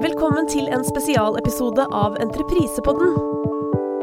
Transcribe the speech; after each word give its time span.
Velkommen 0.00 0.46
til 0.48 0.64
en 0.72 0.80
spesialepisode 0.80 1.84
av 1.92 2.14
Entreprisepodden. 2.24 3.10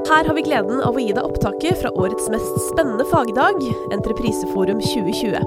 Her 0.05 0.27
har 0.29 0.35
vi 0.37 0.43
gleden 0.45 0.77
av 0.85 0.93
å 0.93 1.01
gi 1.01 1.09
deg 1.09 1.25
opptaket 1.25 1.79
fra 1.79 1.89
årets 1.97 2.27
mest 2.29 2.59
spennende 2.67 3.07
fagdag, 3.09 3.57
Entrepriseforum 3.95 4.77
2020. 4.83 5.41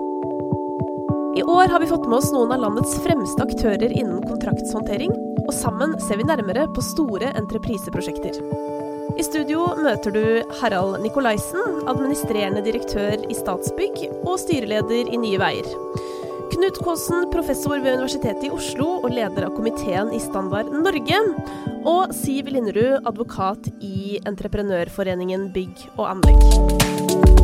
I 1.39 1.47
år 1.47 1.71
har 1.71 1.79
vi 1.79 1.91
fått 1.93 2.09
med 2.09 2.19
oss 2.19 2.33
noen 2.35 2.51
av 2.51 2.65
landets 2.65 2.97
fremste 3.05 3.47
aktører 3.47 3.95
innen 3.95 4.25
kontraktshåndtering, 4.27 5.15
og 5.45 5.55
sammen 5.55 5.95
ser 6.09 6.19
vi 6.19 6.27
nærmere 6.27 6.67
på 6.75 6.83
store 6.83 7.31
entrepriseprosjekter. 7.39 8.43
I 9.15 9.27
studio 9.27 9.69
møter 9.79 10.19
du 10.19 10.25
Harald 10.59 10.99
Nikolaisen, 11.05 11.85
administrerende 11.87 12.67
direktør 12.67 13.23
i 13.23 13.39
Statsbygg 13.39 14.03
og 14.25 14.35
styreleder 14.43 15.15
i 15.15 15.23
Nye 15.29 15.39
Veier. 15.39 16.19
Knut 16.51 16.79
Kaasen, 16.83 17.29
professor 17.31 17.79
ved 17.79 17.95
Universitetet 17.95 18.49
i 18.49 18.51
Oslo 18.55 18.89
og 19.01 19.13
leder 19.15 19.47
av 19.47 19.55
komiteen 19.55 20.11
i 20.17 20.21
Standard 20.23 20.73
Norge. 20.75 21.21
Og 21.87 22.15
Siv 22.17 22.51
Linderud, 22.51 23.07
advokat 23.09 23.71
i 23.79 24.19
Entreprenørforeningen 24.29 25.51
bygg 25.55 25.87
og 25.97 26.09
anlegg. 26.17 27.40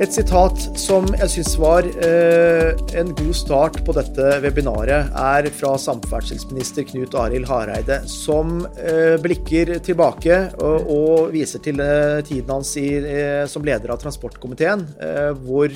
Et 0.00 0.08
sitat 0.08 0.62
som 0.80 1.04
jeg 1.12 1.28
syns 1.28 1.58
var 1.60 1.84
eh, 1.84 2.70
en 2.96 3.10
god 3.18 3.34
start 3.36 3.74
på 3.84 3.92
dette 3.92 4.30
webinaret, 4.40 5.10
er 5.12 5.48
fra 5.52 5.74
samferdselsminister 5.76 6.86
Knut 6.88 7.12
Arild 7.20 7.44
Hareide, 7.50 7.98
som 8.08 8.62
eh, 8.80 9.20
blikker 9.20 9.74
tilbake 9.84 10.38
og, 10.56 10.88
og 10.88 11.28
viser 11.36 11.60
til 11.60 11.84
eh, 11.84 12.22
tiden 12.24 12.48
hans 12.48 12.72
i, 12.80 12.86
eh, 12.96 13.44
som 13.44 13.68
leder 13.68 13.92
av 13.92 14.00
transportkomiteen, 14.00 14.88
eh, 15.04 15.36
hvor 15.44 15.68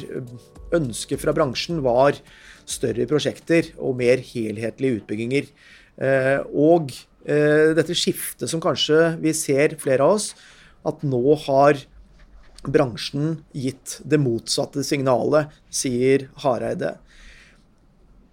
ønsket 0.81 1.21
fra 1.21 1.37
bransjen 1.37 1.85
var 1.85 2.17
større 2.65 3.05
prosjekter 3.11 3.75
og 3.77 4.01
mer 4.01 4.25
helhetlige 4.25 5.03
utbygginger. 5.03 5.53
Eh, 6.01 6.39
og 6.49 6.97
dette 7.25 7.95
skiftet 7.97 8.51
som 8.53 8.61
kanskje 8.61 9.15
vi 9.21 9.33
ser 9.37 9.79
flere 9.81 10.05
av 10.05 10.17
oss, 10.17 10.33
at 10.85 11.05
nå 11.09 11.23
har 11.45 11.79
bransjen 12.71 13.39
gitt 13.53 13.99
det 14.05 14.21
motsatte 14.23 14.85
signalet, 14.87 15.53
sier 15.71 16.29
Hareide. 16.45 16.97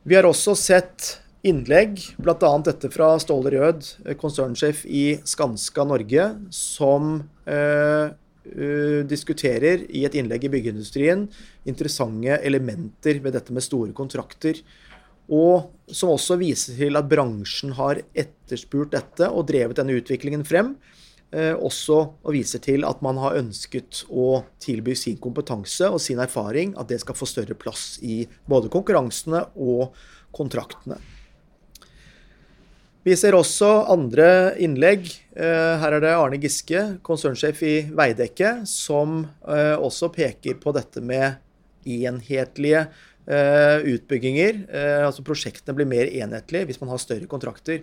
Vi 0.04 0.18
har 0.18 0.26
også 0.26 0.56
sett 0.58 1.18
innlegg, 1.46 2.00
bl.a. 2.22 2.52
dette 2.66 2.90
fra 2.94 3.16
Ståle 3.22 3.52
Rød, 3.54 3.86
konsernsjef 4.22 4.84
i 4.86 5.06
Skanska 5.26 5.86
Norge, 5.90 6.28
som 6.54 7.16
eh, 7.50 8.14
uh, 8.14 9.02
diskuterer 9.10 9.86
i 9.90 10.04
et 10.06 10.18
innlegg 10.18 10.46
i 10.46 10.52
byggeindustrien 10.54 11.26
interessante 11.70 12.38
elementer 12.46 13.22
ved 13.24 13.38
dette 13.38 13.54
med 13.54 13.66
store 13.66 13.94
kontrakter. 13.98 14.62
Og 15.32 15.70
som 15.88 16.14
også 16.14 16.38
viser 16.42 16.78
til 16.80 16.98
at 17.00 17.10
bransjen 17.10 17.76
har 17.78 18.02
etterspurt 18.12 18.94
dette 18.94 19.30
og 19.30 19.48
drevet 19.50 19.78
denne 19.80 19.96
utviklingen 20.02 20.44
frem. 20.48 20.76
Eh, 21.32 21.54
også 21.56 21.98
og 22.12 22.34
viser 22.36 22.60
til 22.60 22.84
at 22.84 23.00
man 23.06 23.16
har 23.22 23.38
ønsket 23.40 24.02
å 24.12 24.42
tilby 24.60 24.98
sin 25.00 25.16
kompetanse 25.22 25.88
og 25.88 26.02
sin 26.04 26.20
erfaring, 26.20 26.74
at 26.76 26.90
det 26.92 27.00
skal 27.00 27.16
få 27.16 27.28
større 27.30 27.56
plass 27.56 27.96
i 28.04 28.26
både 28.52 28.72
konkurransene 28.74 29.46
og 29.56 29.96
kontraktene. 30.36 31.00
Vi 33.08 33.16
ser 33.18 33.34
også 33.34 33.70
andre 33.90 34.58
innlegg. 34.62 35.08
Eh, 35.32 35.72
her 35.80 35.96
er 35.96 36.04
det 36.04 36.12
Arne 36.14 36.38
Giske, 36.42 36.84
konsernsjef 37.08 37.64
i 37.64 37.76
Veidekke, 37.96 38.60
som 38.68 39.24
eh, 39.48 39.78
også 39.80 40.12
peker 40.14 40.60
på 40.60 40.76
dette 40.76 41.00
med 41.00 41.40
enhetlige 41.88 42.90
Eh, 43.32 43.78
utbygginger. 43.94 44.58
Eh, 44.74 45.06
altså 45.06 45.24
Prosjektene 45.24 45.76
blir 45.78 45.88
mer 45.88 46.10
enhetlige 46.10 46.68
hvis 46.68 46.82
man 46.82 46.90
har 46.92 47.00
større 47.00 47.30
kontrakter. 47.32 47.78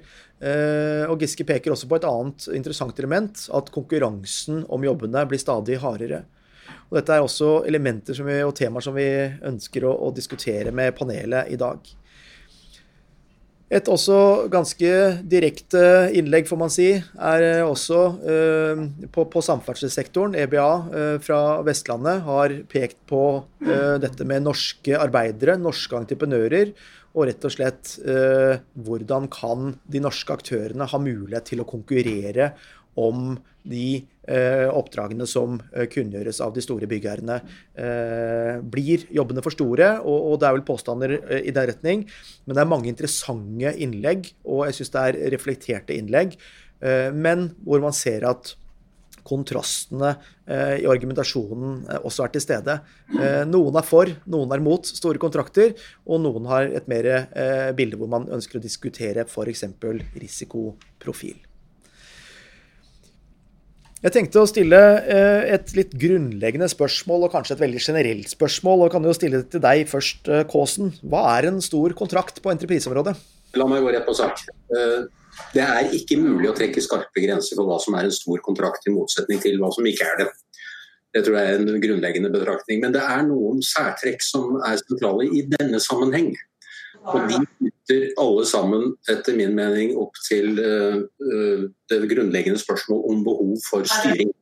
Eh, 0.44 1.04
og 1.08 1.22
Giske 1.22 1.46
peker 1.48 1.72
også 1.72 1.88
på 1.88 1.96
et 1.96 2.04
annet 2.04 2.48
interessant 2.58 2.98
element, 3.00 3.46
at 3.56 3.70
konkurransen 3.72 4.66
om 4.68 4.84
jobbene 4.84 5.22
blir 5.30 5.40
stadig 5.40 5.78
hardere. 5.80 6.26
Og 6.90 6.98
Dette 6.98 7.16
er 7.16 7.24
også 7.24 7.62
elementer 7.70 8.18
vi, 8.26 8.36
og 8.44 8.52
temaer 8.58 8.84
som 8.84 8.98
vi 8.98 9.08
ønsker 9.48 9.88
å, 9.88 9.94
å 10.04 10.12
diskutere 10.12 10.74
med 10.74 10.92
panelet 10.98 11.48
i 11.54 11.56
dag. 11.60 11.80
Et 13.68 13.88
også 13.92 14.48
ganske 14.48 14.90
direkte 15.28 15.80
innlegg, 16.16 16.46
får 16.48 16.60
man 16.60 16.70
si, 16.72 16.86
er 17.20 17.42
også 17.66 17.98
eh, 18.24 18.80
på, 19.12 19.26
på, 19.28 19.42
samferdselssektoren. 19.44 20.36
EBA 20.40 20.68
eh, 20.88 21.16
fra 21.20 21.40
Vestlandet 21.66 22.22
har 22.24 22.54
pekt 22.72 23.02
på 23.10 23.22
eh, 23.66 23.98
dette 24.00 24.24
med 24.28 24.46
norske 24.46 24.96
arbeidere, 24.96 25.58
norske 25.60 26.00
entreprenører, 26.00 26.72
og 27.12 27.28
rett 27.28 27.44
og 27.44 27.52
slett 27.52 27.92
eh, 28.08 28.56
hvordan 28.86 29.28
kan 29.32 29.74
de 29.84 30.00
norske 30.00 30.32
aktørene 30.32 30.88
ha 30.88 31.02
mulighet 31.02 31.50
til 31.52 31.60
å 31.60 31.68
konkurrere 31.68 32.54
om 32.98 33.34
de 33.68 33.88
eh, 34.00 34.06
oppdragene 34.28 35.26
som 35.28 35.56
eh, 35.72 35.88
kunngjøres 35.90 36.42
av 36.44 36.52
de 36.56 36.64
store 36.64 36.88
byggherrene. 36.90 37.40
Eh, 37.78 38.60
blir 38.60 39.06
jobbene 39.14 39.44
for 39.44 39.56
store? 39.56 39.94
Og, 40.04 40.36
det 40.40 40.48
er 40.48 40.56
vel 40.58 40.66
påstander 40.68 41.16
eh, 41.18 41.48
i 41.48 41.54
den 41.54 41.68
retning. 41.72 42.06
Men 42.44 42.56
det 42.56 42.64
er 42.64 42.72
mange 42.74 42.92
interessante 42.92 43.74
innlegg, 43.80 44.32
og 44.44 44.66
jeg 44.68 44.78
syns 44.78 44.94
det 44.94 45.04
er 45.04 45.20
reflekterte 45.36 45.96
innlegg. 45.96 46.38
Eh, 46.84 47.08
men 47.14 47.52
hvor 47.64 47.82
man 47.84 47.96
ser 47.96 48.28
at 48.28 48.54
kontrastene 49.28 50.14
eh, 50.48 50.78
i 50.84 50.86
argumentasjonen 50.88 51.82
også 51.98 52.24
er 52.24 52.30
til 52.32 52.44
stede. 52.44 52.78
noen 53.48 53.76
er 53.76 53.84
for, 53.84 54.08
noen 54.24 54.54
er 54.56 54.64
mot 54.64 54.88
store 54.88 55.20
kontrakter, 55.20 55.74
og 56.08 56.22
noen 56.24 56.48
har 56.48 56.70
et 56.72 56.88
mer 56.88 57.10
bilde 57.76 58.00
hvor 58.00 58.08
man 58.12 58.28
ønsker 58.32 58.56
å 58.56 58.64
diskutere 58.64 59.26
f.eks. 59.28 59.66
risikoprofil. 60.16 61.47
Jeg 63.98 64.14
tenkte 64.14 64.38
å 64.38 64.46
stille 64.46 64.78
eh, 65.10 65.48
et 65.56 65.72
litt 65.74 65.94
grunnleggende 65.98 66.68
spørsmål, 66.70 67.24
og 67.26 67.32
kanskje 67.32 67.56
et 67.56 67.62
veldig 67.64 67.80
generelt 67.82 68.30
spørsmål. 68.30 68.84
og 68.86 68.92
kan 68.94 69.02
jo 69.02 69.14
stille 69.16 69.40
det 69.42 69.50
til 69.50 69.62
deg 69.64 69.88
først, 69.90 70.28
eh, 70.30 70.44
Kåsen. 70.46 70.92
Hva 71.02 71.24
er 71.32 71.48
en 71.48 71.58
stor 71.64 71.94
kontrakt 71.98 72.38
på 72.44 72.52
entrepriseområdet? 72.52 73.16
La 73.58 73.66
meg 73.66 73.82
gå 73.82 73.90
rett 73.90 74.06
på 74.06 74.14
sak. 74.14 74.44
Eh, 74.70 75.08
det 75.50 75.64
er 75.64 75.90
ikke 75.98 76.20
mulig 76.22 76.46
å 76.46 76.54
trekke 76.54 76.84
skarpe 76.84 77.24
grenser 77.24 77.58
for 77.58 77.66
hva 77.66 77.80
som 77.82 77.96
er 77.98 78.06
en 78.06 78.14
stor 78.14 78.38
kontrakt, 78.38 78.86
i 78.86 78.94
motsetning 78.94 79.42
til 79.42 79.58
hva 79.58 79.72
som 79.74 79.90
ikke 79.90 80.06
er 80.06 80.22
det. 80.22 80.30
Det 81.16 81.24
tror 81.26 81.40
jeg 81.40 81.50
er 81.50 81.58
en 81.58 81.82
grunnleggende 81.82 82.30
betraktning. 82.30 82.80
Men 82.84 82.94
det 82.94 83.02
er 83.02 83.26
noen 83.26 83.58
særtrekk 83.66 84.22
som 84.22 84.60
er 84.62 84.78
sentrale 84.78 85.26
i 85.26 85.42
denne 85.58 85.82
sammenheng. 85.82 86.36
Og 87.08 87.28
de 87.30 87.38
knytter 87.44 88.04
alle 88.20 88.44
sammen, 88.48 88.92
etter 89.10 89.36
min 89.38 89.54
mening, 89.56 89.94
opp 90.00 90.18
til 90.26 90.58
uh, 90.60 91.64
det 91.90 92.00
grunnleggende 92.10 92.60
spørsmål 92.60 93.04
om 93.12 93.22
behov 93.26 93.54
for 93.64 93.88
styring. 93.88 94.32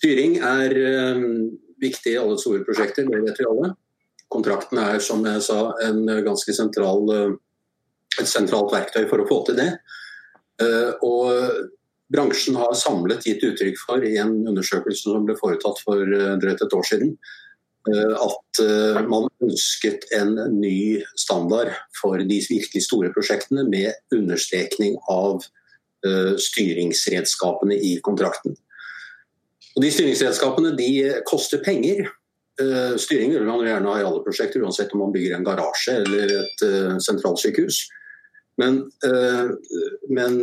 Styring 0.00 0.38
er 0.46 0.76
uh, 0.76 1.26
viktig 1.82 2.14
i 2.14 2.20
alle 2.20 2.38
store 2.40 2.64
prosjekter, 2.66 3.08
det 3.08 3.22
vet 3.26 3.42
vi 3.42 3.48
alle. 3.50 3.74
Kontrakten 4.30 4.78
er, 4.78 5.00
som 5.02 5.24
jeg 5.26 5.42
sa, 5.42 5.60
en 5.88 6.04
ganske 6.24 6.54
sentral, 6.54 7.08
et 8.20 8.30
sentralt 8.30 8.70
verktøy 8.70 9.08
for 9.10 9.22
å 9.22 9.26
få 9.26 9.40
til 9.48 9.56
det. 9.58 9.70
og 11.02 11.64
Bransjen 12.14 12.54
har 12.60 12.76
samlet 12.78 13.26
gitt 13.26 13.42
uttrykk 13.48 13.80
for 13.80 14.06
i 14.06 14.12
en 14.22 14.36
undersøkelse 14.52 15.10
som 15.10 15.26
ble 15.26 15.34
foretatt 15.40 15.82
for 15.82 16.14
drøyt 16.42 16.62
et 16.62 16.76
år 16.78 16.86
siden, 16.86 17.16
Eh, 17.16 17.49
at 17.88 18.60
eh, 18.60 19.00
man 19.08 19.28
ønsket 19.40 20.04
en 20.16 20.34
ny 20.60 21.00
standard 21.16 21.72
for 21.96 22.20
de 22.20 22.40
virkelig 22.50 22.82
store 22.84 23.12
prosjektene, 23.14 23.64
med 23.64 23.92
understrekning 24.14 24.98
av 25.08 25.44
eh, 26.04 26.34
styringsredskapene 26.36 27.76
i 27.76 27.96
kontrakten. 28.04 28.56
Og 29.76 29.84
De 29.84 29.92
styringsredskapene 29.94 30.74
de 30.76 30.90
koster 31.28 31.62
penger. 31.64 32.08
Styring 33.00 33.30
vil 33.32 33.46
man 33.46 33.62
gjerne 33.64 33.88
ha 33.88 34.00
i 34.00 34.04
alle 34.04 34.20
prosjekter, 34.20 34.60
uansett 34.60 34.90
om 34.92 35.06
man 35.06 35.12
bygger 35.14 35.38
en 35.38 35.46
garasje 35.46 35.94
eller 36.02 36.32
et 36.42 36.64
sentralsykehus. 37.00 37.78
Men, 38.60 38.82
men 40.10 40.34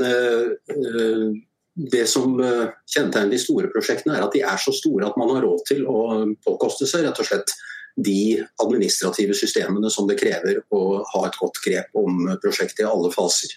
det 1.77 2.07
som 2.09 2.39
eh, 2.41 2.74
kjennetegner 2.89 3.31
de 3.35 3.39
store 3.41 3.69
prosjektene, 3.74 4.18
er 4.18 4.25
at 4.25 4.33
de 4.33 4.41
er 4.41 4.62
så 4.62 4.74
store 4.74 5.07
at 5.07 5.18
man 5.19 5.35
har 5.35 5.45
råd 5.45 5.63
til 5.69 5.85
å 5.85 6.00
påkoste 6.45 6.89
seg 6.89 7.06
rett 7.06 7.21
og 7.21 7.29
slett 7.29 7.53
de 7.97 8.38
administrative 8.62 9.33
systemene 9.38 9.89
som 9.94 10.09
det 10.09 10.19
krever 10.19 10.62
å 10.74 10.81
ha 11.13 11.24
et 11.25 11.38
godt 11.38 11.62
grep 11.65 11.97
om 11.97 12.27
prosjektet 12.44 12.83
i 12.85 12.89
alle 12.89 13.09
faser. 13.13 13.56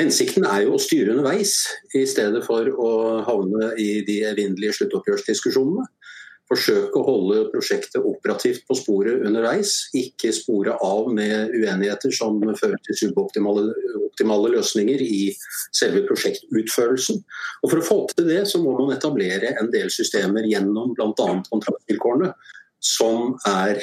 Hensikten 0.00 0.46
er 0.48 0.64
jo 0.64 0.76
å 0.76 0.80
styre 0.80 1.12
underveis, 1.12 1.58
i 1.92 2.06
stedet 2.08 2.40
for 2.46 2.68
å 2.80 2.92
havne 3.26 3.74
i 3.80 4.00
de 4.06 4.22
evinnelige 4.30 4.78
sluttoppgjørsdiskusjonene 4.78 5.84
forsøke 6.52 7.00
å 7.00 7.06
holde 7.06 7.46
prosjektet 7.52 8.04
operativt 8.04 8.66
på 8.68 8.76
sporet 8.78 9.24
underveis. 9.26 9.88
Ikke 9.96 10.32
spore 10.36 10.76
av 10.84 11.08
med 11.14 11.54
uenigheter 11.56 12.12
som 12.14 12.38
fører 12.60 12.78
til 12.86 12.98
suboptimale 13.00 13.70
optimale 14.12 14.52
løsninger 14.52 15.00
i 15.00 15.32
selve 15.72 16.04
prosjektutførelsen. 16.08 17.22
Og 17.62 17.72
For 17.72 17.80
å 17.80 17.86
få 17.86 17.98
til 18.12 18.28
det, 18.28 18.42
så 18.50 18.60
må 18.62 18.74
man 18.76 18.94
etablere 18.94 19.54
en 19.60 19.72
del 19.72 19.90
systemer 19.90 20.46
gjennom 20.48 20.92
bl.a. 20.96 21.28
kontraktvilkårene 21.48 22.32
som 22.82 23.36
er 23.48 23.80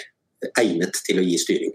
egnet 0.60 1.02
til 1.06 1.20
å 1.20 1.26
gi 1.26 1.38
styring. 1.42 1.74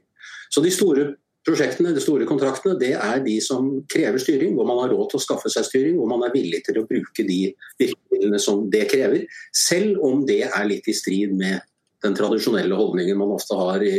Så 0.52 0.62
de 0.64 0.70
store 0.72 1.10
prosjektene, 1.44 1.92
de 1.94 2.02
store 2.02 2.26
kontraktene, 2.28 2.78
det 2.80 2.94
er 2.96 3.20
de 3.24 3.36
som 3.44 3.68
krever 3.90 4.22
styring, 4.22 4.54
hvor 4.56 4.68
man 4.68 4.80
har 4.82 4.94
råd 4.94 5.12
til 5.12 5.20
å 5.20 5.24
skaffe 5.24 5.52
seg 5.52 5.66
styring, 5.68 5.98
hvor 5.98 6.08
man 6.10 6.24
er 6.26 6.32
villig 6.34 6.62
til 6.66 6.80
å 6.80 6.86
bruke 6.88 7.26
de 7.26 7.38
virkemidlene 7.80 8.40
som 8.40 8.64
det 8.72 8.86
krever, 8.92 9.26
selv 9.56 10.00
om 10.06 10.24
det 10.28 10.42
er 10.48 10.68
litt 10.70 10.88
i 10.88 10.96
strid 10.96 11.36
med 11.36 11.60
den 12.04 12.16
tradisjonelle 12.16 12.76
holdningen 12.76 13.16
man 13.16 13.32
ofte 13.36 13.56
har 13.56 13.84
i, 13.84 13.94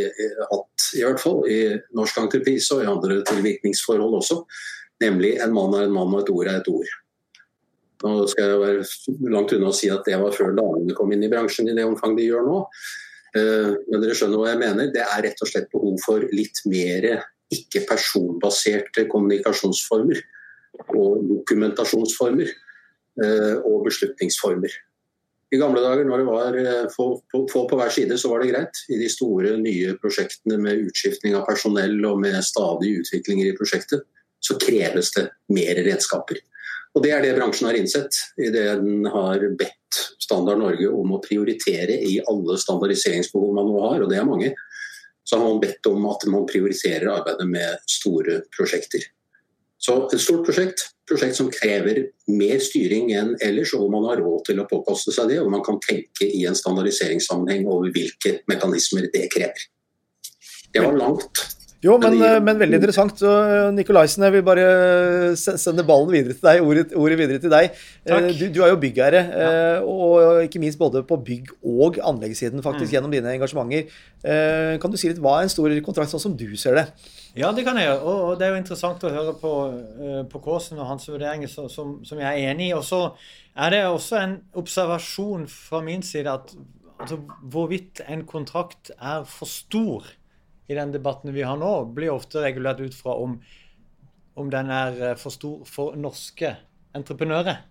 hatt, 0.52 0.90
i 0.98 1.02
hvert 1.02 1.22
fall 1.22 1.42
i 1.50 1.60
norsk 1.98 2.20
entreprise 2.22 2.76
og 2.76 2.84
i 2.84 2.90
andre 2.90 3.22
tilvirkningsforhold 3.30 4.20
også, 4.20 4.42
nemlig 5.02 5.36
en 5.42 5.56
mann 5.56 5.74
er 5.78 5.88
en 5.88 5.96
mann 5.96 6.14
og 6.14 6.22
et 6.22 6.32
ord 6.34 6.52
er 6.52 6.62
et 6.62 6.70
ord. 6.72 6.94
Nå 8.06 8.28
skal 8.30 8.52
jeg 8.52 8.62
være 8.62 9.32
langt 9.34 9.54
unna 9.56 9.72
å 9.72 9.76
si 9.76 9.90
at 9.90 10.06
det 10.06 10.18
var 10.22 10.36
før 10.36 10.54
damene 10.58 10.94
kom 10.98 11.14
inn 11.16 11.26
i 11.26 11.32
bransjen 11.32 11.70
i 11.72 11.78
det 11.78 11.86
omfang 11.88 12.14
de 12.18 12.28
gjør 12.28 12.46
nå. 12.46 12.60
Eh, 13.36 13.72
men 13.90 14.04
dere 14.04 14.18
skjønner 14.18 14.42
hva 14.42 14.52
jeg 14.52 14.62
mener. 14.62 14.92
Det 14.94 15.02
er 15.04 15.24
rett 15.26 15.42
og 15.42 15.50
slett 15.50 15.72
behov 15.74 15.98
for 16.04 16.26
litt 16.36 16.62
mer 16.70 17.08
ikke-personbaserte 17.56 19.08
kommunikasjonsformer 19.12 20.22
og 20.96 21.24
dokumentasjonsformer 21.30 22.50
eh, 22.52 23.56
og 23.64 23.86
beslutningsformer. 23.88 24.74
I 25.54 25.60
gamle 25.62 25.84
dager 25.84 26.08
når 26.08 26.22
det 26.22 26.28
var 26.28 26.58
eh, 26.60 26.88
få 26.92 27.08
på, 27.32 27.78
hver 27.78 27.94
side, 27.94 28.18
så 28.20 28.32
var 28.32 28.42
det 28.42 28.52
greit. 28.52 28.82
I 28.90 29.00
de 29.00 29.10
store, 29.12 29.56
nye 29.62 29.96
prosjektene 30.02 30.58
med 30.62 30.90
utskiftning 30.90 31.38
av 31.38 31.46
personell 31.48 32.00
og 32.10 32.20
med 32.24 32.40
stadige 32.44 33.06
utviklinger 33.06 33.52
i 33.52 33.56
prosjektet, 33.58 34.04
så 34.44 34.58
kreves 34.62 35.14
det 35.16 35.30
mer 35.54 35.80
redskaper. 35.86 36.42
Og 36.96 37.04
Det 37.04 37.12
er 37.12 37.24
det 37.24 37.34
bransjen 37.36 37.68
har 37.68 37.76
innsett 37.76 38.16
idet 38.40 38.80
den 38.80 39.08
har 39.12 39.42
bedt 39.60 40.00
Standard 40.26 40.62
Norge 40.62 40.88
om 40.90 41.12
å 41.16 41.22
prioritere 41.24 41.98
i 42.08 42.18
alle 42.32 42.56
standardiseringsbehov 42.60 43.52
man 43.56 43.68
nå 43.68 43.82
har, 43.84 44.04
og 44.04 44.12
det 44.12 44.20
er 44.20 44.28
mange 44.28 44.54
så 45.26 45.40
har 45.40 45.48
man 45.50 45.62
bedt 45.64 45.88
om 45.90 46.06
at 46.12 46.26
man 46.30 46.46
prioriterer 46.50 47.10
arbeidet 47.10 47.48
med 47.50 47.82
store 47.90 48.44
prosjekter. 48.56 49.04
Så 49.82 49.98
et 50.14 50.22
stort 50.22 50.46
prosjekt, 50.48 50.82
prosjekt 51.10 51.38
som 51.38 51.50
krever 51.54 52.06
mer 52.32 52.62
styring 52.64 53.12
enn 53.14 53.34
ellers, 53.44 53.74
og 53.76 53.84
hvor 53.84 53.92
man 53.98 54.08
har 54.10 54.22
råd 54.24 54.46
til 54.48 54.62
å 54.62 54.68
påkoste 54.70 55.14
seg 55.14 55.34
det, 55.34 55.42
og 55.42 55.52
man 55.54 55.66
kan 55.66 55.82
tenke 55.84 56.30
i 56.30 56.46
en 56.50 56.58
standardiseringssammenheng 56.58 57.68
over 57.70 57.92
hvilke 57.94 58.40
mekanismer 58.50 59.10
det 59.14 59.28
krever. 59.34 59.68
Det 60.74 60.84
var 60.84 60.98
langt, 60.98 61.44
jo, 61.86 61.96
men, 62.02 62.16
men, 62.18 62.40
men, 62.42 62.58
veldig 62.58 62.80
interessant. 62.80 63.20
Eh, 63.22 63.68
Nikolaisen, 63.76 64.24
jeg 64.26 64.34
vil 64.34 64.46
bare 64.46 64.66
sende 65.38 65.86
ballen 65.86 66.10
videre 66.10 66.34
til 66.34 66.48
deg, 66.48 66.62
ordet, 66.66 66.86
ordet 66.98 67.18
videre 67.20 67.42
til 67.44 67.54
deg. 67.54 67.76
Eh, 68.08 68.30
du, 68.40 68.48
du, 68.56 68.62
er 68.66 68.72
jo 68.74 68.80
byggherre, 68.82 69.22
ja. 69.30 69.52
Eh, 69.76 69.86
og 69.86 70.42
ikke 70.48 70.62
minst 70.64 70.82
både 70.82 71.04
på 71.06 71.20
bygg- 71.28 71.54
og 71.62 72.00
anleggssiden 72.02 72.66
faktisk, 72.66 72.90
mm. 72.90 72.96
gjennom 72.96 73.14
dine 73.14 73.36
engasjementer. 73.36 73.94
Kan 74.82 74.92
du 74.92 74.98
si 74.98 75.12
litt 75.12 75.22
hva 75.22 75.38
er 75.38 75.46
en 75.46 75.54
stor 75.54 75.78
kontrakt, 75.86 76.10
sånn 76.14 76.24
som 76.24 76.36
du 76.40 76.48
ser 76.58 76.80
det? 76.80 76.88
Ja, 77.38 77.52
det 77.54 77.68
kan 77.68 77.78
jeg 77.78 77.92
gjøre. 77.92 78.02
Og, 78.02 78.34
det 78.40 78.48
er 78.48 78.56
jo 78.56 78.64
interessant 78.64 79.06
å 79.06 79.14
høre 79.14 79.38
på, 79.38 79.54
på 80.32 80.42
Kåsen 80.42 80.82
og 80.82 80.90
hans 80.90 81.06
vurderinger, 81.12 81.52
som, 81.52 81.70
som, 81.70 82.22
jeg 82.24 82.26
er 82.26 82.50
enig 82.50 82.72
i. 82.72 82.76
Og 82.78 82.86
så 82.88 83.04
er 83.62 83.76
det 83.76 83.86
også 83.86 84.22
en 84.24 84.38
observasjon 84.58 85.46
fra 85.52 85.86
min 85.86 86.02
side 86.06 86.34
at 86.34 86.56
altså, 86.98 87.22
hvorvidt 87.46 88.02
en 88.10 88.26
kontrakt 88.26 88.94
er 88.98 89.28
for 89.30 89.52
stor 89.52 90.16
i 90.68 90.78
den 90.78 90.94
debatten 90.96 91.34
vi 91.36 91.46
har 91.46 91.58
nå, 91.62 91.72
blir 91.96 92.14
ofte 92.14 92.42
regulert 92.44 92.82
ut 92.82 92.96
fra 92.98 93.16
om, 93.22 93.38
om 94.36 94.50
den 94.54 94.72
er 94.74 95.02
eh, 95.12 95.18
for 95.20 95.34
stor 95.34 95.66
for 95.70 95.98
norske 96.00 96.56
entreprenører. 96.96 97.62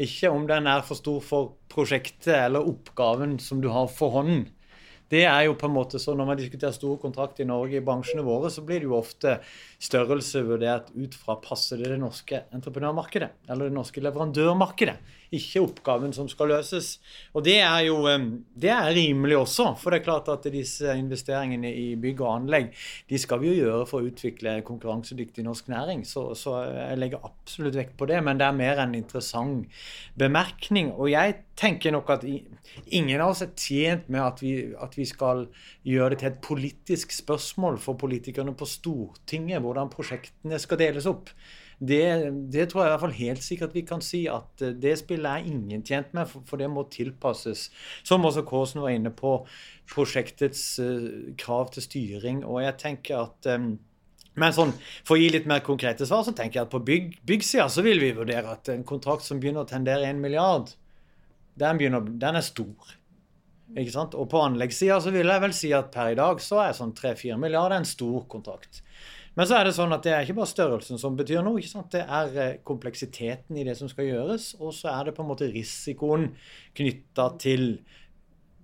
Ikke 0.00 0.30
om 0.32 0.46
den 0.48 0.68
er 0.70 0.84
for 0.86 0.96
stor 0.96 1.20
for 1.24 1.52
prosjektet 1.72 2.32
eller 2.38 2.64
oppgaven 2.64 3.36
som 3.42 3.60
du 3.60 3.68
har 3.72 3.90
for 3.92 4.16
hånden. 4.16 4.46
Det 5.10 5.24
er 5.26 5.48
jo 5.48 5.56
på 5.58 5.66
en 5.66 5.74
måte 5.74 5.98
så 5.98 6.14
Når 6.14 6.26
man 6.28 6.38
diskuterer 6.38 6.70
store 6.70 7.00
kontrakter 7.02 7.42
i 7.42 7.48
Norge 7.48 7.80
i 7.80 7.84
bransjene 7.84 8.22
våre, 8.22 8.46
så 8.46 8.62
blir 8.62 8.78
det 8.78 8.86
jo 8.86 8.94
ofte 8.94 9.40
størrelse 9.82 10.44
vurdert 10.46 10.92
ut 10.94 11.16
fra 11.18 11.34
passer 11.42 11.82
det 11.82 11.90
det 11.90 11.98
norske 11.98 12.44
entreprenørmarkedet 12.54 13.50
eller 13.50 13.68
det 13.68 13.74
norske 13.74 14.04
leverandørmarkedet 14.04 15.18
ikke 15.34 15.62
oppgaven 15.62 16.14
som 16.14 16.28
skal 16.30 16.50
løses. 16.50 16.96
Og 17.34 17.44
det 17.46 17.58
er 17.62 17.84
jo 17.86 18.00
det 18.60 18.70
er 18.72 18.90
rimelig 18.94 19.38
også, 19.38 19.68
for 19.78 19.92
det 19.92 20.00
er 20.00 20.06
klart 20.08 20.30
at 20.32 20.48
disse 20.52 20.90
investeringene 20.98 21.70
i 21.70 21.94
bygg 22.00 22.22
og 22.24 22.32
anlegg 22.34 22.70
de 23.10 23.20
skal 23.20 23.42
vi 23.42 23.52
jo 23.52 23.58
gjøre 23.64 23.86
for 23.88 24.00
å 24.00 24.10
utvikle 24.10 24.56
konkurransedyktig 24.66 25.44
norsk 25.46 25.70
næring. 25.72 26.02
Så, 26.08 26.30
så 26.38 26.56
jeg 26.66 26.98
legger 27.00 27.24
absolutt 27.26 27.78
vekt 27.78 27.96
på 28.00 28.08
det, 28.10 28.18
men 28.26 28.40
det 28.40 28.48
er 28.48 28.58
mer 28.58 28.82
en 28.82 28.96
interessant 28.98 29.70
bemerkning. 30.18 30.92
Og 30.96 31.12
jeg 31.12 31.38
tenker 31.60 31.94
nok 31.94 32.10
at 32.16 32.26
ingen 32.26 33.20
av 33.20 33.34
oss 33.34 33.44
er 33.44 33.54
tjent 33.54 34.10
med 34.10 34.22
at 34.24 34.42
vi, 34.42 34.54
at 34.74 34.96
vi 34.98 35.06
skal 35.08 35.46
gjøre 35.86 36.14
det 36.14 36.22
til 36.22 36.32
et 36.32 36.42
politisk 36.44 37.14
spørsmål 37.14 37.80
for 37.82 38.00
politikerne 38.00 38.54
på 38.56 38.68
Stortinget 38.68 39.62
hvordan 39.62 39.92
prosjektene 39.92 40.58
skal 40.60 40.80
deles 40.80 41.08
opp. 41.10 41.30
Det, 41.80 42.04
det, 42.52 42.66
tror 42.68 42.82
jeg 42.82 42.90
i 42.90 42.92
hvert 42.92 43.02
fall 43.06 43.14
helt 43.16 43.44
sikkert 43.44 43.76
vi 43.76 43.82
kan 43.88 44.02
si 44.04 44.26
at 44.28 44.60
eh, 44.60 44.74
det 44.76 44.98
spillet 45.00 45.30
er 45.30 45.46
ingen 45.48 45.80
tjent 45.80 46.10
med, 46.12 46.28
for, 46.28 46.60
det 46.60 46.68
må 46.68 46.84
tilpasses. 46.92 47.70
Som 48.04 48.26
også 48.28 48.44
Kåsen 48.48 48.82
var 48.84 48.92
inne 48.92 49.12
på, 49.16 49.38
prosjektets 49.90 50.64
uh, 50.84 51.32
krav 51.40 51.72
til 51.74 51.86
styring. 51.86 52.44
Og 52.44 52.60
jeg 52.62 52.76
tenker 52.82 53.24
at 53.24 53.48
um, 53.56 53.72
men 54.38 54.54
sånn, 54.54 54.70
For 55.02 55.16
å 55.16 55.20
gi 55.20 55.32
litt 55.32 55.48
mer 55.50 55.64
konkrete 55.66 56.06
svar, 56.06 56.22
så 56.26 56.36
tenker 56.36 56.60
jeg 56.60 56.68
at 56.68 56.72
på 56.72 56.82
bygg, 56.86 57.16
byggsida 57.26 57.66
så 57.72 57.82
vil 57.84 57.98
vi 58.02 58.12
vurdere 58.14 58.54
at 58.54 58.70
en 58.72 58.86
kontrakt 58.86 59.26
som 59.26 59.40
begynner 59.42 59.64
å 59.64 59.68
tendere 59.68 60.06
1 60.06 60.20
milliard, 60.22 60.70
den, 61.58 61.80
begynner, 61.80 62.04
den 62.22 62.38
er 62.38 62.46
stor. 62.46 62.94
Ikke 63.78 63.94
sant? 63.94 64.14
Og 64.18 64.28
på 64.30 64.40
anleggssida 64.42 65.00
så 65.02 65.12
vil 65.14 65.28
jeg 65.30 65.42
vel 65.44 65.56
si 65.56 65.72
at 65.76 65.90
per 65.94 66.12
i 66.12 66.18
dag 66.18 66.40
så 66.42 66.62
er 66.64 66.78
sånn 66.78 66.94
3-4 66.96 67.40
milliarder 67.40 67.80
en 67.80 67.88
stor 67.88 68.24
kontrakt. 68.30 68.82
Men 69.38 69.46
så 69.46 69.60
er 69.60 69.68
det 69.68 69.76
sånn 69.76 69.94
at 69.94 70.04
det 70.04 70.12
er 70.14 70.26
ikke 70.26 70.40
bare 70.40 70.50
størrelsen 70.50 70.98
som 71.00 71.16
betyr 71.18 71.44
noe. 71.46 71.60
ikke 71.60 71.70
sant? 71.70 71.92
Det 71.94 72.02
er 72.02 72.36
eh, 72.42 72.58
kompleksiteten 72.66 73.60
i 73.60 73.64
det 73.68 73.76
som 73.78 73.90
skal 73.90 74.08
gjøres, 74.08 74.52
og 74.58 74.74
så 74.76 74.90
er 74.92 75.08
det 75.08 75.16
på 75.16 75.24
en 75.24 75.30
måte 75.30 75.50
risikoen 75.52 76.30
knytta 76.76 77.30
til 77.42 77.66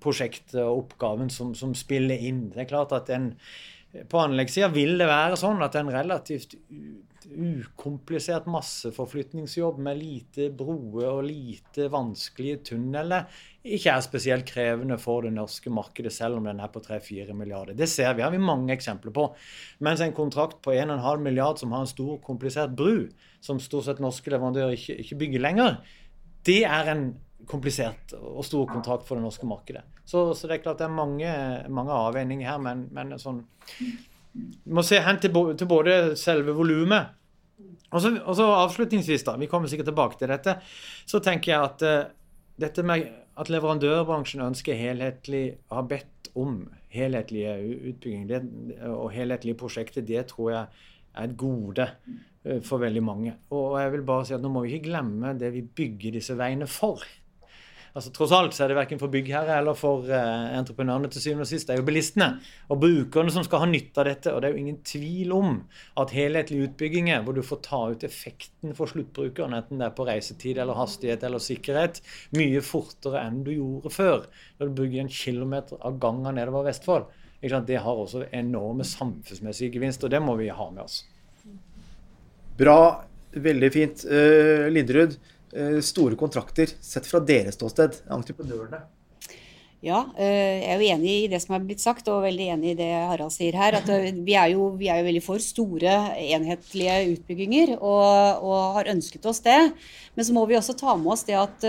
prosjektet 0.02 0.60
og 0.64 0.84
oppgaven 0.84 1.30
som, 1.32 1.54
som, 1.58 1.74
spiller 1.74 2.20
inn. 2.28 2.48
Det 2.52 2.64
er 2.64 2.70
klart 2.70 2.94
at 2.96 3.10
en, 3.14 3.32
På 4.10 4.20
anleggssida 4.20 4.68
vil 4.74 4.98
det 5.00 5.06
være 5.08 5.38
sånn 5.40 5.62
at 5.64 5.78
en 5.78 5.88
relativt 5.94 6.58
ukomplisert 7.26 8.46
masseforflytningsjobb 8.50 9.78
med 9.82 9.98
lite 9.98 10.50
broer 10.54 11.08
og 11.08 11.24
lite 11.26 11.88
vanskelige 11.90 12.60
tunneler 12.72 13.24
ikke 13.76 13.92
er 13.92 14.04
spesielt 14.04 14.46
krevende 14.48 14.98
for 15.02 15.26
det 15.26 15.32
norske 15.34 15.70
markedet, 15.72 16.12
selv 16.14 16.38
om 16.38 16.46
den 16.46 16.60
er 16.62 16.70
på 16.72 16.82
3-4 16.84 17.34
milliarder. 17.36 17.76
Det 17.78 17.88
ser 17.90 18.14
vi, 18.14 18.24
har 18.24 18.32
vi 18.34 18.40
mange 18.42 18.74
eksempler 18.74 19.14
på. 19.14 19.28
Mens 19.84 20.02
en 20.04 20.14
kontrakt 20.16 20.60
på 20.64 20.74
1,5 20.74 21.22
milliard 21.24 21.60
som 21.60 21.74
har 21.74 21.84
en 21.84 21.90
stor, 21.90 22.16
komplisert 22.24 22.76
bru, 22.78 23.06
som 23.44 23.60
stort 23.62 23.88
sett 23.88 24.02
norske 24.02 24.32
leverandører 24.32 24.76
ikke, 24.78 24.98
ikke 25.02 25.20
bygger 25.24 25.44
lenger, 25.44 25.78
det 26.46 26.62
er 26.64 26.92
en 26.92 27.06
komplisert 27.46 28.14
og 28.16 28.44
stor 28.46 28.66
kontrakt 28.70 29.06
for 29.06 29.18
det 29.18 29.26
norske 29.26 29.46
markedet. 29.46 29.84
Så, 30.06 30.30
så 30.34 30.48
det 30.48 30.58
er 30.58 30.64
klart 30.64 30.80
det 30.80 30.86
er 30.86 30.94
mange, 30.94 31.32
mange 31.68 31.94
avveininger 31.94 32.48
her, 32.48 32.62
men, 32.62 32.86
men 32.94 33.18
sånn 33.20 33.44
må 34.68 34.82
se 34.84 34.98
hen 35.00 35.18
til, 35.20 35.32
til 35.56 35.68
både 35.70 36.00
selve 36.20 36.52
volumet 36.56 37.14
og 37.94 38.02
så, 38.02 38.46
avslutningsvis, 38.50 39.24
da, 39.24 39.36
vi 39.40 39.48
kommer 39.48 39.70
sikkert 39.70 39.90
tilbake 39.92 40.18
til 40.20 40.30
dette, 40.32 40.56
så 41.08 41.20
tenker 41.24 41.52
jeg 41.52 41.68
at 41.68 41.84
uh, 41.86 42.08
dette 42.60 42.82
med 42.86 43.06
at 43.36 43.50
leverandørbransjen 43.52 44.44
ønsker 44.44 44.78
helhetlig, 44.78 45.56
har 45.72 45.88
bedt 45.90 46.30
om 46.36 46.62
helhetlige 46.92 47.52
utbygging 47.92 48.28
det, 48.30 48.42
og 48.88 49.10
helhetlige 49.12 49.58
prosjekter, 49.60 50.04
det 50.04 50.28
tror 50.32 50.50
jeg 50.52 50.82
er 51.16 51.28
et 51.28 51.36
gode 51.40 51.88
uh, 52.46 52.60
for 52.64 52.80
veldig 52.82 53.02
mange. 53.04 53.34
Og 53.50 53.78
jeg 53.80 53.92
vil 53.92 54.04
bare 54.08 54.26
si 54.28 54.36
at 54.36 54.44
nå 54.44 54.52
må 54.52 54.64
vi 54.64 54.76
ikke 54.76 54.90
glemme 54.90 55.36
det 55.40 55.52
vi 55.54 55.64
bygger 55.64 56.16
disse 56.18 56.36
veiene 56.38 56.68
for. 56.70 57.04
Altså 57.96 58.10
Tross 58.12 58.32
alt 58.36 58.52
så 58.52 58.66
er 58.66 58.68
det 58.68 58.76
verken 58.76 58.98
for 59.00 59.08
byggherre 59.08 59.54
eller 59.56 59.76
for 59.78 60.04
uh, 60.10 60.50
entreprenørene 60.52 61.08
til 61.08 61.22
syvende 61.22 61.46
og 61.46 61.48
sist. 61.48 61.64
Det 61.64 61.72
er 61.72 61.80
jo 61.80 61.86
bilistene 61.86 62.26
og 62.68 62.82
brukerne 62.82 63.32
som 63.32 63.44
skal 63.46 63.62
ha 63.62 63.68
nytte 63.70 64.02
av 64.02 64.10
dette. 64.10 64.34
Og 64.34 64.42
det 64.42 64.50
er 64.50 64.52
jo 64.52 64.60
ingen 64.60 64.82
tvil 64.84 65.32
om 65.32 65.54
at 66.02 66.12
helhetlige 66.12 66.68
utbygginger 66.68 67.24
hvor 67.24 67.38
du 67.38 67.40
får 67.46 67.62
ta 67.64 67.80
ut 67.94 68.04
effekten 68.04 68.76
for 68.76 68.92
sluttbrukeren, 68.92 69.56
enten 69.56 69.80
det 69.80 69.88
er 69.88 69.96
på 69.96 70.04
reisetid 70.08 70.60
eller 70.60 70.76
hastighet 70.76 71.24
eller 71.24 71.40
sikkerhet, 71.40 72.02
mye 72.36 72.60
fortere 72.64 73.24
enn 73.24 73.40
du 73.46 73.54
gjorde 73.54 73.94
før. 73.96 74.28
Når 74.60 74.68
du 74.68 74.78
bygger 74.82 75.06
en 75.06 75.12
kilometer 75.22 75.80
av 75.80 75.96
gangen 76.02 76.36
nedover 76.36 76.68
Vestfold. 76.68 77.08
Det 77.40 77.80
har 77.80 77.98
også 78.00 78.26
enorme 78.34 78.84
samfunnsmessige 78.84 79.76
gevinster, 79.76 80.08
og 80.08 80.12
det 80.12 80.20
må 80.24 80.36
vi 80.36 80.48
ha 80.52 80.70
med 80.72 80.84
oss. 80.84 81.04
Bra. 82.58 82.80
Veldig 83.36 83.68
fint. 83.68 84.04
Uh, 84.08 84.66
Linderud, 84.72 85.16
uh, 85.16 85.35
store 85.84 86.18
kontrakter 86.18 86.72
sett 86.82 87.06
fra 87.06 87.20
deres 87.22 87.54
ståsted, 87.56 88.00
entreprenørene. 88.12 88.82
Ja, 89.84 90.00
eh, 90.16 90.64
jeg 90.64 90.70
er 90.72 90.80
jo 90.80 90.86
enig 90.96 91.10
i 91.12 91.26
det 91.30 91.38
som 91.42 91.52
er 91.54 91.64
blitt 91.66 91.82
sagt, 91.82 92.08
og 92.08 92.24
veldig 92.24 92.46
enig 92.54 92.70
i 92.72 92.76
det 92.78 92.88
Harald 93.10 93.30
sier 93.34 93.54
her. 93.54 93.76
at 93.76 93.86
Vi 93.86 94.34
er 94.34 94.54
jo, 94.54 94.70
vi 94.74 94.88
er 94.88 95.02
jo 95.02 95.06
veldig 95.06 95.22
for 95.22 95.42
store, 95.42 95.92
enhetlige 96.16 96.96
utbygginger, 97.12 97.74
og, 97.76 98.40
og, 98.40 98.56
har 98.78 98.90
ønsket 98.94 99.28
oss 99.28 99.42
det. 99.44 99.58
Men 100.16 100.26
så 100.26 100.34
må 100.34 100.46
vi 100.48 100.56
også 100.56 100.74
ta 100.80 100.96
med 100.96 101.12
oss 101.12 101.26
det 101.28 101.36
at 101.38 101.68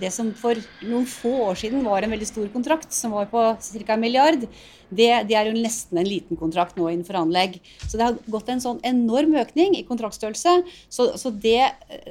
det 0.00 0.10
som 0.12 0.34
for 0.36 0.58
noen 0.82 1.06
få 1.06 1.32
år 1.46 1.60
siden 1.62 1.86
var 1.86 2.02
en 2.02 2.12
veldig 2.16 2.28
stor 2.28 2.50
kontrakt, 2.52 2.90
som 2.92 3.14
var 3.14 3.30
på 3.30 3.46
ca. 3.62 3.94
en 3.94 4.02
milliard, 4.02 4.48
det, 4.88 5.08
det, 5.28 5.34
er 5.34 5.48
jo 5.48 5.56
nesten 5.56 5.98
en 5.98 6.06
liten 6.06 6.38
kontrakt 6.38 6.76
nå 6.78 6.86
innenfor 6.90 7.18
anlegg. 7.18 7.58
Så 7.86 7.98
det 7.98 8.06
har 8.06 8.18
gått 8.30 8.50
en 8.52 8.62
sånn 8.62 8.78
enorm 8.86 9.34
økning 9.40 9.74
i 9.78 9.84
kontraktstørrelse. 9.88 10.54
Så, 10.92 11.08
så 11.18 11.32
det, 11.32 11.58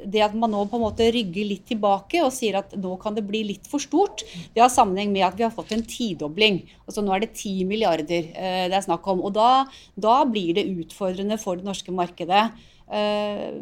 det, 0.04 0.22
at 0.26 0.36
man 0.36 0.52
nå 0.52 0.66
på 0.68 0.78
en 0.78 0.84
måte 0.84 1.08
rygger 1.14 1.48
litt 1.48 1.66
tilbake 1.70 2.20
og 2.24 2.34
sier 2.36 2.60
at 2.60 2.76
nå 2.76 2.96
kan 3.02 3.16
det 3.16 3.24
bli 3.28 3.44
litt 3.52 3.70
for 3.70 3.82
stort, 3.82 4.26
det 4.54 4.62
har 4.62 4.72
sammenheng 4.72 5.14
med 5.14 5.26
at 5.28 5.38
vi 5.38 5.46
har 5.46 5.54
fått 5.54 5.72
en 5.76 5.86
tidobling. 5.86 6.62
Altså 6.84 7.04
nå 7.04 7.14
er 7.16 7.24
det 7.24 7.32
10 7.34 7.64
milliarder 7.70 8.30
eh, 8.34 8.66
det 8.68 8.76
er 8.76 8.86
snakk 8.86 9.08
om. 9.12 9.24
Og 9.24 9.34
da, 9.36 9.66
da 9.96 10.20
blir 10.28 10.56
det 10.58 10.68
utfordrende 10.76 11.40
for 11.40 11.58
det 11.58 11.68
norske 11.68 11.94
markedet. 11.94 12.48
Eh, 12.86 13.56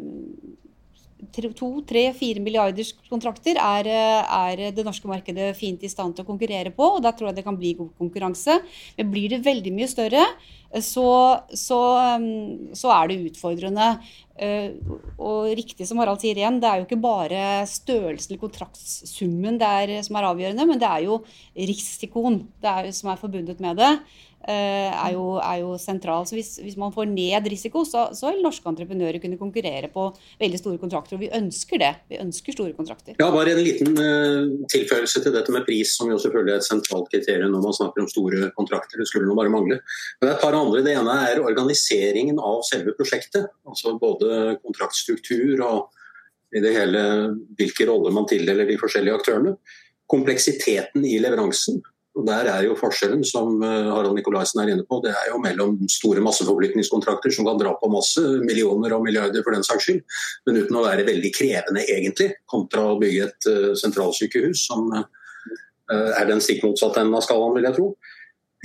to, 1.33 1.69
tre, 1.87 2.07
fire 2.17 2.41
milliarders 2.43 2.93
kontrakter 3.09 3.59
er, 3.61 3.89
er, 3.89 4.63
det 4.75 4.85
norske 4.85 5.09
markedet 5.09 5.53
fint 5.57 5.83
i 5.83 5.91
stand 5.91 6.15
til 6.15 6.25
å 6.25 6.29
konkurrere 6.29 6.73
på. 6.75 6.95
og 6.97 7.03
Da 7.05 7.13
tror 7.15 7.29
jeg 7.29 7.39
det 7.39 7.45
kan 7.47 7.57
bli 7.57 7.75
god 7.77 7.93
konkurranse. 7.97 8.59
Men 8.97 9.11
blir 9.13 9.29
det 9.33 9.43
veldig 9.45 9.73
mye 9.75 9.89
større, 9.91 10.25
så, 10.83 11.09
så, 11.53 11.79
så 12.75 12.93
er 12.97 13.11
det 13.11 13.23
utfordrende. 13.31 13.95
Uh, 14.35 14.99
og 15.15 15.53
riktig 15.55 15.87
som 15.87 16.01
Harald 16.01 16.19
sier 16.19 16.35
igjen, 16.35 16.57
det 16.59 16.67
er 16.67 16.81
jo 16.81 16.87
ikke 16.89 16.99
bare 16.99 17.63
størrelsen 17.71 18.33
eller 18.33 18.41
kontraktsummen 18.41 19.61
er, 19.63 19.93
som 20.03 20.19
er 20.19 20.27
avgjørende, 20.27 20.65
men 20.67 20.81
det 20.81 20.89
er 20.89 21.05
jo 21.05 21.21
risikoen 21.55 22.41
er, 22.59 22.89
som 22.95 23.13
er 23.13 23.21
forbundet 23.21 23.63
med 23.63 23.79
det. 23.79 23.93
Eh, 24.45 24.91
er 24.93 25.13
jo, 25.15 25.39
er 25.41 25.61
jo 25.63 25.71
sentral. 25.81 26.25
Så 26.29 26.35
hvis, 26.37 26.51
hvis, 26.61 26.75
man 26.77 26.91
får 26.93 27.07
ned 27.09 27.47
risiko, 27.49 27.81
så, 27.87 28.03
så, 28.13 28.29
vil 28.29 28.43
norske 28.45 28.67
entreprenører 28.69 29.17
kunne 29.23 29.39
konkurrere 29.39 29.89
på 29.89 30.03
veldig 30.41 30.59
store 30.61 30.81
kontrakter. 30.81 31.17
Og 31.17 31.23
vi 31.23 31.31
ønsker 31.33 31.81
det. 31.81 31.89
Vi 32.11 32.19
ønsker 32.21 32.53
store 32.53 32.75
kontrakter. 32.77 33.15
Ja, 33.17 33.31
Bare 33.33 33.55
en 33.55 33.63
liten 33.65 33.97
uh, 33.97 34.67
tilføyelse 34.69 35.23
til 35.23 35.33
dette 35.33 35.55
med 35.55 35.65
pris, 35.65 35.95
som 35.97 36.13
jo 36.13 36.19
selvfølgelig 36.21 36.53
er 36.53 36.61
et 36.61 36.67
sentralt 36.67 37.09
kriterium 37.09 37.55
når 37.55 37.65
man 37.65 37.77
snakker 37.79 38.05
om 38.05 38.11
store 38.11 38.51
kontrakter. 38.59 39.01
Det 39.01 39.09
skulle 39.09 39.25
nå 39.25 39.37
bare 39.39 39.53
mangle. 39.53 39.79
Men 40.19 40.29
det 40.29 40.35
et 40.35 40.45
par 40.45 40.59
andre. 40.65 40.83
Det 40.85 40.95
ene 40.97 41.15
er 41.29 41.43
organiseringen 41.43 42.39
av 42.41 42.61
selve 42.67 42.95
prosjektet. 42.97 43.47
Altså 43.67 43.95
både 44.01 44.57
kontraktstruktur 44.63 45.61
og 45.65 45.91
i 46.55 46.61
det 46.63 46.71
hele 46.75 47.01
hvilke 47.57 47.87
roller 47.89 48.13
man 48.15 48.27
tildeler 48.29 48.67
de 48.69 48.79
forskjellige 48.79 49.19
aktørene. 49.19 49.55
Kompleksiteten 50.11 51.05
i 51.07 51.17
leveransen. 51.23 51.81
Og 52.15 52.23
Der 52.29 52.47
er 52.47 52.61
jo 52.63 52.77
forskjellen, 52.79 53.25
som 53.27 53.59
eh, 53.59 53.89
Harald 53.91 54.15
Nikolaisen 54.15 54.61
er 54.63 54.69
inne 54.71 54.85
på, 54.87 55.01
det 55.03 55.11
er 55.11 55.33
jo 55.33 55.39
mellom 55.43 55.75
store 55.91 56.23
masseforflytningskontrakter 56.23 57.33
som 57.35 57.47
kan 57.47 57.59
dra 57.59 57.73
på 57.75 57.89
masse, 57.91 58.21
millioner 58.45 58.95
og 58.95 59.03
milliarder 59.03 59.43
for 59.43 59.51
den 59.51 59.65
saks 59.67 59.89
skyld, 59.89 59.99
men 60.47 60.61
uten 60.61 60.79
å 60.79 60.85
være 60.85 61.03
veldig 61.09 61.31
krevende 61.35 61.83
egentlig, 61.83 62.29
kontra 62.47 62.85
å 62.93 62.99
bygge 63.01 63.27
et 63.27 63.49
uh, 63.51 63.73
sentralsykehus, 63.81 64.63
som 64.69 64.87
uh, 64.95 65.03
er 65.91 66.29
den 66.29 66.39
stikk 66.39 66.63
motsatte 66.63 67.03
enden 67.03 67.19
av 67.19 67.25
skalaen, 67.27 67.57
vil 67.59 67.67
jeg 67.67 67.77
tro. 67.81 67.89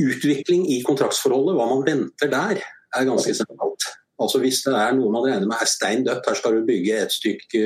Utvikling 0.00 0.66
i 0.72 0.80
kontraktsforholdet, 0.86 1.56
hva 1.58 1.66
man 1.70 1.86
venter 1.86 2.30
der, 2.32 2.60
er 2.90 3.08
ganske 3.08 3.34
sentralt. 3.36 3.86
Altså 4.20 4.40
Hvis 4.42 4.58
det 4.66 4.74
er 4.76 4.92
noe 4.92 5.08
man 5.12 5.24
regner 5.24 5.48
med 5.48 5.62
er 5.62 5.68
stein 5.68 6.02
dødt, 6.04 6.26
her 6.28 6.36
skal 6.36 6.58
du 6.58 6.66
bygge 6.68 6.98
et 7.06 7.14
stykke 7.14 7.60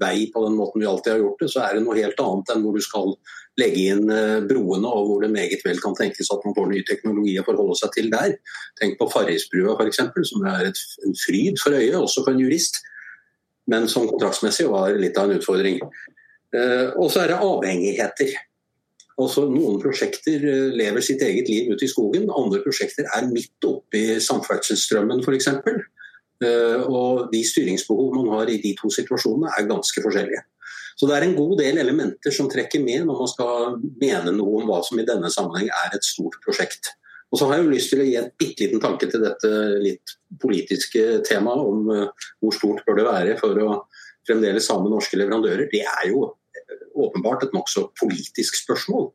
vei 0.00 0.30
på 0.32 0.44
den 0.46 0.56
måten 0.56 0.80
vi 0.80 0.88
alltid 0.88 1.12
har 1.12 1.20
gjort 1.20 1.42
det, 1.42 1.50
så 1.52 1.66
er 1.66 1.76
det 1.76 1.82
noe 1.84 1.98
helt 1.98 2.22
annet 2.24 2.52
enn 2.54 2.64
hvor 2.64 2.78
du 2.78 2.84
skal 2.84 3.12
legge 3.60 3.84
inn 3.92 4.08
eh, 4.14 4.38
broene, 4.48 4.88
og 4.88 5.10
hvor 5.10 5.24
det 5.24 5.30
meget 5.34 5.64
vel 5.66 5.80
kan 5.82 5.96
tenkes 5.98 6.30
at 6.32 6.46
man 6.46 6.56
får 6.56 6.70
ny 6.70 6.80
teknologi 6.88 7.34
å 7.36 7.44
forholde 7.44 7.76
seg 7.76 7.92
til 7.96 8.08
der. 8.14 8.38
Tenk 8.80 8.96
på 8.96 9.10
Farrisbrua 9.12 9.76
f.eks., 9.76 10.00
som 10.30 10.48
er 10.48 10.70
et, 10.70 10.82
en 11.04 11.18
fryd 11.26 11.60
for 11.60 11.76
øyet, 11.76 11.98
også 11.98 12.24
for 12.24 12.32
en 12.32 12.40
jurist, 12.40 12.80
men 13.68 13.88
som 13.92 14.08
kontraktsmessig 14.08 14.68
var 14.72 14.96
litt 14.96 15.18
av 15.20 15.28
en 15.28 15.42
utfordring. 15.42 15.82
Eh, 16.56 16.86
og 16.96 17.12
så 17.12 17.26
er 17.26 17.34
det 17.34 17.42
avhengigheter. 17.44 18.32
Altså, 19.18 19.48
noen 19.50 19.80
prosjekter 19.82 20.44
eh, 20.46 20.68
lever 20.78 21.04
sitt 21.04 21.22
eget 21.26 21.48
liv 21.50 21.72
ute 21.72 21.86
i 21.86 21.90
skogen, 21.90 22.28
andre 22.30 22.62
prosjekter 22.64 23.08
er 23.16 23.30
midt 23.30 23.66
oppe 23.66 23.98
i 23.98 24.18
samferdselsstrømmen 24.22 25.24
f.eks. 25.24 25.50
Og 26.38 27.24
de 27.32 27.40
styringsbehov 27.42 28.12
man 28.14 28.28
har 28.36 28.50
i 28.52 28.60
de 28.62 28.70
to 28.78 28.86
situasjonene 28.94 29.50
er 29.58 29.66
ganske 29.66 30.04
forskjellige. 30.04 30.44
Så 30.98 31.06
det 31.06 31.16
er 31.16 31.26
en 31.26 31.34
god 31.34 31.58
del 31.60 31.78
elementer 31.78 32.34
som 32.34 32.48
trekker 32.50 32.82
med 32.82 33.06
når 33.06 33.18
man 33.22 33.30
skal 33.30 33.76
mene 34.00 34.32
noe 34.34 34.60
om 34.60 34.70
hva 34.70 34.78
som 34.86 34.98
i 34.98 35.06
denne 35.06 35.30
sammenheng 35.30 35.70
er 35.70 35.94
et 35.94 36.06
stort 36.06 36.38
prosjekt. 36.42 36.90
Og 37.30 37.38
så 37.38 37.46
har 37.46 37.58
jeg 37.58 37.66
jo 37.66 37.74
lyst 37.74 37.92
til 37.92 38.02
å 38.02 38.06
gi 38.08 38.16
en 38.18 38.30
bitte 38.40 38.64
liten 38.64 38.82
tanke 38.82 39.06
til 39.10 39.22
dette 39.22 39.50
litt 39.84 40.14
politiske 40.42 41.20
temaet 41.28 41.70
om 41.70 41.90
uh, 41.92 42.28
hvor 42.40 42.56
stort 42.56 42.82
bør 42.86 42.98
det 42.98 43.06
være 43.08 43.36
for 43.40 43.62
å 43.62 43.68
fremdeles 44.28 44.68
ha 44.72 44.78
med 44.80 44.94
norske 44.94 45.20
leverandører. 45.20 45.68
Det 45.70 45.84
er 45.84 46.08
jo 46.10 46.24
eh, 46.26 46.34
åpenbart 47.06 47.46
et 47.46 47.56
nokså 47.56 47.88
politisk 48.00 48.58
spørsmål. 48.62 49.10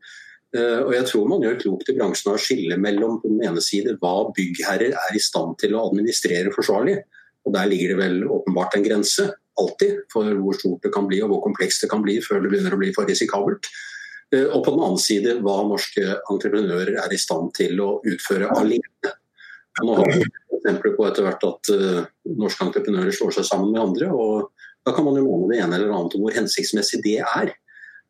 Uh, 0.54 0.82
og 0.86 0.92
jeg 0.94 1.08
tror 1.10 1.30
man 1.32 1.42
gjør 1.42 1.62
klokt 1.64 1.90
i 1.90 1.98
bransjen 1.98 2.34
å 2.34 2.40
skille 2.42 2.78
mellom 2.78 3.20
på 3.22 3.32
den 3.32 3.42
ene 3.50 3.62
side 3.64 3.96
hva 4.02 4.30
byggherrer 4.38 4.94
er 4.94 5.18
i 5.18 5.22
stand 5.22 5.58
til 5.62 5.74
å 5.74 5.88
administrere 5.90 6.54
forsvarlig, 6.54 7.00
og 7.44 7.56
der 7.56 7.72
ligger 7.72 7.94
det 7.94 8.02
vel 8.04 8.20
åpenbart 8.32 8.78
en 8.78 8.86
grense 8.86 9.32
alltid 9.60 10.06
for 10.14 10.30
hvor 10.42 10.58
stort 10.58 10.86
det 10.86 10.94
kan 10.94 11.08
bli 11.10 11.20
og 11.24 11.34
hvor 11.34 11.44
komplekst 11.44 11.84
det 11.84 11.90
kan 11.92 12.04
bli 12.06 12.20
før 12.24 12.42
det 12.42 12.54
begynner 12.54 12.76
å 12.76 12.80
bli 12.82 12.94
for 12.96 13.10
risikabelt. 13.10 13.68
Eh, 14.34 14.48
og 14.48 14.64
på 14.66 14.74
den 14.74 14.86
annen 14.86 15.02
side 15.02 15.38
hva 15.46 15.60
norske 15.68 16.18
entreprenører 16.32 16.98
er 17.04 17.14
i 17.14 17.22
stand 17.22 17.54
til 17.58 17.82
å 17.84 17.90
utføre 18.08 18.50
alene. 18.56 19.14
Nå 19.82 19.98
har 19.98 20.10
vi 20.10 20.22
eksempler 20.60 20.96
på 20.98 21.06
etter 21.08 21.26
hvert 21.26 21.46
at 21.48 21.70
uh, 21.74 22.04
norske 22.38 22.62
entreprenører 22.68 23.14
slår 23.16 23.34
seg 23.40 23.48
sammen 23.48 23.72
med 23.74 23.82
andre. 23.82 24.10
og 24.14 24.52
Da 24.86 24.94
kan 24.94 25.06
man 25.08 25.18
jo 25.18 25.26
måle 25.26 25.50
det 25.50 25.64
ene 25.64 25.80
eller 25.80 25.94
annet 25.96 26.14
om 26.14 26.26
hvor 26.26 26.36
hensiktsmessig 26.36 27.02
det 27.06 27.18
er. 27.26 27.54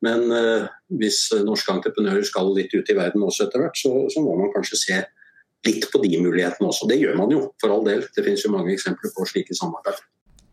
Men 0.03 0.25
uh, 0.31 0.69
hvis 0.99 1.25
norske 1.45 1.71
entreprenører 1.73 2.25
skal 2.27 2.51
litt 2.55 2.73
ut 2.75 2.89
i 2.89 2.97
verden 2.97 3.23
også 3.23 3.47
etter 3.47 3.63
hvert, 3.63 3.77
så, 3.79 3.93
så, 4.11 4.23
må 4.23 4.35
man 4.39 4.51
kanskje 4.55 4.79
se 4.81 5.03
litt 5.67 5.87
på 5.91 6.01
de 6.03 6.17
mulighetene 6.19 6.67
også. 6.67 6.89
Det 6.89 6.99
gjør 6.99 7.15
man 7.21 7.31
jo, 7.31 7.45
for 7.61 7.71
all 7.71 7.85
del. 7.87 8.03
Det 8.11 8.25
finnes 8.25 8.43
jo 8.43 8.51
mange 8.51 8.73
eksempler 8.75 9.13
på 9.15 9.27
slike 9.29 9.55
samarbeid. 9.55 10.01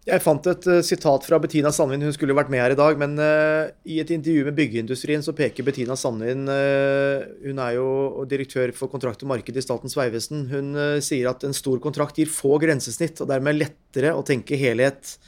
Jeg 0.08 0.22
fant 0.24 0.46
et 0.48 0.64
uh, 0.70 0.78
sitat 0.86 1.26
fra 1.26 1.38
Bettina 1.42 1.68
Sandvin, 1.74 2.06
hun 2.06 2.14
skulle 2.16 2.34
vært 2.36 2.48
med 2.52 2.62
her 2.62 2.72
i 2.72 2.78
dag. 2.78 2.96
Men 3.00 3.18
uh, 3.20 3.68
i 3.84 3.98
et 4.00 4.14
intervju 4.14 4.46
med 4.46 4.56
byggeindustrien 4.56 5.26
så 5.26 5.34
peker 5.36 5.66
Bettina 5.66 5.98
Sandvin 5.98 6.46
uh, 6.48 7.26
Hun 7.44 7.60
er 7.60 7.76
jo 7.76 7.90
direktør 8.30 8.72
for 8.76 8.92
kontrakt 8.92 9.26
og 9.26 9.32
marked 9.34 9.58
i 9.58 9.66
Statens 9.66 9.98
vegvesen. 9.98 10.46
Hun 10.52 10.72
sier 11.04 11.30
at 11.32 11.44
en 11.46 11.56
stor 11.56 11.82
kontrakt 11.82 12.22
gir 12.22 12.30
få 12.30 12.56
grensesnitt, 12.62 13.20
og 13.20 13.28
dermed 13.30 13.58
lettere 13.58 14.14
å 14.16 14.24
tenke 14.26 14.58
helhet 14.60 15.18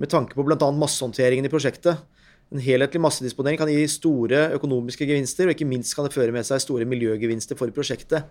med 0.00 0.10
tanke 0.12 0.36
på 0.36 0.44
bl.a. 0.44 0.72
massehåndteringen 0.74 1.46
i 1.46 1.52
prosjektet. 1.52 2.02
En 2.54 2.62
helhetlig 2.62 3.02
massedisponering 3.02 3.58
kan 3.58 3.70
gi 3.72 3.82
store 3.90 4.52
økonomiske 4.54 5.08
gevinster, 5.08 5.48
og 5.48 5.56
ikke 5.56 5.66
minst 5.66 5.96
kan 5.96 6.06
det 6.06 6.14
føre 6.14 6.34
med 6.34 6.46
seg 6.46 6.62
store 6.62 6.86
miljøgevinster 6.88 7.58
for 7.58 7.72
prosjektet. 7.74 8.28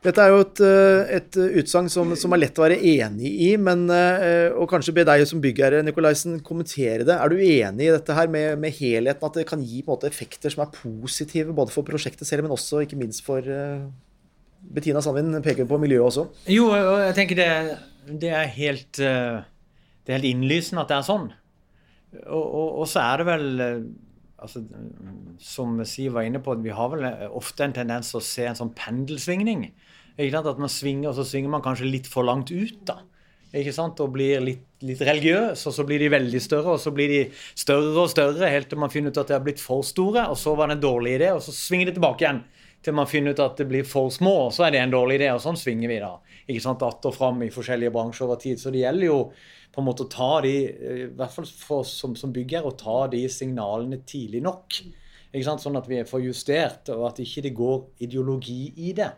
Dette 0.00 0.22
er 0.24 0.32
jo 0.32 0.40
et, 0.40 0.60
eh, 0.64 1.10
et 1.18 1.36
utsagn 1.60 1.90
som, 1.92 2.14
som, 2.16 2.32
er 2.32 2.40
lett 2.40 2.56
å 2.56 2.62
være 2.64 2.78
enig 2.78 3.30
i, 3.44 3.50
men, 3.60 3.82
eh, 3.92 4.48
og 4.56 4.70
kanskje 4.70 4.94
be 4.96 5.04
deg 5.04 5.26
som 5.28 5.42
byggherre 5.44 5.82
Nikolaisen, 5.84 6.38
kommentere 6.44 7.04
det. 7.04 7.12
Er 7.12 7.28
du 7.28 7.36
enig 7.36 7.84
i 7.84 7.92
dette 7.92 8.16
her 8.16 8.30
med, 8.32 8.54
med 8.62 8.72
helheten, 8.78 9.26
at 9.28 9.36
det 9.36 9.44
kan 9.50 9.60
gi 9.60 9.82
måte, 9.84 10.08
effekter 10.08 10.52
som 10.52 10.64
er 10.64 10.72
positive 10.72 11.52
både 11.56 11.74
for 11.74 11.84
prosjektet 11.84 12.24
selv, 12.28 12.46
men 12.46 12.56
også 12.56 12.80
ikke 12.86 12.96
minst 13.00 13.20
for 13.26 13.44
uh, 13.44 13.84
Bettina 14.72 15.04
Sandvin 15.04 15.42
peker 15.44 15.68
på 15.68 15.80
miljøet 15.82 16.08
også? 16.08 16.24
Jo, 16.48 16.70
jeg 17.04 17.18
tenker 17.20 17.36
det, 17.36 17.50
det, 18.08 18.32
er 18.32 18.48
helt, 18.56 18.96
det 18.96 20.08
er 20.08 20.16
helt 20.16 20.32
innlysende 20.32 20.86
at 20.86 20.94
det 20.94 20.96
er 20.96 21.08
sånn. 21.12 21.28
Og, 22.26 22.44
og, 22.44 22.68
og 22.82 22.88
så 22.90 23.04
er 23.04 23.20
det 23.20 23.26
vel 23.28 23.44
altså, 24.42 24.64
Som 25.38 25.78
Siv 25.86 26.16
var 26.16 26.26
inne 26.26 26.40
på, 26.42 26.56
vi 26.64 26.74
har 26.74 26.90
vel 26.94 27.06
ofte 27.28 27.66
en 27.66 27.76
tendens 27.76 28.10
til 28.10 28.20
å 28.20 28.24
se 28.24 28.48
en 28.50 28.58
sånn 28.58 28.74
pendelsvingning. 28.76 29.68
At 30.20 30.58
man 30.60 30.68
svinger, 30.68 31.12
og 31.12 31.16
så 31.16 31.24
svinger 31.24 31.52
man 31.54 31.62
kanskje 31.64 31.88
litt 31.88 32.08
for 32.10 32.26
langt 32.26 32.50
ut 32.52 32.82
da, 32.88 32.98
ikke 33.56 33.72
sant, 33.72 33.98
og 34.04 34.12
blir 34.14 34.42
litt, 34.44 34.66
litt 34.86 35.00
religiøs, 35.02 35.62
og 35.66 35.74
så 35.74 35.84
blir 35.86 36.02
de 36.02 36.10
veldig 36.12 36.40
større, 36.44 36.74
og 36.76 36.82
så 36.82 36.92
blir 36.94 37.10
de 37.10 37.20
større 37.58 38.04
og 38.04 38.10
større 38.12 38.50
helt 38.52 38.68
til 38.70 38.78
man 38.78 38.92
finner 38.92 39.10
ut 39.10 39.18
at 39.22 39.30
de 39.30 39.34
har 39.38 39.42
blitt 39.46 39.62
for 39.62 39.86
store, 39.86 40.26
og 40.30 40.36
så 40.38 40.52
var 40.58 40.68
det 40.68 40.76
en 40.76 40.84
dårlig 40.84 41.16
idé, 41.16 41.30
og 41.34 41.40
så 41.42 41.54
svinger 41.56 41.88
de 41.88 41.96
tilbake 41.96 42.26
igjen 42.26 42.42
til 42.84 42.96
man 42.96 43.08
finner 43.10 43.34
ut 43.34 43.42
at 43.42 43.58
det 43.60 43.66
blir 43.68 43.88
for 43.88 44.12
små, 44.12 44.34
og 44.46 44.52
så 44.56 44.66
er 44.66 44.76
det 44.76 44.84
en 44.84 44.92
dårlig 44.92 45.18
idé, 45.18 45.32
og 45.34 45.42
sånn 45.42 45.58
svinger 45.58 45.90
vi 45.90 45.98
da. 46.04 46.14
ikke 46.50 46.62
sant, 46.62 46.82
att 46.82 47.06
og 47.06 47.14
fram 47.14 47.42
i 47.42 47.50
forskjellige 47.50 47.92
bransjer 47.94 48.26
over 48.26 48.36
tid. 48.36 48.60
Så 48.60 48.70
det 48.70 48.82
gjelder 48.84 49.06
jo 49.06 49.18
på 49.70 49.82
en 49.82 49.86
måte 49.86 50.08
ta 50.10 50.40
de, 50.44 50.54
i 50.66 51.08
hvert 51.16 51.34
fall 51.34 51.46
for 51.46 51.86
som, 51.86 52.16
som 52.18 52.32
bygger, 52.34 52.66
å 52.66 52.76
ta 52.78 53.04
de 53.12 53.22
signalene 53.30 54.00
tidlig 54.08 54.42
nok. 54.44 54.80
Sånn 55.30 55.78
at 55.78 55.86
vi 55.86 56.00
får 56.06 56.24
justert, 56.24 56.90
og 56.90 57.06
at 57.12 57.20
ikke 57.22 57.44
det 57.46 57.54
går 57.54 57.84
ideologi 58.06 58.64
i 58.88 58.94
det. 58.98 59.12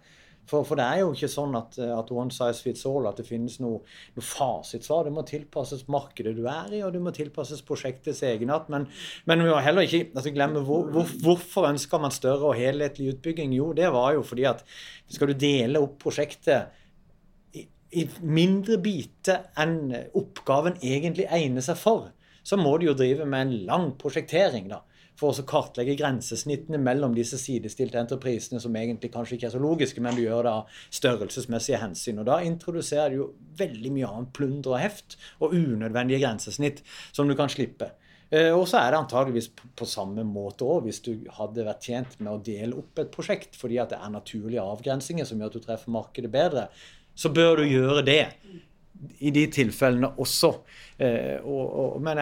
For, 0.49 0.67
for, 0.67 0.77
det 0.77 0.85
er 0.85 1.01
jo 1.01 1.13
ikke 1.15 1.31
sånn 1.31 1.55
at, 1.57 1.77
at, 1.81 2.11
one 2.11 2.35
size 2.35 2.65
fits 2.65 2.83
all, 2.89 3.07
at 3.09 3.21
det 3.21 3.25
finnes 3.29 3.55
noe, 3.63 3.79
noe 4.17 4.27
fasitsvar. 4.27 5.07
Det 5.07 5.15
må 5.15 5.23
tilpasses 5.29 5.87
markedet 5.93 6.35
du 6.37 6.43
er 6.51 6.75
i, 6.75 6.83
og 6.85 6.93
det 6.93 7.01
må 7.01 7.13
tilpasses 7.15 7.63
prosjektets 7.65 8.25
egenart. 8.27 8.69
Men, 8.73 8.89
men 9.31 9.45
vi 9.45 9.49
må 9.49 9.61
heller 9.63 9.87
ikke 9.87 10.11
altså 10.11 10.35
glemme 10.35 10.65
hvor, 10.67 10.91
hvor, 10.93 11.09
hvorfor 11.23 11.71
ønsker 11.71 12.03
man 12.03 12.15
større 12.15 12.51
og 12.51 12.59
helhetlig 12.59 13.15
utbygging. 13.15 13.55
Jo, 13.57 13.71
det 13.77 13.89
var 13.95 14.13
jo 14.19 14.27
fordi 14.27 14.49
at 14.51 14.67
skal 15.13 15.31
du 15.31 15.39
dele 15.39 15.81
opp 15.81 16.01
prosjektet 16.03 16.82
i, 17.93 18.07
mindre 18.23 18.79
biter 18.83 19.49
enn 19.61 19.93
oppgaven 20.19 20.79
egentlig 20.81 21.29
egner 21.31 21.65
seg 21.65 21.79
for, 21.81 22.11
så 22.43 22.59
må 22.59 22.75
du 22.79 22.89
jo 22.89 22.97
drive 22.99 23.27
med 23.29 23.47
en 23.47 23.59
lang 23.69 23.93
prosjektering. 24.01 24.71
da 24.73 24.83
for 25.23 25.37
å 25.37 25.47
kartlegge 25.47 25.95
grensesnittene 26.01 26.81
mellom 26.83 27.15
disse 27.15 27.39
sidestilte 27.41 28.01
entreprisene, 28.01 28.61
som 28.63 28.75
egentlig 28.79 29.13
kanskje 29.15 29.37
ikke 29.37 29.51
er 29.51 29.55
så 29.55 29.63
logiske, 29.63 30.03
men 30.03 30.17
du 30.17 30.25
gjør 30.25 30.47
det 30.47 30.55
av 30.57 30.79
størrelsesmessige 30.99 31.81
hensyn. 31.83 32.23
Og 32.23 32.29
Da 32.29 32.41
introduserer 32.43 33.13
du 33.13 33.19
jo 33.21 33.33
veldig 33.61 33.93
mye 33.95 34.09
annet 34.09 34.33
plunder 34.37 34.75
og 34.75 34.83
heft 34.83 35.19
og 35.41 35.55
unødvendige 35.55 36.23
grensesnitt 36.25 36.83
som 37.13 37.29
du 37.29 37.37
kan 37.39 37.53
slippe. 37.53 37.93
Eh, 38.33 38.49
og 38.57 38.65
så 38.69 38.81
er 38.81 38.91
det 38.91 39.03
antageligvis 39.03 39.51
på 39.77 39.87
samme 39.89 40.25
måte 40.25 40.65
òg, 40.65 40.87
hvis 40.87 41.03
du 41.05 41.13
hadde 41.37 41.67
vært 41.67 41.85
tjent 41.85 42.17
med 42.19 42.33
å 42.33 42.41
dele 42.43 42.81
opp 42.81 43.03
et 43.03 43.13
prosjekt 43.13 43.59
fordi 43.61 43.77
at 43.83 43.93
det 43.93 44.01
er 44.01 44.15
naturlige 44.15 44.65
avgrensinger 44.65 45.29
som 45.29 45.39
gjør 45.39 45.53
at 45.53 45.59
du 45.59 45.67
treffer 45.67 45.93
markedet 45.93 46.33
bedre, 46.33 46.71
så 47.15 47.33
bør 47.35 47.61
du 47.61 47.67
gjøre 47.69 48.05
det 48.07 48.23
i 49.23 49.33
de 49.35 49.47
tilfellene 49.51 50.13
også. 50.23 50.53
Eh, 51.03 51.41
og, 51.43 51.65
og, 51.97 51.99
men 52.05 52.21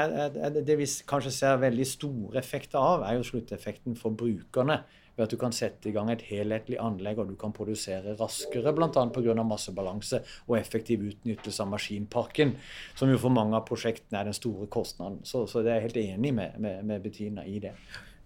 det 0.64 0.78
vi 0.78 0.88
kanskje 1.08 1.34
ser 1.34 1.60
veldig 1.60 1.86
store 1.88 2.40
effekter 2.40 2.80
av, 2.80 3.04
er 3.06 3.18
jo 3.18 3.28
slutteffekten 3.32 3.98
for 3.98 4.16
brukerne. 4.16 4.80
Ved 5.16 5.26
at 5.26 5.32
du 5.34 5.36
kan 5.40 5.52
sette 5.52 5.90
i 5.90 5.92
gang 5.92 6.08
et 6.12 6.22
helhetlig 6.30 6.78
anlegg 6.80 7.18
og 7.20 7.32
du 7.32 7.34
kan 7.36 7.52
produsere 7.52 8.14
raskere, 8.16 8.72
bl.a. 8.72 8.88
pga. 9.12 9.34
massebalanse 9.44 10.22
og 10.46 10.54
effektiv 10.56 11.02
utnyttelse 11.10 11.60
av 11.60 11.72
maskinparken, 11.74 12.54
som 12.96 13.10
jo 13.10 13.18
for 13.20 13.34
mange 13.34 13.58
av 13.58 13.66
prosjektene 13.68 14.22
er 14.22 14.30
den 14.30 14.38
store 14.38 14.70
kostnaden. 14.72 15.20
Så, 15.26 15.44
så 15.50 15.64
det 15.66 15.74
er 15.74 15.80
jeg 15.80 15.90
helt 15.90 16.00
enig 16.06 16.32
med, 16.38 16.56
med, 16.62 16.86
med 16.88 17.04
Bettina 17.04 17.44
i 17.44 17.58
det. 17.60 17.74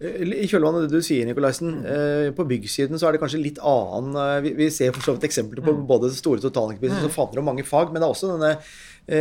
Eh, 0.03 0.23
I 0.43 0.47
kjølvannet 0.49 0.81
av 0.81 0.87
det 0.89 0.99
du 0.99 1.05
sier, 1.05 1.27
Nikolaisen, 1.27 1.77
eh, 1.87 2.29
på 2.35 2.45
byggsiden 2.49 2.99
så 2.99 3.07
er 3.07 3.15
det 3.15 3.21
kanskje 3.21 3.39
litt 3.39 3.61
annen 3.63 4.17
eh, 4.19 4.49
Vi, 4.59 4.67
ser 4.73 4.91
for 4.95 5.05
så 5.05 5.15
vidt 5.15 5.29
eksempler 5.29 5.63
på 5.63 5.71
mm. 5.71 5.85
både 5.87 6.11
store 6.15 6.43
totalentrepriser 6.43 7.05
som 7.05 7.13
favner 7.13 7.39
om 7.39 7.47
mange 7.51 7.63
fag, 7.67 7.93
men 7.93 8.03
det 8.03 8.09
er 8.09 8.15
også 8.15 8.33
denne, 8.33 8.51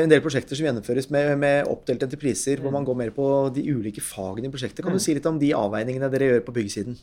en 0.00 0.10
del 0.10 0.22
prosjekter 0.24 0.58
som 0.58 0.66
gjennomføres 0.66 1.10
med, 1.14 1.30
med 1.38 1.70
oppdelte 1.70 2.08
entrepriser, 2.08 2.58
hvor 2.58 2.74
mm. 2.74 2.78
man 2.80 2.88
går 2.88 3.00
mer 3.04 3.14
på 3.14 3.30
de 3.54 3.66
ulike 3.70 4.02
fagene 4.02 4.50
i 4.50 4.54
prosjektet. 4.54 4.82
Kan 4.82 4.96
du 4.96 4.98
mm. 4.98 5.06
si 5.06 5.14
litt 5.14 5.30
om 5.30 5.38
de 5.38 5.54
avveiningene 5.54 6.10
dere 6.10 6.32
gjør 6.32 6.46
på 6.48 6.56
byggsiden? 6.58 6.98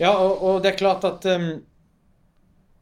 Ja, 0.00 0.16
og, 0.16 0.42
og 0.42 0.62
det 0.64 0.72
er 0.72 0.80
klart 0.80 1.06
at 1.08 1.24
um, 1.30 1.50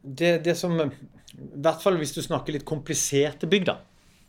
det, 0.03 0.39
det, 0.47 0.57
som 0.59 0.73
I 0.81 0.89
hvert 1.37 1.85
fall 1.85 1.99
hvis 2.01 2.15
du 2.17 2.23
snakker 2.25 2.57
litt 2.57 2.67
kompliserte 2.67 3.51
bygg, 3.51 3.69
da? 3.69 3.77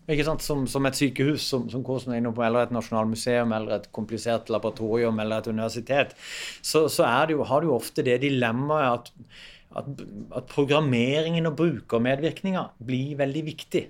Som, 0.05 0.67
som 0.69 0.85
et 0.85 0.97
sykehus, 0.97 1.47
som, 1.49 1.63
som 1.71 1.81
er 2.13 2.19
inne 2.19 2.29
på, 2.35 2.43
eller 2.45 2.67
et 2.67 2.73
nasjonalmuseum, 2.75 3.55
eller 3.57 3.79
et 3.79 3.87
komplisert 3.95 4.51
laboratorium, 4.53 5.17
eller 5.23 5.41
et 5.41 5.49
universitet, 5.49 6.13
så, 6.61 6.85
så 6.93 7.09
jo, 7.31 7.41
har 7.49 7.65
du 7.65 7.71
ofte 7.73 8.05
det 8.05 8.19
dilemmaet 8.21 8.99
at, 8.99 9.09
at, 9.81 9.89
at 10.37 10.51
programmeringen 10.51 11.49
og 11.49 11.57
brukermedvirkninga 11.57 12.67
blir 12.85 13.17
veldig 13.23 13.45
viktig. 13.49 13.87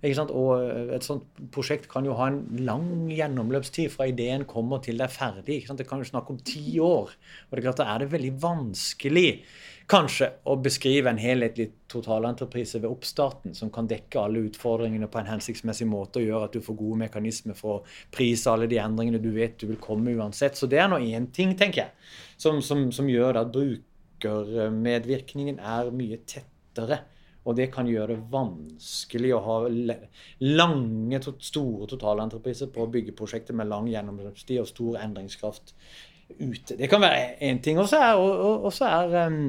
Og 0.00 0.92
et 0.96 1.04
sånt 1.04 1.26
prosjekt 1.52 1.84
kan 1.92 2.06
jo 2.08 2.14
ha 2.16 2.30
en 2.30 2.38
lang 2.64 3.10
gjennomløpstid 3.12 3.92
fra 3.92 4.06
ideen 4.08 4.46
kommer 4.48 4.80
til 4.84 4.96
det 4.96 5.08
er 5.08 5.12
ferdig. 5.12 5.58
Det 5.76 5.84
kan 5.88 6.00
jo 6.00 6.08
snakke 6.08 6.32
om 6.32 6.40
ti 6.40 6.80
år. 6.80 7.12
Og 7.12 7.52
det 7.52 7.60
er 7.60 7.68
klart 7.68 7.82
da 7.82 7.90
er 7.92 8.00
det 8.00 8.14
veldig 8.14 8.32
vanskelig 8.40 9.28
kanskje 9.90 10.28
å 10.46 10.54
beskrive 10.62 11.10
en 11.10 11.18
helhetlig 11.18 11.72
totalentreprise 11.90 12.78
ved 12.78 12.86
oppstarten 12.90 13.54
som 13.58 13.70
kan 13.74 13.88
dekke 13.90 14.20
alle 14.22 14.38
utfordringene 14.46 15.08
på 15.10 15.18
en 15.18 15.26
hensiktsmessig 15.32 15.88
måte 15.90 16.20
og 16.20 16.26
gjøre 16.28 16.44
at 16.46 16.54
du 16.54 16.60
får 16.64 16.76
gode 16.78 16.98
mekanismer 17.02 17.54
for 17.58 17.70
å 17.74 17.84
prise 18.14 18.50
alle 18.52 18.66
de 18.70 18.78
endringene 18.80 19.22
du 19.22 19.30
vet 19.34 19.58
du 19.58 19.66
vil 19.72 19.82
komme 19.82 20.14
uansett. 20.14 20.54
Så 20.56 20.66
det 20.70 20.78
er 20.80 20.88
nå 20.92 20.98
én 21.02 21.26
ting, 21.34 21.50
tenker 21.58 21.80
jeg, 21.82 21.90
som, 22.38 22.62
som, 22.62 22.92
som 22.94 23.08
gjør 23.10 23.34
at 23.42 23.52
brukermedvirkningen 23.56 25.56
er 25.58 25.90
mye 25.96 26.18
tettere. 26.22 26.98
Og 27.48 27.56
det 27.56 27.70
kan 27.72 27.88
gjøre 27.88 28.14
det 28.14 28.28
vanskelig 28.32 29.32
å 29.32 29.40
ha 29.46 29.56
lange, 30.44 31.20
store 31.40 31.88
totalentrepriser 31.88 32.68
på 32.74 32.84
byggeprosjekter 32.92 33.56
med 33.56 33.70
lang 33.70 33.88
gjennomløpstid 33.88 34.60
og 34.60 34.68
stor 34.68 34.98
endringskraft 35.00 35.72
ute. 36.36 36.76
Det 36.76 36.88
kan 36.90 37.00
være 37.02 37.38
én 37.48 37.62
ting. 37.64 37.80
Og 37.80 37.88
så 37.88 38.02
er, 38.04 38.20
og, 38.20 38.66
og, 38.68 38.76
er 38.84 39.16
um, 39.26 39.40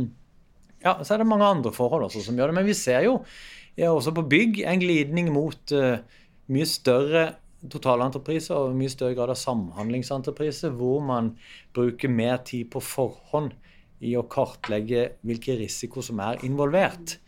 ja, 0.83 0.95
så 1.03 1.13
er 1.13 1.21
det 1.21 1.27
mange 1.27 1.49
andre 1.49 1.73
forhold 1.75 2.07
også 2.07 2.23
som 2.25 2.39
gjør 2.39 2.51
det. 2.51 2.59
Men 2.61 2.69
vi 2.69 2.77
ser 2.79 3.03
jo 3.05 3.19
også 3.91 4.13
på 4.15 4.27
bygg 4.29 4.63
en 4.67 4.81
glidning 4.81 5.31
mot 5.35 5.75
uh, 5.75 5.99
mye 6.51 6.67
større 6.69 7.25
totalentrepriser 7.69 8.57
og 8.57 8.77
mye 8.77 8.89
større 8.89 9.15
grad 9.17 9.33
av 9.33 9.37
samhandlingsentrepriser, 9.37 10.71
hvor 10.73 11.03
man 11.05 11.35
bruker 11.75 12.09
mer 12.09 12.39
tid 12.47 12.71
på 12.73 12.81
forhånd 12.81 13.51
i 14.01 14.15
å 14.17 14.25
kartlegge 14.25 15.11
hvilke 15.27 15.59
risiko 15.59 16.01
som 16.01 16.23
er 16.23 16.41
involvert. 16.47 17.19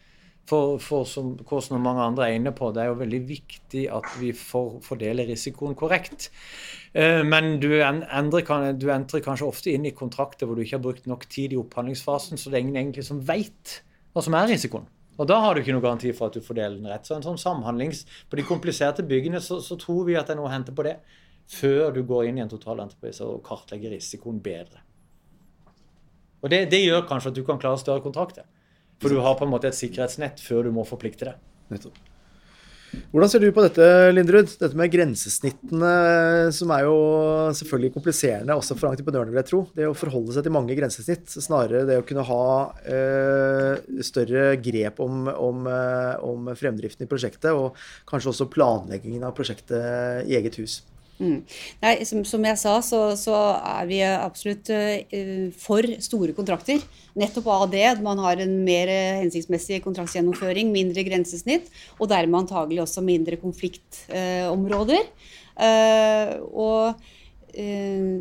For, 0.50 0.76
for 0.84 1.06
som 1.08 1.38
Kåsen 1.48 1.78
og 1.78 1.84
mange 1.86 2.04
andre 2.04 2.26
er 2.28 2.38
inne 2.38 2.52
på, 2.56 2.74
det 2.76 2.84
er 2.84 2.90
jo 2.90 2.98
veldig 3.00 3.20
viktig 3.30 3.84
at 3.96 4.10
vi 4.20 4.34
får 4.36 4.82
fordele 4.84 5.24
risikoen 5.30 5.76
korrekt. 5.80 6.28
Eh, 6.92 7.22
men 7.24 7.62
du, 7.64 7.70
endrer, 7.80 8.74
du 8.76 8.90
entrer 8.92 9.24
kanskje 9.24 9.48
ofte 9.48 9.72
inn 9.72 9.88
i 9.88 9.96
kontrakter 9.96 10.50
hvor 10.50 10.60
du 10.60 10.66
ikke 10.66 10.78
har 10.78 10.84
brukt 10.84 11.08
nok 11.08 11.24
tid 11.32 11.56
i 11.56 11.62
opphandlingsfasen, 11.62 12.38
så 12.38 12.52
det 12.52 12.60
er 12.60 12.66
ingen 12.66 12.82
egentlig 12.82 13.08
som 13.08 13.24
veit 13.24 13.80
hva 14.12 14.26
som 14.26 14.36
er 14.36 14.52
risikoen. 14.52 14.90
Og 15.22 15.30
da 15.30 15.38
har 15.44 15.54
du 15.54 15.62
ikke 15.62 15.76
noen 15.76 15.86
garanti 15.86 16.12
for 16.16 16.28
at 16.28 16.38
du 16.38 16.44
fordeler 16.44 16.76
den 16.76 16.90
rett. 16.90 17.06
Så 17.06 17.16
en 17.16 17.26
sånn 17.26 17.38
samhandlings 17.38 18.02
På 18.30 18.40
de 18.40 18.46
kompliserte 18.48 19.06
byggene 19.06 19.42
så, 19.46 19.60
så 19.62 19.78
tror 19.80 20.08
vi 20.08 20.18
at 20.18 20.28
det 20.28 20.36
er 20.36 20.40
noe 20.42 20.50
å 20.50 20.54
hente 20.54 20.74
på 20.76 20.86
det. 20.88 20.98
Før 21.54 21.92
du 21.94 22.02
går 22.08 22.30
inn 22.30 22.40
i 22.40 22.44
en 22.44 22.52
totalentreprise 22.52 23.26
og 23.28 23.44
kartlegger 23.46 23.94
risikoen 23.94 24.40
bedre. 24.44 24.82
Og 26.44 26.52
det, 26.52 26.66
det 26.72 26.82
gjør 26.82 27.06
kanskje 27.08 27.32
at 27.32 27.38
du 27.38 27.44
kan 27.48 27.62
klare 27.62 27.80
større 27.80 28.04
kontrakter. 28.04 28.48
For 29.04 29.12
du 29.12 29.20
har 29.20 29.36
på 29.36 29.46
en 29.46 29.52
måte 29.52 29.68
et 29.68 29.78
sikkerhetsnett 29.78 30.40
før 30.40 30.70
du 30.70 30.74
må 30.76 30.88
forplikte 30.88 31.28
deg. 31.28 31.46
Nettopp. 31.74 32.00
Hvordan 33.14 33.30
ser 33.30 33.42
du 33.42 33.50
på 33.54 33.64
dette, 33.66 33.86
Lindrud? 34.14 34.52
Dette 34.62 34.78
med 34.78 34.92
grensesnittene, 34.94 35.94
som 36.54 36.72
er 36.76 36.84
jo 36.86 36.96
selvfølgelig 37.58 37.94
kompliserende 37.96 38.58
også 38.58 38.78
for 38.78 38.92
entreprenørene, 38.92 39.34
vil 39.34 39.42
jeg 39.42 39.50
tro. 39.50 39.62
Det 39.74 39.88
å 39.90 39.96
forholde 39.98 40.36
seg 40.36 40.46
til 40.46 40.54
mange 40.54 40.78
grensesnitt, 40.78 41.34
snarere 41.34 41.88
det 41.90 41.98
å 42.00 42.06
kunne 42.06 42.26
ha 42.28 42.46
øh, 42.94 44.02
større 44.06 44.46
grep 44.62 45.02
om, 45.04 45.26
om, 45.34 45.68
øh, 45.70 46.14
om, 46.30 46.54
fremdriften 46.58 47.08
i 47.08 47.10
prosjektet, 47.10 47.52
og 47.54 47.80
kanskje 48.10 48.34
også 48.34 48.52
planleggingen 48.54 49.26
av 49.26 49.34
prosjektet 49.38 50.30
i 50.30 50.38
eget 50.38 50.62
hus. 50.62 50.84
Mm. 51.20 51.44
Nei, 51.84 51.94
som, 52.10 52.24
som, 52.28 52.44
jeg 52.50 52.60
sa, 52.60 52.74
så, 52.84 53.02
så, 53.20 53.36
er 53.58 53.88
vi 53.90 54.00
absolutt 54.08 54.72
uh, 54.74 55.50
for 55.62 55.88
store 56.04 56.36
kontrakter. 56.38 56.84
Nettopp 57.20 57.50
av 57.54 57.68
det. 57.72 57.86
Man 58.04 58.22
har 58.24 58.42
en 58.44 58.56
mer 58.66 58.92
hensiktsmessig 59.22 59.84
kontraktsgjennomføring, 59.86 60.74
mindre 60.74 61.06
grensesnitt, 61.06 61.70
og 62.00 62.10
dermed 62.12 62.44
antagelig 62.44 62.84
også 62.88 63.06
mindre 63.06 63.38
konfliktområder. 63.42 65.06
Uh, 65.06 65.34
Eh, 65.54 66.40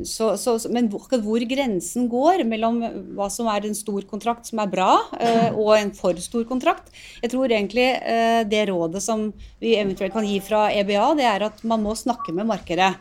så, 0.05 0.35
så, 0.37 0.59
men 0.69 0.91
hvor 0.93 1.45
grensen 1.49 2.09
går 2.13 2.43
mellom 2.45 2.83
hva 3.17 3.31
som 3.33 3.49
er 3.49 3.65
en 3.65 3.77
stor 3.77 4.05
kontrakt 4.11 4.51
som 4.51 4.61
er 4.61 4.69
bra, 4.73 4.91
eh, 5.17 5.49
og 5.57 5.73
en 5.79 5.93
for 5.97 6.19
stor 6.21 6.45
kontrakt 6.49 6.93
Jeg 7.23 7.33
tror 7.33 7.49
egentlig 7.49 7.87
eh, 7.97 8.43
det 8.45 8.67
rådet 8.69 9.01
som 9.01 9.31
vi 9.63 9.73
eventuelt 9.79 10.13
kan 10.13 10.29
gi 10.29 10.37
fra 10.45 10.67
EBA, 10.75 11.07
det 11.17 11.29
er 11.29 11.47
at 11.49 11.65
man 11.65 11.81
må 11.81 11.97
snakke 11.97 12.35
med 12.37 12.51
markedet. 12.51 12.93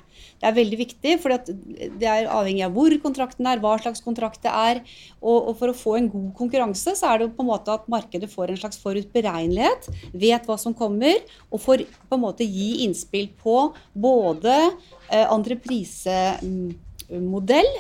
Det 0.41 0.49
er 0.49 0.57
veldig 0.57 0.77
viktig, 0.79 1.11
for 1.21 1.29
det 1.37 2.07
er 2.09 2.25
avhengig 2.33 2.63
av 2.65 2.73
hvor 2.73 2.89
kontrakten 3.03 3.45
er, 3.45 3.61
hva 3.61 3.75
slags 3.77 4.01
kontrakt 4.01 4.41
det 4.41 4.49
er. 4.49 4.81
Og, 5.21 5.37
og, 5.37 5.53
for 5.59 5.69
å 5.69 5.75
få 5.77 5.93
en 5.99 6.09
god 6.09 6.33
konkurranse, 6.39 6.95
så 6.97 7.05
er 7.11 7.17
det 7.21 7.35
på 7.37 7.43
en 7.45 7.51
måte 7.51 7.69
at 7.75 7.85
markedet 7.91 8.29
får 8.31 8.49
en 8.49 8.57
slags 8.63 8.79
forutberegnelighet, 8.81 9.85
vet 10.17 10.47
hva 10.49 10.57
som 10.57 10.73
kommer, 10.77 11.13
og 11.53 11.61
får 11.61 11.77
på 11.85 12.15
en 12.17 12.25
måte 12.25 12.43
gi 12.47 12.81
innspill 12.87 13.27
på 13.43 13.73
både 13.93 14.55
eh, 14.65 15.27
entreprisemodell, 15.29 17.71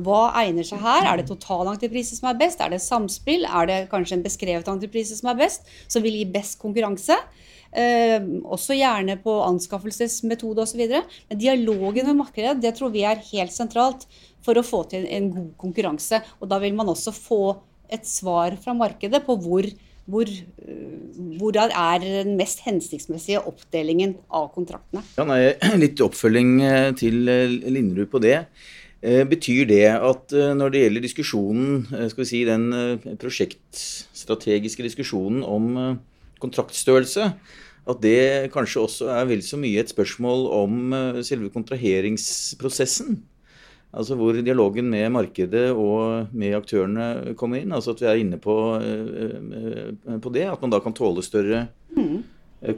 hva 0.00 0.30
egner 0.40 0.64
seg 0.64 0.80
her? 0.80 1.04
Er 1.04 1.20
det 1.20 1.28
totalentreprise 1.28 2.16
som 2.16 2.30
er 2.30 2.38
best? 2.40 2.62
Er 2.64 2.72
det 2.72 2.80
samspill? 2.84 3.44
Er 3.44 3.68
det 3.68 3.78
kanskje 3.92 4.16
en 4.16 4.24
beskrevet 4.24 4.70
entreprise 4.72 5.18
som 5.18 5.32
er 5.32 5.40
best, 5.42 5.68
som 5.88 6.04
vil 6.04 6.16
gi 6.16 6.28
best 6.32 6.56
konkurranse? 6.62 7.18
Eh, 7.72 8.20
også 8.44 8.76
gjerne 8.76 9.16
på 9.22 9.32
anskaffelsesmetode 9.46 10.66
osv. 10.66 10.82
Men 10.84 11.40
dialogen 11.40 12.10
med 12.10 12.18
markedet 12.20 12.58
det 12.60 12.74
tror 12.76 12.92
vi 12.92 13.06
er 13.08 13.22
helt 13.30 13.54
sentralt 13.54 14.04
for 14.44 14.58
å 14.58 14.66
få 14.66 14.82
til 14.90 15.06
en 15.08 15.30
god 15.32 15.54
konkurranse. 15.60 16.20
Og 16.40 16.50
da 16.52 16.60
vil 16.62 16.76
man 16.76 16.92
også 16.92 17.14
få 17.16 17.42
et 17.92 18.04
svar 18.08 18.58
fra 18.60 18.74
markedet 18.76 19.22
på 19.24 19.38
hvor, 19.40 19.68
hvor, 20.04 20.28
eh, 20.28 21.16
hvor 21.40 21.56
er 21.64 22.04
den 22.04 22.36
mest 22.36 22.60
hensiktsmessige 22.66 23.40
oppdelingen 23.40 24.18
av 24.28 24.52
kontraktene. 24.52 25.04
Ja, 25.16 25.26
nei, 25.28 25.40
litt 25.84 26.04
oppfølging 26.04 26.54
eh, 26.68 26.92
til 27.00 27.24
eh, 27.24 27.58
Linderud 27.72 28.12
på 28.12 28.22
det. 28.22 28.42
Betyr 29.02 29.64
det 29.66 29.88
at 29.98 30.30
når 30.30 30.70
det 30.70 30.80
gjelder 30.84 31.02
diskusjonen, 31.02 31.80
skal 31.90 32.20
vi 32.20 32.26
si 32.28 32.42
den 32.46 32.68
prosjektstrategiske 33.18 34.84
diskusjonen 34.86 35.40
om 35.42 35.96
kontraktstørrelse, 36.42 37.32
at 37.82 38.00
det 38.02 38.52
kanskje 38.54 38.82
også 38.84 39.10
er 39.10 39.26
vel 39.30 39.42
så 39.42 39.58
mye 39.58 39.82
et 39.82 39.90
spørsmål 39.90 40.46
om 40.54 40.96
selve 41.26 41.50
kontraheringsprosessen? 41.54 43.22
Altså 43.92 44.16
hvor 44.16 44.32
dialogen 44.32 44.88
med 44.88 45.10
markedet 45.12 45.66
og 45.76 46.30
med 46.32 46.56
aktørene 46.56 47.34
kommer 47.36 47.60
inn. 47.60 47.74
Altså 47.76 47.92
at 47.92 48.00
vi 48.00 48.08
er 48.08 48.20
inne 48.22 48.38
på, 48.40 48.54
eh, 48.80 50.16
på 50.16 50.32
det. 50.32 50.46
At 50.48 50.62
man 50.64 50.72
da 50.72 50.80
kan 50.80 50.96
tåle 50.96 51.24
større 51.24 51.66
mm. 51.92 52.22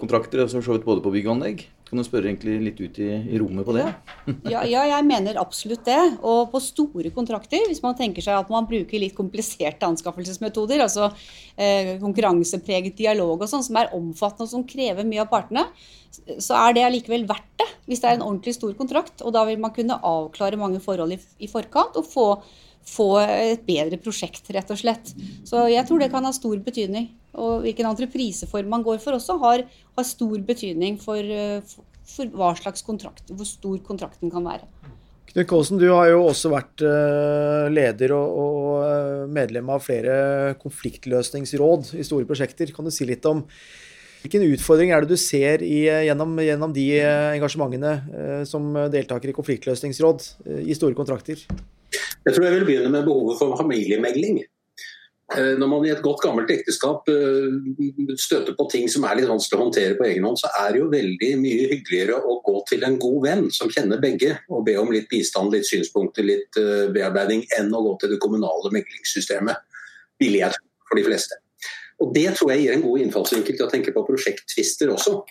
kontrakter. 0.01 0.43
altså 0.43 0.61
både 0.83 1.05
på 1.05 1.15
bygg 1.15 1.29
og 1.29 1.37
anlegg. 1.37 1.69
Kan 1.95 2.03
du 2.03 2.09
spørre 2.09 2.27
egentlig 2.27 2.57
litt 2.59 2.81
ut 2.83 2.97
i, 2.99 3.07
i 3.31 3.39
rommet 3.39 3.63
på 3.63 3.71
det? 3.77 3.85
Ja. 4.51 4.65
ja. 4.67 4.81
jeg 4.91 5.07
mener 5.07 5.37
absolutt 5.39 5.85
det. 5.87 6.01
Og 6.27 6.49
på 6.51 6.59
store 6.59 7.13
kontrakter, 7.15 7.63
hvis 7.71 7.79
man 7.85 7.95
tenker 7.95 8.25
seg 8.25 8.35
at 8.35 8.51
man 8.51 8.67
bruker 8.67 8.99
litt 8.99 9.15
kompliserte 9.15 9.87
anskaffelsesmetoder, 9.87 10.83
altså 10.83 11.13
eh, 11.55 11.93
konkurransepreget 12.03 12.99
dialog 12.99 13.45
og 13.45 13.47
sånn, 13.47 13.63
som 13.63 13.79
er 13.79 13.95
omfattende 13.95 14.49
og 14.49 14.51
som 14.57 14.67
krever 14.67 15.07
mye 15.07 15.23
av 15.23 15.31
partene, 15.31 15.69
så 16.43 16.59
er 16.65 16.75
det 16.75 16.87
allikevel 16.89 17.29
verdt 17.31 17.63
det 17.63 17.71
hvis 17.87 18.03
det 18.03 18.11
er 18.11 18.19
en 18.19 18.27
ordentlig 18.27 18.57
stor 18.59 18.75
kontrakt. 18.75 19.23
Og 19.23 19.31
da 19.39 19.47
vil 19.47 19.63
man 19.63 19.77
kunne 19.79 20.03
avklare 20.03 20.59
mange 20.59 20.83
forhold 20.83 21.15
i, 21.15 21.21
i 21.47 21.53
forkant 21.53 21.95
og 22.01 22.11
få, 22.11 22.29
få, 22.91 23.13
et 23.23 23.63
bedre 23.71 24.03
prosjekt, 24.03 24.51
rett 24.51 24.75
og 24.75 24.83
slett. 24.83 25.15
Så 25.47 25.69
jeg 25.71 25.87
tror 25.87 26.03
det 26.03 26.11
kan 26.11 26.27
ha 26.27 26.35
stor 26.35 26.59
betydning. 26.59 27.13
Og 27.41 27.65
hvilken 27.65 27.89
entrepriseform 27.91 28.71
man 28.71 28.85
går 28.87 29.01
for 29.03 29.19
også, 29.19 29.39
har, 29.43 29.65
har 29.99 30.07
stor 30.09 30.37
betydning 30.47 30.99
for, 31.03 31.35
for, 32.09 32.35
hva 32.35 32.53
slags 32.59 32.85
kontrakt, 32.87 33.31
hvor 33.31 33.49
stor 33.49 33.79
kontrakten 33.87 34.33
kan 34.33 34.47
være. 34.47 34.69
Knut 35.33 35.49
Kaasen, 35.51 35.81
du 35.81 35.89
har 35.91 36.13
jo 36.13 36.21
også 36.29 36.53
vært 36.53 36.85
eh, 36.87 37.65
leder 37.73 38.13
og, 38.15 38.37
og 38.39 38.85
eh, 38.87 39.25
medlem 39.35 39.73
av 39.75 39.83
flere 39.83 40.55
konfliktløsningsråd 40.61 41.97
i 41.99 42.07
store 42.07 42.29
prosjekter. 42.29 42.71
Kan 42.77 42.87
du 42.87 42.95
si 42.95 43.09
litt 43.09 43.27
om 43.27 43.43
Hvilken 44.25 44.47
utfordring 44.55 44.89
er 44.89 45.05
det 45.05 45.13
du 45.13 45.21
ser 45.21 45.61
i, 45.61 45.85
eh, 45.85 46.07
gjennom, 46.07 46.39
gjennom, 46.41 46.73
de 46.73 46.87
eh, 46.97 47.35
engasjementene 47.37 47.91
eh, 47.93 48.45
som 48.49 48.71
deltaker 48.89 49.29
i 49.29 49.35
konfliktløsningsråd 49.37 50.25
i 50.65 50.77
store 50.77 50.97
kontrakter? 50.97 51.43
Jeg 52.25 52.33
tror 52.33 52.47
jeg 52.47 52.55
vil 52.55 52.65
begynne 52.65 52.93
med 52.95 53.05
behovet 53.05 53.37
for 53.37 53.53
familiemegling. 53.61 54.41
Når 55.33 55.69
man 55.71 55.87
i 55.87 55.91
et 55.91 56.03
godt 56.05 56.21
gammelt 56.21 56.51
ekteskap 56.53 57.07
støter 58.21 58.53
på 58.59 58.67
ting 58.71 58.91
som 58.93 59.07
er 59.09 59.17
litt 59.17 59.31
vanskelig 59.31 59.57
å 59.57 59.63
håndtere 59.63 59.97
på 59.97 60.05
egen 60.05 60.27
hånd, 60.29 60.37
så 60.37 60.51
er 60.61 60.75
det 60.75 60.83
jo 60.83 60.91
veldig 60.93 61.31
mye 61.41 61.71
hyggeligere 61.71 62.19
å 62.21 62.37
gå 62.45 62.59
til 62.69 62.85
en 62.85 62.99
god 63.01 63.17
venn 63.25 63.47
som 63.57 63.73
kjenner 63.73 64.03
begge, 64.03 64.35
og 64.53 64.67
be 64.69 64.77
om 64.79 64.93
litt 64.93 65.09
bistand, 65.09 65.55
litt 65.57 65.65
synspunkter, 65.65 66.29
litt 66.29 66.61
bearbeiding, 66.93 67.47
enn 67.57 67.73
å 67.73 67.81
gå 67.89 67.97
til 68.03 68.13
det 68.13 68.21
kommunale 68.23 68.75
meglingssystemet. 68.77 69.65
Vil 70.21 70.37
jeg 70.43 70.53
tro 70.55 70.89
for 70.91 71.01
de 71.01 71.09
fleste. 71.09 71.41
Og 72.05 72.15
Det 72.15 72.29
tror 72.37 72.53
jeg 72.53 72.67
gir 72.67 72.77
en 72.77 72.85
god 72.85 73.05
innfallsvinkel 73.07 73.57
til 73.57 73.67
å 73.67 73.73
tenke 73.73 73.97
på 73.97 74.05
prosjekttvister 74.07 74.93
også. 74.93 75.23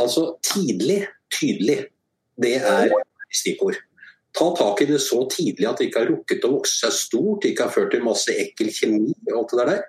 Altså 0.00 0.34
tidlig, 0.44 1.04
tydelig. 1.32 1.86
Det 2.40 2.56
er 2.60 2.92
stikkord. 3.32 3.80
Ta 4.36 4.50
tak 4.56 4.82
i 4.82 4.90
det 4.90 5.00
så 5.02 5.24
tidlig 5.30 5.66
at 5.68 5.80
det 5.80 5.88
ikke 5.88 6.04
har 6.04 6.12
rukket 6.12 6.44
å 6.46 6.52
vokse 6.52 6.84
seg 6.84 6.94
stort, 6.94 7.46
ikke 7.46 7.66
har 7.66 7.74
ført 7.74 7.90
til 7.94 8.04
masse 8.06 8.30
ekkel 8.30 8.70
kjemi 8.74 9.14
og 9.30 9.40
alt 9.40 9.56
det 9.56 9.66
der. 9.72 9.88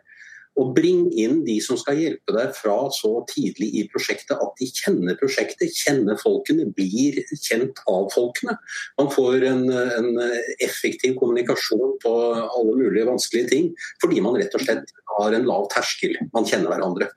Og 0.59 0.73
bring 0.75 1.05
inn 1.15 1.45
de 1.45 1.55
som 1.63 1.77
skal 1.79 1.99
hjelpe 2.01 2.33
deg 2.35 2.49
fra 2.57 2.75
så 2.91 3.11
tidlig 3.29 3.69
i 3.79 3.85
prosjektet 3.91 4.35
at 4.35 4.57
de 4.59 4.67
kjenner 4.67 5.15
prosjektet, 5.19 5.71
kjenner 5.71 6.19
folkene, 6.19 6.67
blir 6.75 7.21
kjent 7.39 7.79
av 7.87 8.09
folkene. 8.11 8.57
Man 8.99 9.11
får 9.13 9.45
en, 9.47 9.63
en 9.71 10.11
effektiv 10.59 11.15
kommunikasjon 11.21 11.95
på 12.03 12.13
alle 12.41 12.75
mulige 12.75 13.07
vanskelige 13.07 13.51
ting 13.53 13.71
fordi 14.03 14.19
man 14.25 14.35
rett 14.41 14.57
og 14.57 14.65
slett 14.65 14.91
har 15.15 15.37
en 15.37 15.47
lav 15.47 15.69
terskel. 15.71 16.17
Man 16.35 16.49
kjenner 16.49 16.73
hverandre. 16.73 17.07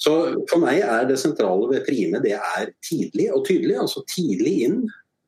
Så 0.00 0.14
For 0.48 0.62
meg 0.62 0.80
er 0.80 1.04
det 1.06 1.20
sentrale 1.20 1.68
ved 1.70 1.84
Prime 1.86 2.22
det 2.24 2.32
er 2.38 2.72
tidlig 2.86 3.28
og 3.36 3.44
tydelig. 3.46 3.76
altså 3.82 4.02
Tidlig 4.08 4.54
inn 4.66 4.78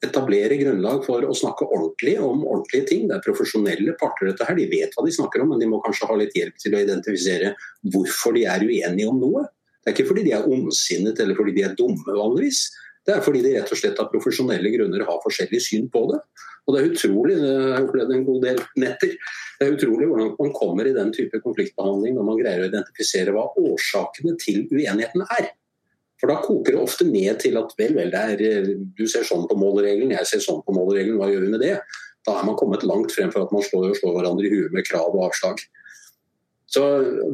etablere 0.03 0.59
grunnlag 0.59 1.05
for 1.07 1.25
å 1.25 1.35
snakke 1.37 1.69
ordentlig 1.69 2.17
om 2.23 2.43
ordentlige 2.43 2.89
ting. 2.91 3.09
Det 3.09 3.19
er 3.19 3.25
profesjonelle 3.25 3.95
parter, 4.01 4.31
dette 4.31 4.47
her. 4.49 4.59
De 4.59 4.69
vet 4.71 4.95
hva 4.97 5.07
de 5.07 5.15
snakker 5.15 5.45
om, 5.45 5.53
men 5.53 5.63
de 5.63 5.69
må 5.71 5.81
kanskje 5.85 6.09
ha 6.11 6.19
litt 6.19 6.37
hjelp 6.37 6.59
til 6.61 6.77
å 6.77 6.83
identifisere 6.83 7.55
hvorfor 7.95 8.37
de 8.37 8.47
er 8.51 8.67
uenige 8.67 9.11
om 9.11 9.21
noe. 9.23 9.47
Det 9.83 9.91
er 9.91 9.97
ikke 9.97 10.11
fordi 10.11 10.27
de 10.29 10.35
er 10.37 10.49
ondsinnet 10.51 11.23
eller 11.23 11.39
fordi 11.39 11.55
de 11.59 11.67
er 11.67 11.77
dumme, 11.79 12.07
vanligvis. 12.07 12.67
Det 13.07 13.17
er 13.17 13.23
fordi 13.25 13.43
de 13.43 13.57
rett 13.57 13.73
og 13.75 13.79
slett 13.79 13.99
av 13.99 14.11
profesjonelle 14.13 14.75
grunner 14.75 15.07
har 15.07 15.23
forskjellig 15.25 15.63
syn 15.63 15.89
på 15.91 16.05
det. 16.13 16.21
Og 16.63 16.75
det 16.75 16.83
er 16.83 16.93
utrolig, 16.93 17.39
jeg 17.43 17.73
har 17.75 17.87
opplevd 17.89 18.13
en 18.15 18.27
god 18.29 18.45
del 18.47 18.61
netter, 18.79 19.17
det 19.59 19.67
er 19.67 19.75
utrolig 19.75 20.07
hvordan 20.11 20.31
man 20.39 20.53
kommer 20.55 20.87
i 20.87 20.95
den 20.95 21.11
type 21.15 21.39
konfliktbehandling 21.43 22.15
når 22.15 22.29
man 22.29 22.39
greier 22.39 22.63
å 22.63 22.69
identifisere 22.71 23.35
hva 23.35 23.49
årsakene 23.59 24.37
til 24.43 24.65
uenigheten 24.71 25.27
er. 25.27 25.51
For 26.23 26.31
da 26.31 26.39
koker 26.39 26.77
det 26.77 26.79
ofte 26.79 27.05
ned 27.09 27.41
til 27.43 27.57
at 27.59 27.73
vel, 27.75 27.97
vel, 27.99 28.13
er, 28.15 28.39
eh, 28.47 28.69
du 28.95 29.09
ser 29.11 29.27
sånn 29.27 29.49
på 29.51 29.57
målregelen, 29.59 30.15
jeg 30.15 30.29
ser 30.31 30.43
sånn 30.45 30.61
på 30.63 30.75
målregelen, 30.77 31.19
hva 31.19 31.27
gjør 31.33 31.49
vi 31.49 31.51
med 31.57 31.65
det? 31.65 31.73
Da 32.23 32.37
er 32.39 32.47
man 32.47 32.55
kommet 32.61 32.85
langt 32.87 33.11
fremfor 33.11 33.43
at 33.43 33.51
man 33.55 33.65
slår, 33.67 33.89
slår 33.99 34.15
hverandre 34.21 34.47
i 34.47 34.53
huet 34.53 34.77
med 34.77 34.87
krav 34.87 35.11
og 35.11 35.25
avslag. 35.27 35.59
Så 36.71 36.85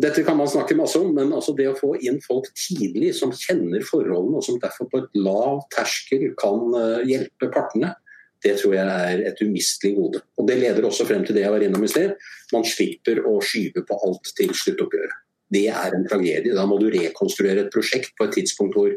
Dette 0.01 0.25
kan 0.25 0.41
man 0.41 0.49
snakke 0.49 0.79
masse 0.79 0.97
om, 0.99 1.13
men 1.15 1.37
altså 1.37 1.53
det 1.55 1.69
å 1.69 1.77
få 1.77 1.93
inn 2.01 2.17
folk 2.25 2.49
tidlig 2.57 3.13
som 3.21 3.37
kjenner 3.37 3.85
forholdene, 3.85 4.41
og 4.41 4.49
som 4.49 4.57
derfor 4.65 4.89
på 4.89 5.05
et 5.05 5.21
lav 5.21 5.61
terskel 5.77 6.31
kan 6.41 6.73
eh, 6.81 7.05
hjelpe 7.13 7.53
partene, 7.53 7.93
det 8.41 8.57
tror 8.57 8.73
jeg 8.79 8.89
er 9.13 9.29
et 9.29 9.45
umistelig 9.45 9.99
gode. 10.01 10.25
Og 10.41 10.49
Det 10.49 10.61
leder 10.65 10.89
også 10.89 11.05
frem 11.05 11.29
til 11.29 11.37
det 11.37 11.45
jeg 11.45 11.53
var 11.53 11.69
innom 11.69 11.85
i 11.85 11.93
sted. 11.93 12.17
Man 12.57 12.65
slipper 12.65 13.21
å 13.29 13.37
skyve 13.45 13.85
på 13.85 14.01
alt 14.09 14.33
til 14.39 14.57
sluttoppgjøret 14.57 15.28
det 15.55 15.69
er 15.73 15.97
en 15.97 16.07
tragedie. 16.09 16.57
Da 16.57 16.67
må 16.69 16.79
du 16.81 16.89
rekonstruere 16.93 17.65
et 17.65 17.73
prosjekt 17.73 18.15
på 18.19 18.29
et 18.29 18.37
tidspunkt 18.41 18.77
hvor 18.77 18.93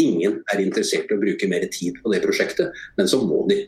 ingen 0.00 0.42
er 0.52 0.60
interessert 0.60 1.10
i 1.10 1.16
å 1.16 1.22
bruke 1.22 1.48
mer 1.48 1.64
tid 1.72 2.00
på 2.02 2.12
det 2.12 2.20
prosjektet, 2.24 2.74
men 2.98 3.08
så 3.08 3.22
må 3.24 3.46
de. 3.48 3.62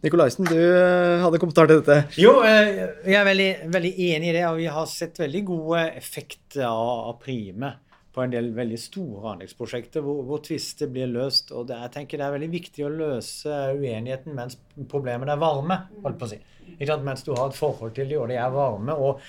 Nikolaisen, 0.00 0.48
du 0.48 0.56
eh, 0.56 1.20
hadde 1.20 1.38
kommentar 1.42 1.68
til 1.68 1.82
dette? 1.82 1.98
Jo, 2.16 2.38
eh, 2.46 2.86
jeg 3.04 3.18
er 3.20 3.26
veldig, 3.28 3.50
veldig 3.74 3.92
enig 4.08 4.30
i 4.30 4.34
det. 4.38 4.44
og 4.48 4.56
Vi 4.56 4.70
har 4.72 4.86
sett 4.88 5.20
veldig 5.20 5.42
gode 5.50 5.82
effekter 6.00 6.64
av 6.70 7.18
Prime 7.20 7.74
på 8.10 8.24
en 8.24 8.32
del 8.32 8.48
veldig 8.56 8.78
store 8.80 9.34
anleggsprosjekter 9.34 10.02
hvor, 10.02 10.22
hvor 10.26 10.40
tvister 10.42 10.88
blir 10.90 11.10
løst. 11.12 11.52
og 11.52 11.68
det, 11.68 11.76
Jeg 11.84 11.94
tenker 11.98 12.18
det 12.18 12.26
er 12.26 12.34
veldig 12.38 12.50
viktig 12.54 12.86
å 12.86 12.94
løse 12.94 13.60
uenigheten 13.76 14.34
mens 14.34 14.56
problemene 14.88 15.36
er 15.36 15.44
varme. 15.44 15.82
holdt 16.00 16.18
på 16.18 16.30
å 16.30 16.32
si. 16.32 16.40
Mens 16.78 17.24
du 17.26 17.32
har 17.34 17.48
et 17.48 17.56
forhold 17.56 17.94
til 17.96 18.08
de, 18.10 18.18
og 18.20 18.28
de 18.30 18.38
er 18.38 18.54
varme. 18.54 18.94
Og, 18.94 19.20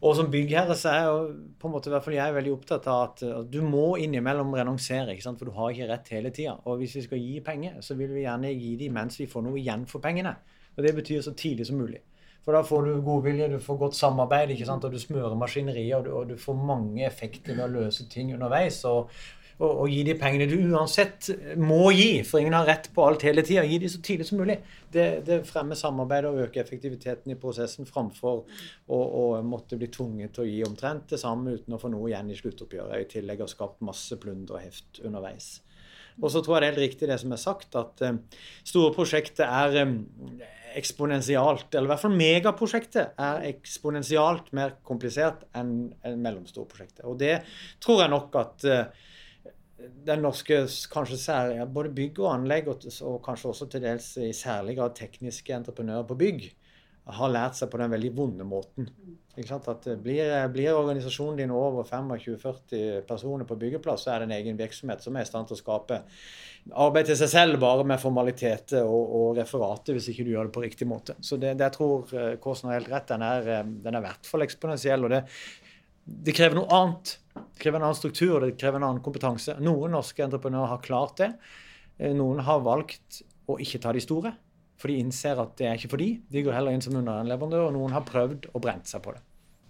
og 0.00 0.16
som 0.18 0.30
byggherre 0.32 0.76
så 0.78 0.92
er 0.92 1.08
jo 1.08 1.22
på 1.60 1.68
en 1.68 1.74
måte, 1.74 1.92
hvert 1.92 2.04
fall 2.04 2.16
jeg 2.18 2.26
er 2.26 2.36
veldig 2.36 2.52
opptatt 2.54 2.86
av 2.90 3.02
at 3.08 3.24
du 3.50 3.60
må 3.64 3.94
innimellom 4.02 4.54
renonsere, 4.58 5.14
ikke 5.14 5.26
sant? 5.26 5.40
for 5.40 5.50
du 5.50 5.56
har 5.56 5.72
ikke 5.74 5.90
rett 5.90 6.14
hele 6.16 6.34
tida. 6.34 6.58
Og 6.66 6.82
hvis 6.82 6.98
vi 6.98 7.06
skal 7.08 7.24
gi 7.24 7.40
penger, 7.46 7.80
så 7.84 7.96
vil 7.98 8.14
vi 8.14 8.26
gjerne 8.26 8.54
gi 8.54 8.76
dem 8.84 8.96
mens 9.00 9.20
vi 9.20 9.28
får 9.30 9.46
noe 9.48 9.58
igjen 9.60 9.88
for 9.90 10.04
pengene. 10.04 10.36
Og 10.76 10.84
Det 10.86 10.94
betyr 10.96 11.24
så 11.24 11.34
tidlig 11.36 11.66
som 11.66 11.80
mulig. 11.80 12.00
For 12.44 12.56
da 12.56 12.62
får 12.64 12.86
du 12.86 13.02
godvilje, 13.04 13.50
du 13.52 13.58
får 13.60 13.76
godt 13.82 13.98
samarbeid, 13.98 14.54
ikke 14.54 14.68
sant? 14.68 14.84
og 14.84 14.94
du 14.94 15.00
smører 15.00 15.36
maskineriet, 15.36 15.98
og 15.98 16.06
du, 16.06 16.10
og 16.16 16.30
du 16.30 16.40
får 16.40 16.56
mange 16.56 17.04
effekter 17.06 17.52
ved 17.52 17.66
å 17.66 17.74
løse 17.82 18.08
ting 18.08 18.32
underveis. 18.34 18.80
og 18.88 19.12
og, 19.60 19.90
gi 19.92 20.00
de 20.06 20.14
pengene 20.16 20.46
du 20.48 20.56
uansett 20.72 21.28
må 21.60 21.90
gi, 21.92 22.22
for 22.24 22.40
ingen 22.40 22.56
har 22.56 22.68
rett 22.68 22.88
på 22.94 23.04
alt 23.04 23.24
hele 23.26 23.44
tida. 23.44 23.64
Gi 23.68 23.78
de 23.82 23.90
så 23.92 24.00
tidlig 24.04 24.26
som 24.28 24.40
mulig. 24.40 24.56
Det, 24.92 25.06
det 25.26 25.42
fremmer 25.48 25.76
samarbeid 25.76 26.28
og 26.30 26.40
øker 26.46 26.62
effektiviteten 26.62 27.34
i 27.34 27.38
prosessen 27.40 27.88
framfor 27.88 28.40
å, 28.40 28.98
å, 28.98 29.24
måtte 29.44 29.76
bli 29.80 29.90
tvunget 29.92 30.32
til 30.36 30.46
å 30.46 30.48
gi 30.48 30.62
omtrent 30.66 31.12
det 31.12 31.20
samme 31.20 31.58
uten 31.58 31.76
å 31.76 31.80
få 31.82 31.90
noe 31.92 32.08
igjen 32.08 32.32
i 32.32 32.38
sluttoppgjøret. 32.38 33.04
I 33.04 33.10
tillegg 33.18 33.44
har 33.44 33.52
skapt 33.52 33.84
masse 33.84 34.16
plunder 34.22 34.56
og 34.56 34.64
heft 34.64 35.02
underveis. 35.04 35.58
Og 36.20 36.32
så 36.32 36.42
tror 36.44 36.56
jeg 36.56 36.62
det 36.62 36.66
er 36.66 36.72
helt 36.72 36.86
riktig 36.86 37.10
det 37.10 37.20
som 37.20 37.36
er 37.36 37.40
sagt, 37.40 37.76
at 37.78 38.02
um, 38.08 38.22
store 38.66 38.94
prosjekter 38.96 39.44
er 39.44 39.76
um, 39.84 39.94
eksponentialt, 40.78 41.68
eller 41.74 41.88
i 41.88 41.92
hvert 41.92 42.02
fall 42.02 42.16
megaprosjektet 42.16 43.20
er 43.20 43.46
eksponentialt 43.50 44.50
mer 44.56 44.76
komplisert 44.86 45.46
enn 45.56 45.90
en 46.06 46.20
mellomstore 46.24 46.68
prosjekter. 46.70 47.06
Og 47.10 47.18
det 47.20 47.40
tror 47.82 48.04
jeg 48.04 48.12
nok 48.12 48.36
at 48.40 48.68
uh, 48.68 49.06
den 50.06 50.22
norske 50.24 50.62
kanskje 50.92 51.18
særlig, 51.20 51.64
både 51.74 51.92
bygg 51.96 52.20
og 52.22 52.32
anlegg, 52.34 52.70
og, 52.72 52.86
og, 53.06 53.20
kanskje 53.24 53.52
også 53.52 53.68
til 53.70 53.84
dels 53.84 54.12
i 54.20 54.32
særlig 54.36 54.76
grad 54.78 54.96
tekniske 54.98 55.54
entreprenører 55.56 56.06
på 56.08 56.18
bygg, 56.20 56.50
har 57.10 57.32
lært 57.32 57.56
seg 57.58 57.70
på 57.72 57.78
den 57.80 57.90
veldig 57.90 58.10
vonde 58.14 58.44
måten. 58.46 58.86
At 59.40 59.86
blir, 60.02 60.28
blir, 60.52 60.76
organisasjonen 60.76 61.38
din 61.40 61.52
over 61.54 61.86
25-40 61.88 63.00
personer 63.08 63.48
på 63.48 63.56
byggeplass, 63.58 64.04
så 64.04 64.12
er 64.12 64.20
det 64.20 64.28
en 64.28 64.36
egen 64.36 64.58
virksomhet 64.58 65.02
som 65.02 65.16
er 65.16 65.24
i 65.24 65.30
stand 65.30 65.48
til 65.48 65.56
å 65.56 65.60
skape 65.62 66.02
arbeid 66.76 67.08
til 67.08 67.16
seg 67.18 67.30
selv 67.32 67.60
bare 67.62 67.86
med 67.88 68.02
formaliteter 68.02 68.84
og, 68.84 69.14
og 69.16 69.38
referater, 69.38 69.96
hvis 69.96 70.10
ikke 70.12 70.26
du 70.26 70.34
gjør 70.34 70.50
det 70.50 70.54
på 70.54 70.64
riktig 70.64 70.88
måte. 70.90 71.16
Så 71.24 71.38
det, 71.40 71.54
det 71.60 71.70
tror 71.74 72.10
eh, 72.12 72.34
Kåsen 72.42 72.68
har 72.68 72.80
helt 72.80 72.92
rett. 72.92 73.08
Den 73.08 73.24
er, 73.24 73.48
eh, 73.48 73.72
den 73.86 73.96
er 73.96 74.02
i 74.02 74.06
hvert 74.10 74.28
fall 74.28 74.44
eksponentiell. 74.44 75.06
og 75.06 75.14
det, 75.14 75.22
det 76.10 76.34
krever 76.36 76.58
noe 76.58 76.70
annet. 76.74 77.16
Det 77.34 77.62
krever 77.62 77.78
en 77.80 77.88
annen 77.88 77.98
struktur 77.98 78.36
og 78.36 78.44
det 78.44 78.56
krever 78.60 78.80
en 78.80 78.88
annen 78.88 79.04
kompetanse. 79.04 79.56
Noen 79.62 79.94
norske 79.94 80.24
entreprenører 80.24 80.74
har 80.74 80.84
klart 80.84 81.20
det. 81.22 81.32
Eh, 81.98 82.14
noen 82.16 82.42
har 82.46 82.62
valgt 82.66 83.22
å 83.50 83.58
ikke 83.62 83.80
ta 83.82 83.94
de 83.94 84.02
store. 84.02 84.34
For 84.80 84.90
de 84.90 85.00
innser 85.02 85.40
at 85.40 85.56
det 85.60 85.68
er 85.68 85.76
ikke 85.76 85.92
for 85.92 86.00
de. 86.00 86.14
De 86.32 86.42
går 86.44 86.56
heller 86.56 86.74
inn 86.74 86.84
som 86.84 86.96
underleverandør, 86.96 87.66
og 87.68 87.74
noen 87.76 87.92
har 87.92 88.06
prøvd 88.08 88.48
og 88.54 88.62
brent 88.64 88.88
seg 88.88 89.04
på 89.04 89.12
det. 89.12 89.20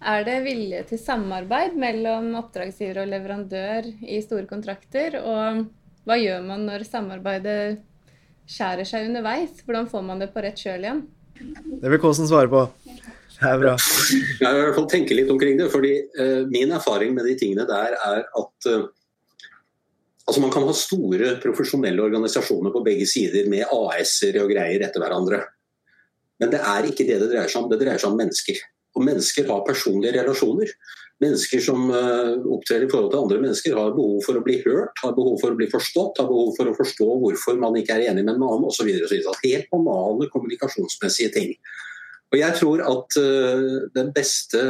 Er 0.01 0.23
det 0.25 0.39
vilje 0.47 0.79
til 0.89 0.97
samarbeid 0.97 1.75
mellom 1.77 2.31
oppdragsgiver 2.39 3.03
og 3.03 3.11
leverandør 3.11 3.89
i 4.01 4.17
store 4.23 4.47
kontrakter? 4.49 5.19
Og 5.19 5.65
hva 6.07 6.17
gjør 6.17 6.47
man 6.47 6.63
når 6.65 6.87
samarbeidet 6.87 7.81
skjærer 8.49 8.87
seg 8.87 9.11
underveis? 9.11 9.59
Hvordan 9.67 9.91
får 9.91 10.07
man 10.07 10.23
det 10.23 10.31
på 10.33 10.41
rett 10.41 10.63
kjøl 10.63 10.87
igjen? 10.87 11.03
Det 11.81 11.91
vil 11.91 12.01
Kåsen 12.01 12.29
svare 12.29 12.49
på. 12.49 12.63
Er 13.41 13.57
bra. 13.57 13.73
Jeg 14.13 14.37
vil 14.37 14.59
i 14.59 14.65
hvert 14.67 14.75
fall 14.77 14.89
tenke 14.89 15.15
litt 15.17 15.31
omkring 15.33 15.57
det. 15.57 15.71
fordi 15.73 15.95
uh, 16.19 16.43
Min 16.51 16.73
erfaring 16.77 17.15
med 17.15 17.25
de 17.25 17.37
tingene 17.39 17.65
der 17.69 17.95
er 17.97 18.21
at 18.27 18.69
uh, 18.69 18.83
altså 20.27 20.43
man 20.43 20.53
kan 20.53 20.67
ha 20.67 20.75
store 20.77 21.33
profesjonelle 21.41 22.03
organisasjoner 22.05 22.73
på 22.73 22.83
begge 22.85 23.09
sider 23.09 23.49
med 23.49 23.65
AS-er 23.65 24.37
og 24.43 24.53
greier 24.53 24.85
etter 24.85 25.01
hverandre. 25.01 25.41
Men 26.41 26.53
det 26.53 26.61
er 26.61 26.89
ikke 26.89 27.07
det 27.09 27.17
det 27.21 27.31
dreier 27.33 27.49
seg 27.49 27.63
om. 27.63 27.71
Det 27.73 27.81
dreier 27.81 28.01
seg 28.01 28.13
om 28.13 28.21
mennesker. 28.21 28.61
Og 28.97 29.05
mennesker 29.07 29.49
har 29.49 29.65
personlige 29.65 30.19
relasjoner. 30.19 30.69
Mennesker 31.21 31.61
som 31.65 31.89
uh, 31.89 32.37
opptrer 32.53 32.85
i 32.85 32.89
forhold 32.93 33.09
til 33.13 33.23
andre 33.25 33.41
mennesker, 33.41 33.77
har 33.77 33.93
behov 33.97 34.21
for 34.25 34.37
å 34.37 34.45
bli 34.45 34.61
hørt, 34.61 35.01
har 35.01 35.17
behov 35.17 35.41
for 35.41 35.53
å 35.53 35.57
bli 35.57 35.69
forstått, 35.69 36.21
har 36.21 36.29
behov 36.29 36.53
for 36.57 36.69
å 36.69 36.77
forstå 36.77 37.09
hvorfor 37.25 37.57
man 37.61 37.77
ikke 37.77 37.97
er 37.97 38.11
enig 38.11 38.25
med 38.25 38.35
en 38.37 38.49
annen 38.51 38.69
osv. 38.69 38.89
Helt 38.89 39.71
normale 39.73 40.29
kommunikasjonsmessige 40.33 41.33
ting. 41.33 41.55
Og 42.31 42.37
jeg 42.39 42.55
tror 42.61 42.81
at 42.87 43.17
uh, 43.19 43.89
Den 43.95 44.13
beste 44.15 44.61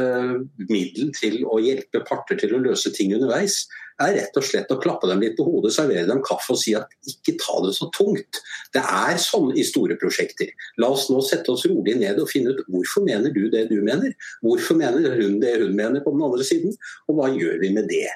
middelen 0.66 1.12
til 1.14 1.44
å 1.46 1.60
hjelpe 1.62 2.02
parter 2.08 2.40
til 2.40 2.56
å 2.56 2.62
løse 2.62 2.90
ting 2.94 3.14
underveis, 3.14 3.62
er 4.02 4.16
rett 4.16 4.38
og 4.38 4.44
slett 4.46 4.72
å 4.72 4.78
klappe 4.82 5.06
dem 5.06 5.20
litt 5.22 5.36
på 5.36 5.44
hodet, 5.46 5.70
servere 5.74 6.08
dem 6.08 6.22
kaffe 6.24 6.54
og 6.54 6.58
si 6.58 6.72
at 6.74 6.90
ikke 7.06 7.36
ta 7.38 7.58
det 7.62 7.74
så 7.76 7.86
tungt. 7.94 8.40
Det 8.74 8.82
er 8.82 9.20
sånn 9.20 9.52
i 9.54 9.64
store 9.66 9.98
prosjekter. 10.00 10.50
La 10.82 10.88
oss 10.94 11.08
nå 11.12 11.20
sette 11.26 11.52
oss 11.52 11.66
rolig 11.70 11.94
ned 12.00 12.18
og 12.18 12.30
finne 12.30 12.54
ut 12.56 12.64
hvorfor 12.72 13.06
mener 13.06 13.34
du 13.34 13.44
det 13.52 13.66
du 13.70 13.78
mener? 13.84 14.16
Hvorfor 14.42 14.80
mener 14.80 15.18
hun 15.20 15.38
det 15.42 15.54
hun 15.60 15.76
mener 15.78 16.02
på 16.02 16.14
den 16.14 16.24
andre 16.26 16.46
siden? 16.46 16.74
Og 17.06 17.20
hva 17.20 17.30
gjør 17.30 17.60
vi 17.62 17.72
med 17.76 17.86
det? 17.92 18.08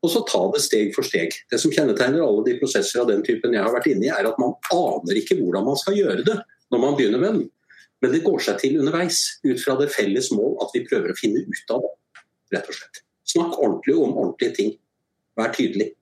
Og 0.00 0.12
så 0.12 0.22
ta 0.28 0.42
det 0.54 0.62
steg 0.64 0.94
for 0.96 1.06
steg. 1.06 1.34
Det 1.52 1.60
som 1.60 1.72
kjennetegner 1.72 2.24
alle 2.24 2.44
de 2.46 2.58
prosesser 2.60 3.02
av 3.02 3.08
den 3.10 3.24
typen 3.24 3.54
jeg 3.56 3.64
har 3.64 3.72
vært 3.74 3.90
inne 3.92 4.08
i, 4.08 4.12
er 4.12 4.28
at 4.28 4.38
man 4.40 4.56
aner 4.74 5.20
ikke 5.20 5.38
hvordan 5.40 5.66
man 5.68 5.80
skal 5.80 5.98
gjøre 5.98 6.24
det 6.26 6.38
når 6.72 6.84
man 6.84 6.96
begynner 6.96 7.20
med 7.20 7.36
den. 7.36 7.48
Men 8.00 8.14
det 8.14 8.24
går 8.24 8.42
seg 8.44 8.60
til 8.62 8.78
underveis, 8.80 9.22
ut 9.44 9.60
fra 9.60 9.76
det 9.80 9.90
felles 9.92 10.30
mål 10.32 10.56
at 10.64 10.74
vi 10.74 10.86
prøver 10.86 11.12
å 11.12 11.18
finne 11.18 11.44
ut 11.44 11.74
av 11.76 11.84
det. 11.84 11.96
rett 12.56 12.68
og 12.70 12.76
slett. 12.76 13.02
Snakk 13.30 13.58
ordentlig 13.58 13.96
om 13.96 14.16
ordentlige 14.16 14.56
ting. 14.56 14.70
Vær 15.38 15.52
tydelig. 15.54 15.92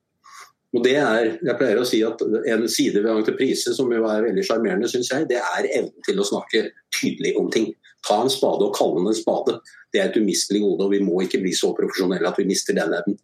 Og 0.75 0.83
det 0.85 0.95
er, 1.01 1.31
jeg 1.41 1.57
pleier 1.57 1.79
å 1.81 1.85
si 1.87 1.99
at 2.05 2.21
En 2.21 2.67
side 2.69 3.01
ved 3.01 3.09
entreprise 3.09 3.73
som 3.73 3.89
jo 3.93 4.03
er 4.05 4.25
veldig 4.27 4.43
sjarmerende, 4.45 4.89
syns 4.91 5.09
jeg, 5.11 5.25
det 5.29 5.39
er 5.41 5.67
evnen 5.67 6.05
til 6.05 6.21
å 6.21 6.27
snakke 6.27 6.67
tydelig 6.93 7.35
om 7.41 7.49
ting. 7.53 7.71
Ta 8.05 8.21
en 8.23 8.31
spade 8.31 8.67
og 8.67 8.75
kalle 8.77 9.01
den 9.01 9.09
en 9.11 9.17
spade. 9.17 9.57
Det 9.93 10.01
er 10.01 10.11
et 10.11 10.19
umistelig 10.21 10.61
gode, 10.63 10.85
og 10.85 10.93
vi 10.93 11.01
må 11.03 11.23
ikke 11.25 11.41
bli 11.41 11.55
så 11.57 11.73
profesjonelle 11.77 12.29
at 12.29 12.37
vi 12.39 12.47
mister 12.49 12.77
den 12.77 12.93
evnen. 12.95 13.17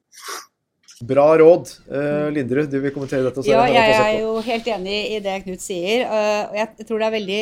Bra 1.06 1.28
råd. 1.38 1.70
Uh, 1.92 2.32
Linderud, 2.34 2.70
du 2.72 2.80
vil 2.82 2.94
kommentere 2.96 3.28
dette? 3.28 3.44
ja, 3.50 3.66
jeg 3.68 3.96
er 4.00 4.20
jo 4.24 4.36
helt 4.46 4.68
enig 4.72 5.00
i 5.12 5.22
det 5.24 5.42
Knut 5.44 5.64
sier. 5.64 6.06
Uh, 6.08 6.56
jeg 6.56 6.88
tror 6.88 7.02
det 7.02 7.08
er 7.08 7.16
veldig 7.18 7.42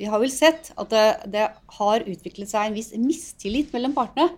vi 0.00 0.08
har 0.08 0.22
vel 0.22 0.32
sett 0.32 0.72
at 0.80 0.90
det, 0.92 1.06
det 1.34 1.46
har 1.76 2.08
utviklet 2.08 2.48
seg 2.48 2.70
en 2.70 2.76
viss 2.76 2.94
mistillit 2.96 3.72
mellom 3.74 3.92
partene. 3.96 4.30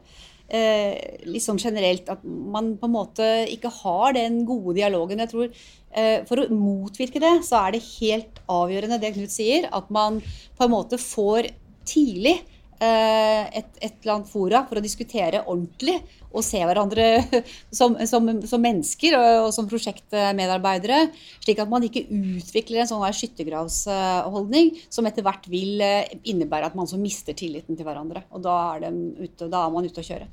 Eh, 0.53 1.23
liksom 1.25 1.57
generelt 1.63 2.11
at 2.13 2.25
man 2.27 2.75
på 2.77 2.89
en 2.89 2.93
måte 2.93 3.29
ikke 3.49 3.71
har 3.79 4.17
den 4.19 4.43
gode 4.49 4.75
dialogen. 4.81 5.23
Jeg 5.23 5.31
tror 5.31 5.47
eh, 5.49 6.27
For 6.29 6.43
å 6.43 6.49
motvirke 6.53 7.23
det, 7.23 7.39
så 7.47 7.63
er 7.63 7.77
det 7.77 7.87
helt 7.95 8.43
avgjørende 8.51 8.99
det 9.01 9.15
Knut 9.15 9.33
sier, 9.33 9.71
at 9.73 9.89
man 9.95 10.19
på 10.59 10.67
en 10.67 10.75
måte 10.75 10.99
får 11.01 11.49
tidlig 11.89 12.41
et, 12.83 13.69
et, 13.79 13.95
eller 14.03 14.17
annet 14.17 14.31
fora 14.33 14.65
for 14.69 14.81
å 14.81 14.85
diskutere 14.85 15.45
ordentlig 15.47 16.01
og 16.33 16.45
se 16.45 16.61
hverandre 16.65 17.07
som, 17.79 17.97
som, 18.09 18.29
som 18.49 18.63
mennesker 18.63 19.17
og, 19.19 19.29
og, 19.47 19.51
som 19.55 19.69
prosjektmedarbeidere. 19.71 21.05
Slik 21.45 21.63
at 21.63 21.73
man 21.73 21.87
ikke 21.87 22.05
utvikler 22.09 22.83
en 22.83 22.91
sånn 22.91 23.05
skyttergravsholdning 23.19 24.73
som 24.89 25.09
etter 25.09 25.27
hvert 25.27 25.49
vil 25.53 25.83
eh, 25.85 26.13
innebære 26.33 26.73
at 26.73 26.79
man 26.79 26.89
så 26.91 27.01
mister 27.01 27.37
tilliten 27.39 27.79
til 27.79 27.89
hverandre. 27.89 28.25
Og 28.33 28.45
da 28.45 28.59
er, 28.77 28.89
ute, 29.21 29.51
da 29.53 29.67
er 29.67 29.75
man 29.75 29.89
ute 29.89 30.03
å 30.03 30.09
kjøre. 30.09 30.29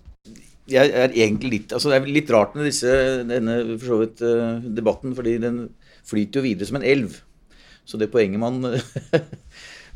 Jeg 0.70 0.92
er 0.94 1.16
egentlig 1.18 1.50
litt, 1.54 1.72
altså 1.74 1.90
Det 1.90 1.98
er 1.98 2.12
litt 2.14 2.30
rart 2.34 2.54
med 2.58 2.68
disse, 2.70 2.92
denne 3.26 3.56
for 3.72 3.88
så 3.88 3.98
vidt, 4.04 4.22
uh, 4.22 4.60
debatten, 4.62 5.16
fordi 5.18 5.40
den 5.42 5.64
flyter 6.06 6.40
jo 6.40 6.46
videre 6.46 6.70
som 6.70 6.78
en 6.78 6.86
elv. 6.86 7.16
Så 7.90 7.98
det 7.98 8.12
poenget 8.14 8.38
man 8.42 8.62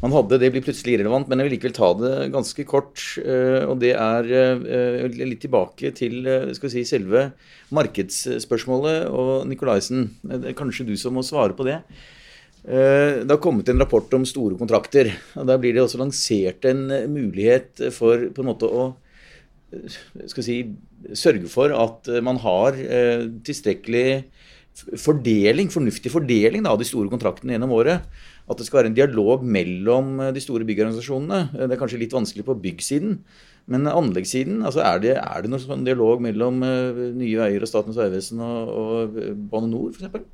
man 0.04 0.12
hadde, 0.12 0.40
det 0.42 0.50
blir 0.52 0.64
plutselig 0.66 0.98
irrelevant. 0.98 1.30
Men 1.32 1.40
jeg 1.40 1.48
vil 1.48 1.56
likevel 1.56 1.76
ta 1.78 1.90
det 1.96 2.16
ganske 2.34 2.66
kort. 2.68 3.00
Eh, 3.24 3.62
og 3.64 3.78
det 3.80 3.94
er 3.96 4.32
eh, 4.36 5.06
litt 5.24 5.40
tilbake 5.46 5.94
til 5.96 6.28
eh, 6.28 6.50
si, 6.60 6.84
selve 6.88 7.30
markedsspørsmålet. 7.74 9.08
Og 9.08 9.48
Nikolaisen, 9.48 10.10
kanskje 10.60 10.90
du 10.90 10.98
som 11.00 11.16
må 11.16 11.24
svare 11.26 11.56
på 11.56 11.68
det. 11.70 11.80
Det 12.64 13.28
har 13.28 13.42
kommet 13.44 13.68
en 13.68 13.82
rapport 13.82 14.14
om 14.16 14.24
store 14.28 14.56
kontrakter. 14.56 15.10
og 15.36 15.48
Der 15.50 15.58
blir 15.60 15.74
det 15.76 15.82
også 15.84 16.00
lansert 16.00 16.64
en 16.70 16.86
mulighet 17.12 17.90
for 17.92 18.30
på 18.32 18.44
en 18.44 18.48
måte 18.48 18.70
å 18.72 18.86
si, 20.32 20.62
sørge 21.12 21.52
for 21.52 21.76
at 21.76 22.08
man 22.24 22.40
har 22.40 22.80
tilstrekkelig 23.44 24.06
fordeling, 24.98 25.70
fornuftig 25.74 26.12
fordeling 26.12 26.66
av 26.70 26.80
de 26.82 26.88
store 26.88 27.12
kontraktene 27.12 27.56
gjennom 27.56 27.74
året 27.76 28.06
at 28.44 28.60
det 28.60 28.68
skal 28.68 28.82
være 28.82 28.92
en 28.92 28.98
dialog 28.98 29.44
mellom 29.46 30.20
eh, 30.20 30.32
de 30.36 30.44
store 30.44 30.68
byggorganisasjonene. 30.68 31.42
Eh, 31.54 31.66
det 31.68 31.76
er 31.76 31.82
kanskje 31.82 32.02
litt 32.02 32.16
vanskelig 32.16 32.46
på 32.48 32.58
byggsiden. 32.66 33.18
Men 33.72 33.88
anleggssiden, 33.88 34.60
altså 34.68 34.82
er, 34.84 34.98
det, 35.00 35.14
er 35.22 35.44
det 35.44 35.52
noen 35.52 35.64
sånn 35.64 35.86
dialog 35.88 36.20
mellom 36.20 36.58
uh, 36.68 36.98
Nye 37.16 37.38
Veier 37.40 37.64
og 37.64 37.70
Statens 37.70 37.96
vegvesen 37.96 38.42
og, 38.44 38.72
og 38.76 39.14
Bane 39.54 39.70
NOR 39.72 39.94
f.eks.? 39.96 40.26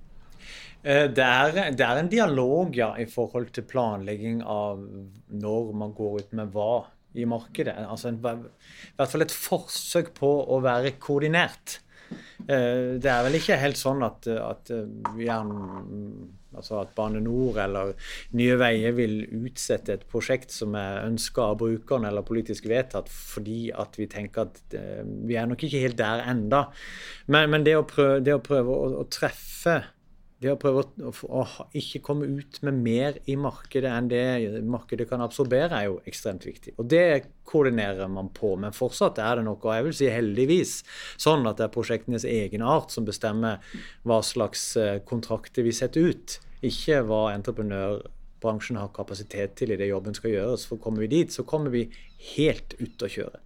Det 0.82 1.22
er, 1.22 1.52
det 1.76 1.84
er, 1.86 2.00
en 2.00 2.10
dialog 2.10 2.74
ja, 2.74 2.88
i 2.98 3.06
forhold 3.12 3.52
til 3.54 3.68
planlegging 3.70 4.40
av 4.42 4.80
når 4.82 5.70
man 5.78 5.94
går 5.94 6.24
ut 6.24 6.34
med 6.40 6.50
hva 6.56 6.88
i 7.14 7.28
markedet. 7.30 7.76
Altså 7.84 8.10
en, 8.10 8.18
I 8.18 8.98
hvert 8.98 9.14
fall 9.14 9.28
et 9.28 9.36
forsøk 9.36 10.10
på 10.18 10.32
å 10.50 10.58
være 10.66 10.96
koordinert. 10.98 11.78
Det 12.50 13.10
er 13.12 13.24
vel 13.26 13.36
ikke 13.38 13.60
helt 13.62 13.78
sånn 13.78 14.02
at, 14.02 14.26
at 14.26 14.72
er 14.74 15.50
Altså 16.58 16.80
at 16.82 16.96
Bane 16.98 17.22
Nor 17.22 17.60
eller 17.62 17.92
Nye 18.38 18.56
Veier 18.58 18.96
vil 18.98 19.20
utsette 19.38 19.94
et 19.94 20.06
prosjekt 20.10 20.54
som 20.54 20.74
er 20.80 21.04
ønska 21.06 21.52
av 21.52 21.60
brukeren 21.62 22.08
eller 22.10 22.26
politisk 22.26 22.66
vedtatt, 22.72 23.10
fordi 23.10 23.70
at 23.70 24.00
vi 24.00 24.10
tenker 24.10 24.48
at 24.48 24.78
eh, 24.78 25.04
vi 25.30 25.38
er 25.38 25.50
nok 25.50 25.68
ikke 25.68 25.84
helt 25.84 26.00
der 26.00 26.26
enda. 26.30 26.66
Men, 27.28 27.52
men 27.54 27.68
det, 27.68 27.78
å 27.78 27.86
prøve, 27.88 28.20
det 28.26 28.34
å 28.34 28.42
prøve 28.44 28.80
å, 28.90 29.06
treffe 29.14 29.78
det 30.40 30.54
å 30.54 30.60
prøve 30.60 30.86
å, 31.04 31.12
å, 31.12 31.42
ikke 31.76 32.00
komme 32.04 32.28
ut 32.40 32.62
med 32.64 32.78
mer 32.80 33.18
i 33.28 33.36
markedet 33.40 33.90
enn 33.92 34.08
det 34.12 34.62
markedet 34.64 35.10
kan 35.10 35.24
absorbere, 35.24 35.76
er 35.76 35.90
jo 35.90 35.98
ekstremt 36.08 36.46
viktig. 36.48 36.78
Og 36.80 36.88
det 36.92 37.26
koordinerer 37.50 38.08
man 38.12 38.30
på. 38.36 38.54
Men 38.62 38.76
fortsatt 38.76 39.20
er 39.20 39.40
det 39.40 39.48
noe, 39.48 39.60
og 39.60 39.74
jeg 39.76 39.88
vil 39.88 39.98
si 40.00 40.12
heldigvis, 40.14 40.76
sånn 41.20 41.44
at 41.50 41.60
det 41.60 41.68
er 41.68 41.74
prosjektenes 41.76 42.28
egen 42.30 42.64
art 42.64 42.96
som 42.96 43.08
bestemmer 43.08 43.60
hva 44.08 44.22
slags 44.24 44.70
eh, 44.80 45.02
kontrakter 45.10 45.68
vi 45.68 45.76
setter 45.76 46.08
ut. 46.14 46.40
Ikke 46.64 47.02
hva 47.08 47.26
entreprenørbransjen 47.34 48.80
har 48.80 48.96
kapasitet 48.96 49.60
til 49.60 49.76
i 49.76 49.80
det 49.80 49.92
jobben 49.92 50.16
skal 50.16 50.38
gjøres. 50.38 50.68
For 50.72 50.80
kommer 50.80 51.04
vi 51.04 51.14
dit, 51.18 51.36
så 51.36 51.44
kommer 51.48 51.76
vi 51.76 51.90
helt 52.38 52.80
ut 52.80 53.04
å 53.04 53.12
kjøre. 53.12 53.44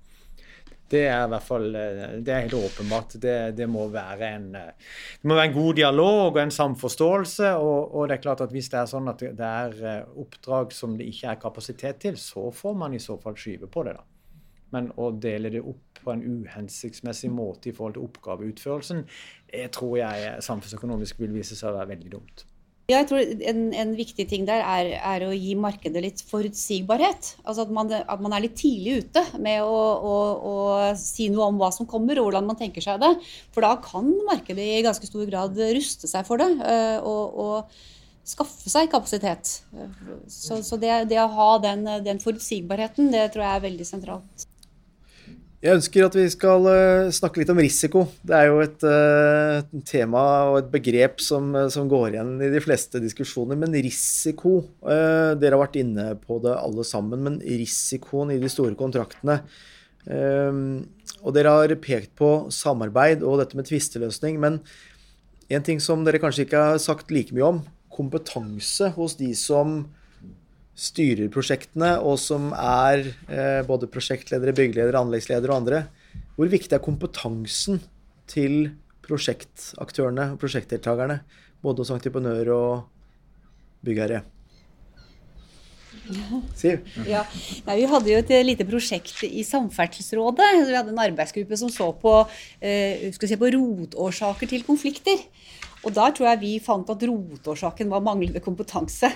Det 0.93 1.03
er 1.09 1.23
i 1.25 1.29
hvert 1.31 1.45
fall 1.45 1.67
eh, 1.73 2.01
det 2.21 2.33
er 2.33 2.43
helt 2.45 2.57
åpenbart. 2.57 3.15
Det, 3.21 3.35
det, 3.57 3.67
må 3.69 3.87
være 3.93 4.29
en, 4.37 4.47
eh, 4.59 4.91
det 5.21 5.29
må 5.29 5.37
være 5.37 5.49
en 5.49 5.55
god 5.55 5.79
dialog 5.79 6.35
og 6.35 6.41
en 6.43 6.53
samforståelse. 6.53 7.53
Og, 7.57 7.95
og, 7.95 8.07
det 8.09 8.17
er 8.17 8.23
klart 8.27 8.43
at 8.45 8.53
hvis 8.53 8.69
det 8.73 8.81
er 8.81 8.91
sånn 8.91 9.09
at 9.11 9.23
det 9.23 9.49
er 9.49 9.77
eh, 9.89 10.19
oppdrag 10.23 10.75
som 10.75 10.97
det 10.99 11.09
ikke 11.09 11.33
er 11.33 11.41
kapasitet 11.41 12.01
til, 12.05 12.19
så 12.21 12.49
får 12.53 12.77
man 12.83 12.93
i 12.93 13.01
så 13.01 13.17
fall 13.21 13.37
skyve 13.39 13.71
på 13.73 13.87
det. 13.87 13.97
da. 13.97 14.05
Men 14.73 14.89
å 14.97 15.11
dele 15.21 15.51
det 15.53 15.61
opp 15.61 16.01
på 16.03 16.13
en 16.13 16.23
uhensiktsmessig 16.25 17.29
måte 17.31 17.69
i 17.69 17.75
forhold 17.75 17.97
til 17.97 18.07
oppgaveutførelsen, 18.07 19.05
jeg 19.53 19.69
tror 19.73 19.99
jeg 20.01 20.41
samfunnsøkonomisk 20.43 21.21
vil 21.21 21.35
vise 21.35 21.55
seg 21.55 21.71
å 21.71 21.77
være 21.77 21.93
veldig 21.93 22.11
dumt. 22.17 22.45
Ja, 22.91 22.97
jeg 22.99 23.07
tror 23.07 23.21
en, 23.47 23.59
en 23.79 23.91
viktig 23.95 24.25
ting 24.27 24.43
der 24.43 24.59
er, 24.59 24.89
er, 24.99 25.23
å 25.23 25.31
gi 25.31 25.53
markedet 25.55 26.01
litt 26.03 26.23
forutsigbarhet. 26.27 27.29
Altså 27.45 27.63
at 27.63 27.71
man, 27.71 27.87
at 27.95 28.23
man 28.23 28.35
er 28.35 28.43
litt 28.43 28.57
tidlig 28.59 29.05
ute 29.05 29.23
med 29.39 29.63
å, 29.63 29.77
å, 30.03 30.17
å, 30.49 30.55
si 30.99 31.29
noe 31.31 31.47
om 31.47 31.61
hva 31.61 31.71
som 31.71 31.87
kommer 31.87 32.19
og 32.19 32.27
hvordan 32.27 32.49
man 32.49 32.59
tenker 32.59 32.83
seg 32.83 32.99
det. 32.99 33.13
For 33.55 33.63
da 33.63 33.77
kan 33.79 34.11
markedet 34.27 34.67
i 34.67 34.83
ganske 34.83 35.07
stor 35.07 35.23
grad 35.31 35.55
ruste 35.77 36.11
seg 36.11 36.27
for 36.27 36.43
det 36.43 36.49
eh, 36.59 36.99
og, 36.99 37.39
og 37.45 38.27
skaffe 38.27 38.71
seg 38.71 38.91
kapasitet. 38.91 39.61
Så, 40.27 40.59
så 40.59 40.79
det, 40.79 41.05
det, 41.11 41.21
å 41.23 41.31
ha 41.39 41.51
den, 41.63 41.87
den 42.03 42.19
forutsigbarheten, 42.23 43.13
det 43.15 43.29
tror 43.31 43.47
jeg 43.47 43.61
er 43.61 43.67
veldig 43.69 43.87
sentralt. 43.87 44.47
Jeg 45.63 45.77
ønsker 45.77 46.03
at 46.03 46.15
vi 46.17 46.25
skal 46.27 46.65
uh, 46.67 47.11
snakke 47.15 47.39
litt 47.39 47.51
om 47.53 47.59
risiko. 47.63 48.01
Det 48.19 48.33
er 48.35 48.49
jo 48.49 48.57
et 48.65 48.81
uh, 48.83 49.61
tema 49.87 50.23
og 50.49 50.57
et 50.59 50.73
begrep 50.73 51.23
som, 51.23 51.53
uh, 51.55 51.69
som, 51.71 51.87
går 51.87 52.17
igjen 52.17 52.33
i 52.43 52.49
de 52.51 52.59
fleste 52.59 52.99
diskusjoner. 52.99 53.55
Men 53.61 53.71
risiko 53.71 54.57
Dere 54.83 55.53
har 55.55 55.61
vært 55.61 55.79
inne 55.79 56.09
på 56.19 56.41
det 56.43 56.57
alle 56.57 56.83
sammen, 56.83 57.23
men 57.23 57.39
risikoen 57.39 58.33
i 58.35 58.41
de 58.43 58.51
store 58.51 58.75
kontraktene 58.75 59.39
Og 60.11 61.31
dere 61.37 61.55
har 61.55 61.75
pekt 61.79 62.11
på 62.19 62.33
samarbeid 62.51 63.23
og 63.23 63.39
dette 63.39 63.55
med 63.55 63.69
tvisteløsning. 63.71 64.41
Men 64.43 64.59
en 65.47 65.63
ting 65.63 65.79
som 65.79 66.03
dere 66.03 66.19
kanskje 66.19 66.43
ikke 66.43 66.65
har 66.73 66.83
sagt 66.83 67.13
like 67.15 67.31
mye 67.31 67.53
om, 67.53 67.63
kompetanse 67.93 68.91
hos 68.97 69.15
de 69.15 69.31
som 69.37 69.85
styrer 70.73 71.29
prosjektene, 71.33 71.95
og 72.01 72.17
som 72.21 72.51
er 72.57 73.05
eh, 73.29 73.61
både 73.67 73.89
prosjektledere, 73.91 74.55
byggeledere, 74.57 74.99
anleggsledere 74.99 75.53
og 75.53 75.61
andre. 75.61 75.83
Hvor 76.37 76.49
viktig 76.49 76.73
er 76.77 76.83
kompetansen 76.83 77.81
til 78.29 78.73
prosjektaktørene 79.05 80.31
og 80.33 80.39
prosjektdeltakerne, 80.41 81.21
både 81.63 81.83
hos 81.83 81.93
entreprenører 81.93 82.53
og 82.55 83.83
byggherre? 83.85 84.23
Siv? 86.57 86.81
Ja. 87.07 87.21
Nei, 87.67 87.77
vi 87.79 87.87
hadde 87.87 88.11
jo 88.11 88.19
et 88.19 88.31
lite 88.43 88.65
prosjekt 88.67 89.21
i 89.23 89.43
Samferdselsrådet. 89.47 90.49
Vi 90.67 90.75
hadde 90.75 90.91
en 90.91 91.03
arbeidsgruppe 91.05 91.59
som 91.59 91.71
så 91.71 91.91
på, 91.95 92.15
eh, 92.59 93.11
si 93.13 93.37
på 93.39 93.51
rotårsaker 93.55 94.49
til 94.49 94.65
konflikter. 94.67 95.21
Og 95.83 95.91
der 95.95 96.13
tror 96.15 96.29
jeg 96.29 96.41
vi 96.41 96.51
fant 96.63 96.87
at 96.91 97.03
rotårsaken 97.09 97.89
var 97.91 98.03
manglende 98.05 98.39
kompetanse 98.43 99.09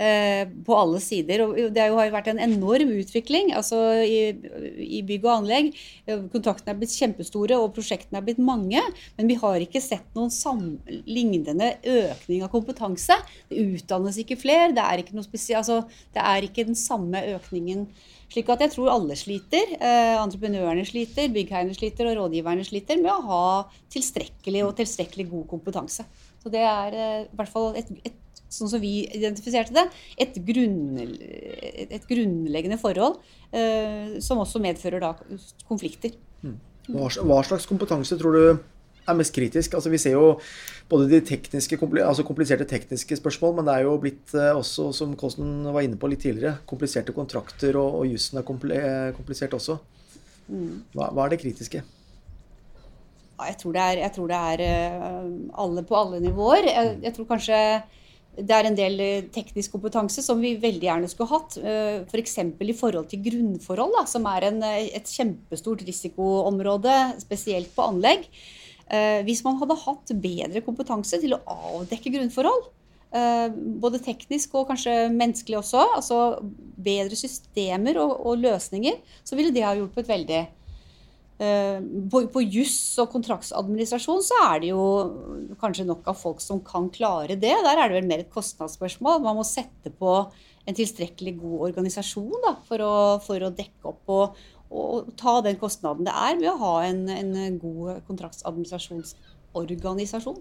eh, 0.00 0.44
på 0.66 0.76
alle 0.76 1.00
sider. 1.04 1.44
Og 1.44 1.58
det 1.74 1.82
har 1.82 1.92
jo 1.92 2.14
vært 2.14 2.30
en 2.32 2.40
enorm 2.46 2.94
utvikling 2.96 3.52
altså 3.56 3.80
i, 4.04 5.02
bygg 5.04 5.26
og 5.26 5.34
anlegg. 5.34 5.70
Kontraktene 6.32 6.72
er 6.72 6.80
blitt 6.80 6.96
kjempestore, 6.96 7.58
og 7.60 7.74
prosjektene 7.76 8.22
er 8.22 8.26
blitt 8.26 8.40
mange. 8.42 8.80
Men 9.18 9.28
vi 9.28 9.36
har 9.40 9.60
ikke 9.60 9.84
sett 9.84 10.08
noen 10.16 10.32
lignende 11.04 11.74
økning 11.82 12.44
av 12.46 12.52
kompetanse. 12.54 13.18
Det 13.50 13.60
utdannes 13.76 14.18
ikke 14.24 14.40
flere. 14.40 14.72
Det 14.74 14.84
er 14.84 15.04
ikke, 15.04 15.20
altså, 15.60 15.82
det 16.16 16.24
er 16.24 16.48
ikke 16.48 16.68
den 16.70 16.78
samme 16.78 17.20
økningen 17.34 17.88
slik 18.32 18.50
at 18.52 18.64
jeg 18.64 18.74
tror 18.74 18.92
alle 18.92 19.16
sliter. 19.18 19.76
Eh, 19.78 20.16
entreprenørene 20.18 20.84
sliter, 20.88 21.30
byggherrene 21.34 21.76
sliter 21.76 22.10
og 22.10 22.18
rådgiverne 22.22 22.66
sliter 22.66 23.00
med 23.02 23.12
å 23.12 23.22
ha 23.28 23.46
tilstrekkelig 23.94 24.66
og 24.66 24.76
tilstrekkelig 24.80 25.28
god 25.30 25.48
kompetanse. 25.54 26.06
Så 26.42 26.52
det 26.52 26.64
er 26.68 26.98
eh, 26.98 27.24
i 27.26 27.38
hvert 27.38 27.52
fall 27.52 27.78
et, 27.80 27.90
et 28.04 28.42
sånn 28.54 28.70
som 28.70 28.82
vi 28.82 29.04
identifiserte 29.16 29.74
det, 29.74 29.86
et, 30.20 30.36
grunn, 30.46 31.00
et 31.00 32.04
grunnleggende 32.10 32.78
forhold 32.80 33.18
eh, 33.50 34.20
som 34.24 34.42
også 34.42 34.62
medfører 34.62 35.02
da 35.02 35.14
konflikter. 35.68 36.14
Hmm. 36.42 36.60
Hva, 36.84 37.08
hva 37.24 37.40
slags 37.46 37.66
kompetanse 37.68 38.16
tror 38.20 38.36
du 38.36 38.44
er 39.08 39.18
mest 39.18 39.34
kritisk. 39.34 39.74
Altså, 39.76 39.92
vi 39.92 40.00
ser 40.00 40.16
jo 40.16 40.34
både 40.90 41.08
de 41.10 41.20
tekniske, 41.24 41.78
altså 42.04 42.24
kompliserte 42.26 42.66
tekniske 42.68 43.18
spørsmål, 43.20 43.56
men 43.58 43.68
det 43.68 43.74
er 43.74 43.86
jo 43.86 43.96
blitt 44.00 44.36
eh, 44.36 44.52
også, 44.52 44.90
som 44.96 45.16
Kåsen 45.18 45.64
var 45.72 45.84
inne 45.84 45.98
på 46.00 46.10
litt 46.10 46.24
tidligere, 46.24 46.58
kompliserte 46.68 47.14
kontrakter, 47.16 47.78
og, 47.80 48.00
og 48.00 48.14
jussen 48.14 48.40
er 48.40 48.46
komplisert 49.16 49.56
også. 49.56 49.78
Mm. 50.48 50.84
Hva, 50.92 51.10
hva, 51.10 51.24
er 51.26 51.34
det 51.34 51.42
kritiske? 51.44 51.82
Jeg 53.44 53.58
tror 53.60 53.74
det 53.74 53.82
er, 53.82 54.00
jeg 54.04 54.14
tror 54.14 54.30
det 54.30 54.40
er 54.52 54.64
eh, 54.68 55.28
alle 55.64 55.84
på 55.86 55.98
alle 55.98 56.22
nivåer. 56.22 56.68
Jeg, 56.70 56.96
jeg, 57.02 57.14
tror 57.16 57.30
kanskje 57.32 57.60
det 58.34 58.54
er 58.54 58.68
en 58.68 58.76
del 58.78 59.00
eh, 59.02 59.28
teknisk 59.34 59.74
kompetanse 59.74 60.22
som 60.26 60.42
vi 60.42 60.54
veldig 60.60 60.88
gjerne 60.88 61.10
skulle 61.10 61.32
hatt. 61.32 61.56
F.eks. 62.10 62.36
For 62.58 62.70
i 62.70 62.76
forhold 62.76 63.08
til 63.10 63.24
grunnforhold, 63.24 63.96
da, 63.96 64.04
som 64.10 64.28
er 64.30 64.50
en, 64.50 64.60
et 64.68 65.16
kjempestort 65.16 65.82
risikoområde, 65.88 66.98
spesielt 67.24 67.72
på 67.74 67.88
anlegg. 67.88 68.28
Eh, 68.92 69.20
hvis 69.24 69.40
man 69.46 69.56
hadde 69.60 69.80
hatt 69.80 70.12
bedre 70.20 70.60
kompetanse 70.64 71.20
til 71.22 71.36
å 71.36 71.42
avdekke 71.48 72.12
grunnforhold, 72.12 72.66
eh, 73.16 73.46
både 73.80 74.02
teknisk 74.04 74.58
og 74.58 74.68
kanskje 74.68 75.08
menneskelig 75.14 75.62
også, 75.62 75.86
altså 76.00 76.18
bedre 76.76 77.16
systemer 77.16 77.98
og, 78.02 78.18
og 78.20 78.44
løsninger, 78.44 79.00
så 79.24 79.38
ville 79.38 79.54
det 79.54 79.64
ha 79.64 79.72
hjulpet 79.78 80.10
veldig. 80.10 80.42
Eh, 81.34 81.78
på, 82.12 82.20
på 82.30 82.44
juss 82.44 82.78
og 83.02 83.08
kontraktsadministrasjon 83.10 84.20
så 84.22 84.42
er 84.52 84.60
det 84.62 84.74
jo 84.74 84.84
kanskje 85.58 85.88
nok 85.88 86.06
av 86.12 86.18
folk 86.20 86.44
som 86.44 86.60
kan 86.62 86.90
klare 86.94 87.34
det. 87.34 87.56
Der 87.64 87.78
er 87.78 87.88
det 87.88 88.02
vel 88.02 88.10
mer 88.10 88.22
et 88.22 88.34
kostnadsspørsmål. 88.34 89.24
Man 89.24 89.40
må 89.40 89.46
sette 89.48 89.90
på 89.90 90.18
en 90.64 90.76
tilstrekkelig 90.76 91.34
god 91.40 91.66
organisasjon 91.70 92.36
da, 92.44 92.54
for, 92.68 92.84
å, 92.84 92.94
for 93.24 93.42
å 93.44 93.52
dekke 93.52 93.90
opp 93.90 94.12
og, 94.14 94.44
og 94.74 95.14
ta 95.20 95.40
den 95.44 95.56
kostnaden 95.60 96.06
det 96.08 96.14
er 96.14 96.36
med 96.40 96.50
å 96.50 96.62
ha 96.62 96.74
en, 96.88 97.00
en 97.08 97.58
god 97.62 98.02
kontraktsadministrasjonsorganisasjon. 98.08 100.40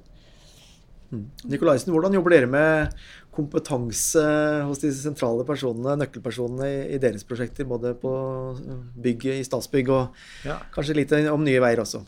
Mm. 1.13 1.27
Nikolaisen, 1.45 1.91
hvordan 1.93 2.15
jobber 2.17 2.33
dere 2.33 2.47
med 2.49 2.95
kompetanse 3.33 4.21
hos 4.65 4.81
disse 4.81 5.03
sentrale 5.03 5.43
personene, 5.45 5.95
nøkkelpersonene 6.01 6.69
i, 6.69 6.79
i 6.95 6.99
deres 7.01 7.25
prosjekter, 7.27 7.67
både 7.69 7.91
på 8.01 8.11
bygget 9.03 9.41
i 9.41 9.45
Statsbygg 9.45 9.91
og 9.93 10.47
ja. 10.47 10.57
kanskje 10.73 10.95
litt 10.97 11.13
om 11.29 11.43
Nye 11.45 11.61
Veier 11.61 11.83
også? 11.83 12.01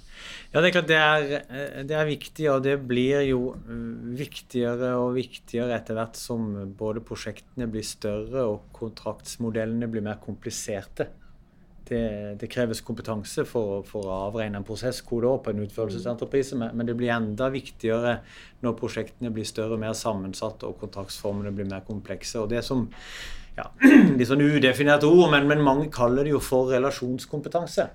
Ja, 0.54 0.62
det 0.62 0.70
er 0.70 0.76
klart 0.78 0.90
det 0.90 1.02
er, 1.02 1.28
det 1.86 1.98
er, 1.98 2.10
viktig, 2.10 2.48
og 2.54 2.64
det 2.66 2.78
blir 2.90 3.26
jo 3.28 3.42
viktigere 4.18 4.96
og 5.02 5.18
viktigere 5.18 5.78
etter 5.78 5.98
hvert 5.98 6.18
som 6.18 6.48
både 6.78 7.04
prosjektene 7.06 7.70
blir 7.70 7.86
større 7.86 8.48
og 8.54 8.72
kontraktsmodellene 8.78 9.90
blir 9.92 10.06
mer 10.06 10.22
kompliserte 10.24 11.10
det, 11.90 12.04
det, 12.42 12.50
kreves 12.52 12.82
kompetanse 12.86 13.46
for, 13.48 13.84
for, 13.88 14.08
å 14.10 14.20
avregne 14.30 14.60
en 14.60 14.68
prosesskode 14.68 15.32
på 15.44 15.54
en 15.54 15.64
utførelsesentreprise, 15.66 16.58
men, 16.60 16.74
men 16.78 16.90
det 16.90 16.98
blir 16.98 17.14
enda 17.14 17.50
viktigere 17.54 18.20
når 18.66 18.78
prosjektene 18.80 19.34
blir 19.34 19.48
større 19.48 19.78
og 19.78 19.84
mer 19.84 19.94
sammensatte 19.98 20.68
og 20.70 20.80
kontraktsformene 20.82 21.54
blir 21.56 21.70
mer 21.70 21.86
komplekse. 21.88 22.40
og 22.42 22.50
det 22.54 22.64
som 22.66 22.88
ja, 23.56 23.70
Litt 24.18 24.28
sånn 24.28 24.44
udefinert 24.44 25.06
ord, 25.08 25.30
men, 25.32 25.48
men 25.48 25.64
mange 25.64 25.88
kaller 25.94 26.28
det 26.28 26.34
jo 26.34 26.42
for 26.44 26.74
relasjonskompetanse. 26.74 27.88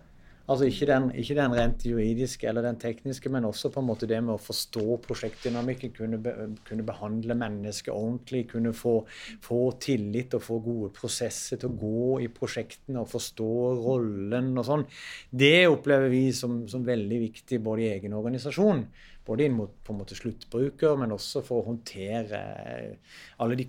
Altså 0.51 0.67
ikke 0.67 0.87
den, 0.89 1.05
ikke 1.15 1.35
den, 1.39 1.53
rent 1.55 1.85
juridiske 1.87 2.49
eller 2.51 2.65
den 2.65 2.79
tekniske, 2.83 3.31
men 3.31 3.45
også 3.47 3.71
på 3.71 3.83
en 3.83 3.87
måte 3.87 4.09
det 4.11 4.19
med 4.25 4.35
å 4.35 4.43
forstå 4.43 4.97
prosjektdynamikken. 5.05 5.93
Kunne, 5.95 6.19
be, 6.23 6.33
kunne 6.67 6.87
behandle 6.87 7.37
mennesker 7.39 7.95
ordentlig, 7.95 8.49
kunne 8.51 8.73
få, 8.75 8.97
få, 9.45 9.61
tillit 9.83 10.35
og 10.35 10.43
få 10.43 10.59
gode 10.65 10.91
prosesser 10.97 11.61
til 11.61 11.71
å 11.71 11.79
gå 11.85 12.09
i 12.25 12.31
prosjektene 12.35 13.05
og 13.05 13.13
forstå 13.13 13.53
rollen 13.85 14.51
og 14.59 14.67
sånn. 14.67 14.85
Det 15.31 15.69
opplever 15.71 16.11
vi 16.11 16.25
som, 16.35 16.65
som 16.71 16.83
veldig 16.87 17.23
viktig 17.29 17.63
både 17.63 17.87
i 17.87 17.93
egen 17.95 18.19
organisasjon 18.19 18.85
både 19.31 19.47
inn 19.47 19.57
mot 19.57 19.73
på 19.87 19.95
en 19.95 20.01
måte 20.03 20.19
sluttbruker, 20.19 20.99
men 20.99 21.15
også 21.15 21.43
for 21.47 21.63
å 21.63 21.69
håndtere 21.71 22.41
eh, 22.75 23.17
alle 23.43 23.59
de 23.59 23.67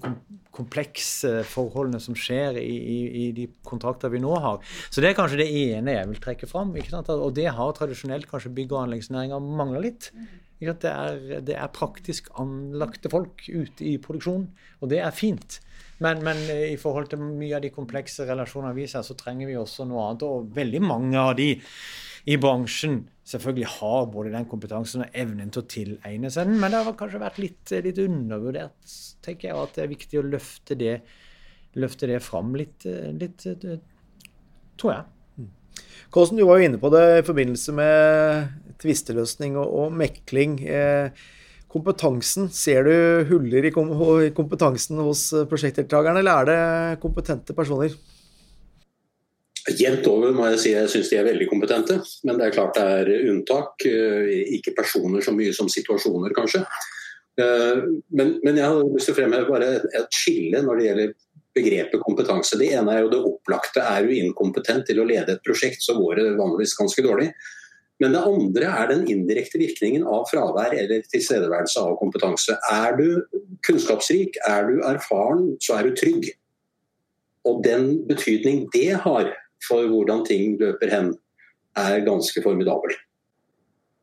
komplekse 0.55 1.41
forholdene 1.47 2.01
som 2.01 2.17
skjer 2.17 2.59
i, 2.61 2.67
i, 2.67 2.99
i 3.23 3.25
de 3.37 3.47
kontrakter 3.67 4.11
vi 4.13 4.21
nå 4.23 4.33
har. 4.41 4.61
Så 4.89 5.03
det 5.03 5.11
er 5.11 5.17
kanskje 5.17 5.43
det 5.43 5.49
ene 5.63 5.97
jeg 5.97 6.11
vil 6.11 6.23
trekke 6.23 6.49
fram. 6.49 6.73
Og 6.73 7.33
det 7.37 7.49
har 7.55 7.75
tradisjonelt 7.77 8.29
kanskje 8.31 8.53
bygg- 8.57 8.75
og 8.75 8.85
anleggsnæringa 8.85 9.41
mangla 9.41 9.83
litt. 9.83 10.11
Det 10.61 10.85
er, 10.85 11.41
det 11.41 11.55
er, 11.57 11.69
praktisk 11.73 12.27
anlagte 12.37 13.09
folk 13.09 13.47
ute 13.49 13.85
i 13.87 13.95
produksjonen, 13.97 14.51
og 14.77 14.91
det 14.91 14.99
er 15.01 15.15
fint. 15.15 15.57
Men, 16.01 16.21
men, 16.25 16.37
i 16.69 16.77
forhold 16.81 17.09
til 17.09 17.21
mye 17.21 17.55
av 17.57 17.63
de 17.65 17.71
komplekse 17.73 18.27
relasjonene 18.29 18.75
vi 18.77 18.85
ser, 18.89 19.05
så 19.05 19.17
trenger 19.17 19.49
vi 19.49 19.57
også 19.57 19.87
noe 19.89 20.05
annet. 20.05 20.25
Og 20.25 20.53
veldig 20.53 20.81
mange 20.85 21.17
av 21.17 21.33
de 21.37 21.55
i 22.29 22.37
bransjen 22.41 23.01
selvfølgelig 23.31 23.69
har 23.77 24.09
både 24.11 24.33
den 24.33 24.47
kompetansen 24.49 25.05
og 25.05 25.15
evnen 25.17 25.51
til 25.53 25.63
å 25.63 25.69
tilegne 25.71 26.31
seg 26.33 26.49
den, 26.49 26.59
men 26.61 26.73
det 26.73 26.83
har 26.83 26.97
kanskje 26.99 27.21
vært 27.21 27.39
litt, 27.41 27.73
litt 27.85 28.01
undervurdert, 28.01 28.95
tenker 29.25 29.49
jeg, 29.49 29.57
at 29.57 29.77
det 29.77 29.85
er 29.85 29.91
viktig 29.93 30.19
å 30.19 30.27
løfte 30.27 30.77
det, 30.79 30.95
løfte 31.79 32.09
det 32.11 32.19
fram 32.25 32.53
litt, 32.57 32.85
litt, 33.17 33.45
tror 34.81 34.95
jeg. 34.95 35.09
Kåsen, 36.11 36.41
du 36.41 36.43
var 36.43 36.59
jo 36.59 36.67
inne 36.67 36.79
på 36.81 36.89
det 36.91 37.03
i 37.21 37.23
forbindelse 37.23 37.73
med 37.77 38.73
tvisteløsning 38.81 39.55
og, 39.55 39.69
og 39.85 39.93
mekling. 39.95 40.57
Eh, 40.67 41.21
kompetansen, 41.71 42.49
ser 42.51 42.83
du 42.83 43.29
huller 43.29 43.63
i 43.63 43.71
kompetansen 43.71 44.99
hos 44.99 45.29
prosjektdeltakerne, 45.47 46.19
eller 46.19 46.41
er 46.41 46.49
det 46.49 47.01
kompetente 47.03 47.55
personer? 47.55 47.95
Jevnt 49.77 50.07
over 50.09 50.31
må 50.33 50.47
jeg 50.49 50.61
si 50.61 50.71
jeg 50.73 50.89
syns 50.89 51.11
de 51.11 51.19
er 51.19 51.27
veldig 51.27 51.45
kompetente, 51.51 51.99
men 52.25 52.39
det 52.39 52.47
er 52.47 52.55
klart 52.55 52.77
det 52.77 52.85
er 52.85 53.27
unntak. 53.29 53.85
Eh, 53.85 54.55
ikke 54.57 54.73
personer 54.77 55.21
så 55.25 55.35
mye 55.35 55.53
som 55.53 55.69
situasjoner, 55.69 56.33
kanskje. 56.37 56.65
Men, 57.41 58.33
men 58.43 58.57
jeg 58.59 58.67
har 58.67 58.81
lyst 58.91 59.07
til 59.07 59.15
å 59.15 59.17
fremheve 59.17 59.47
bare 59.47 59.69
et 59.97 60.13
skille 60.13 60.59
når 60.65 60.77
det 60.77 60.83
gjelder 60.85 61.13
begrepet 61.55 62.03
kompetanse. 62.03 62.59
Det 62.59 62.69
ene 62.75 62.93
er 62.93 63.05
jo 63.05 63.11
det 63.11 63.21
opplagte. 63.27 63.83
Er 63.83 64.05
du 64.05 64.13
inkompetent 64.15 64.85
til 64.87 65.01
å 65.01 65.07
lede 65.07 65.35
et 65.35 65.43
prosjekt, 65.45 65.83
så 65.83 65.95
går 65.97 66.19
det 66.19 66.27
vanligvis 66.39 66.75
ganske 66.79 67.03
dårlig. 67.05 67.31
Men 68.01 68.15
det 68.15 68.23
andre 68.25 68.69
er 68.81 68.87
den 68.89 69.03
indirekte 69.13 69.59
virkningen 69.61 70.07
av 70.09 70.25
fravær 70.31 70.73
eller 70.73 71.03
tilstedeværelse 71.11 71.83
av 71.83 71.97
kompetanse. 71.99 72.55
Er 72.73 72.95
du 72.97 73.21
kunnskapsrik, 73.67 74.39
er 74.47 74.71
du 74.71 74.81
erfaren, 74.89 75.51
så 75.61 75.77
er 75.77 75.89
du 75.89 75.99
trygg. 75.99 76.31
Og 77.45 77.61
den 77.65 78.07
betydning 78.09 78.65
det 78.73 78.95
har 79.03 79.29
for 79.67 79.87
hvordan 79.89 80.25
ting 80.27 80.55
løper 80.61 80.91
hen, 80.91 81.11
er 81.77 82.05
ganske 82.05 82.43
formidabel. 82.43 82.95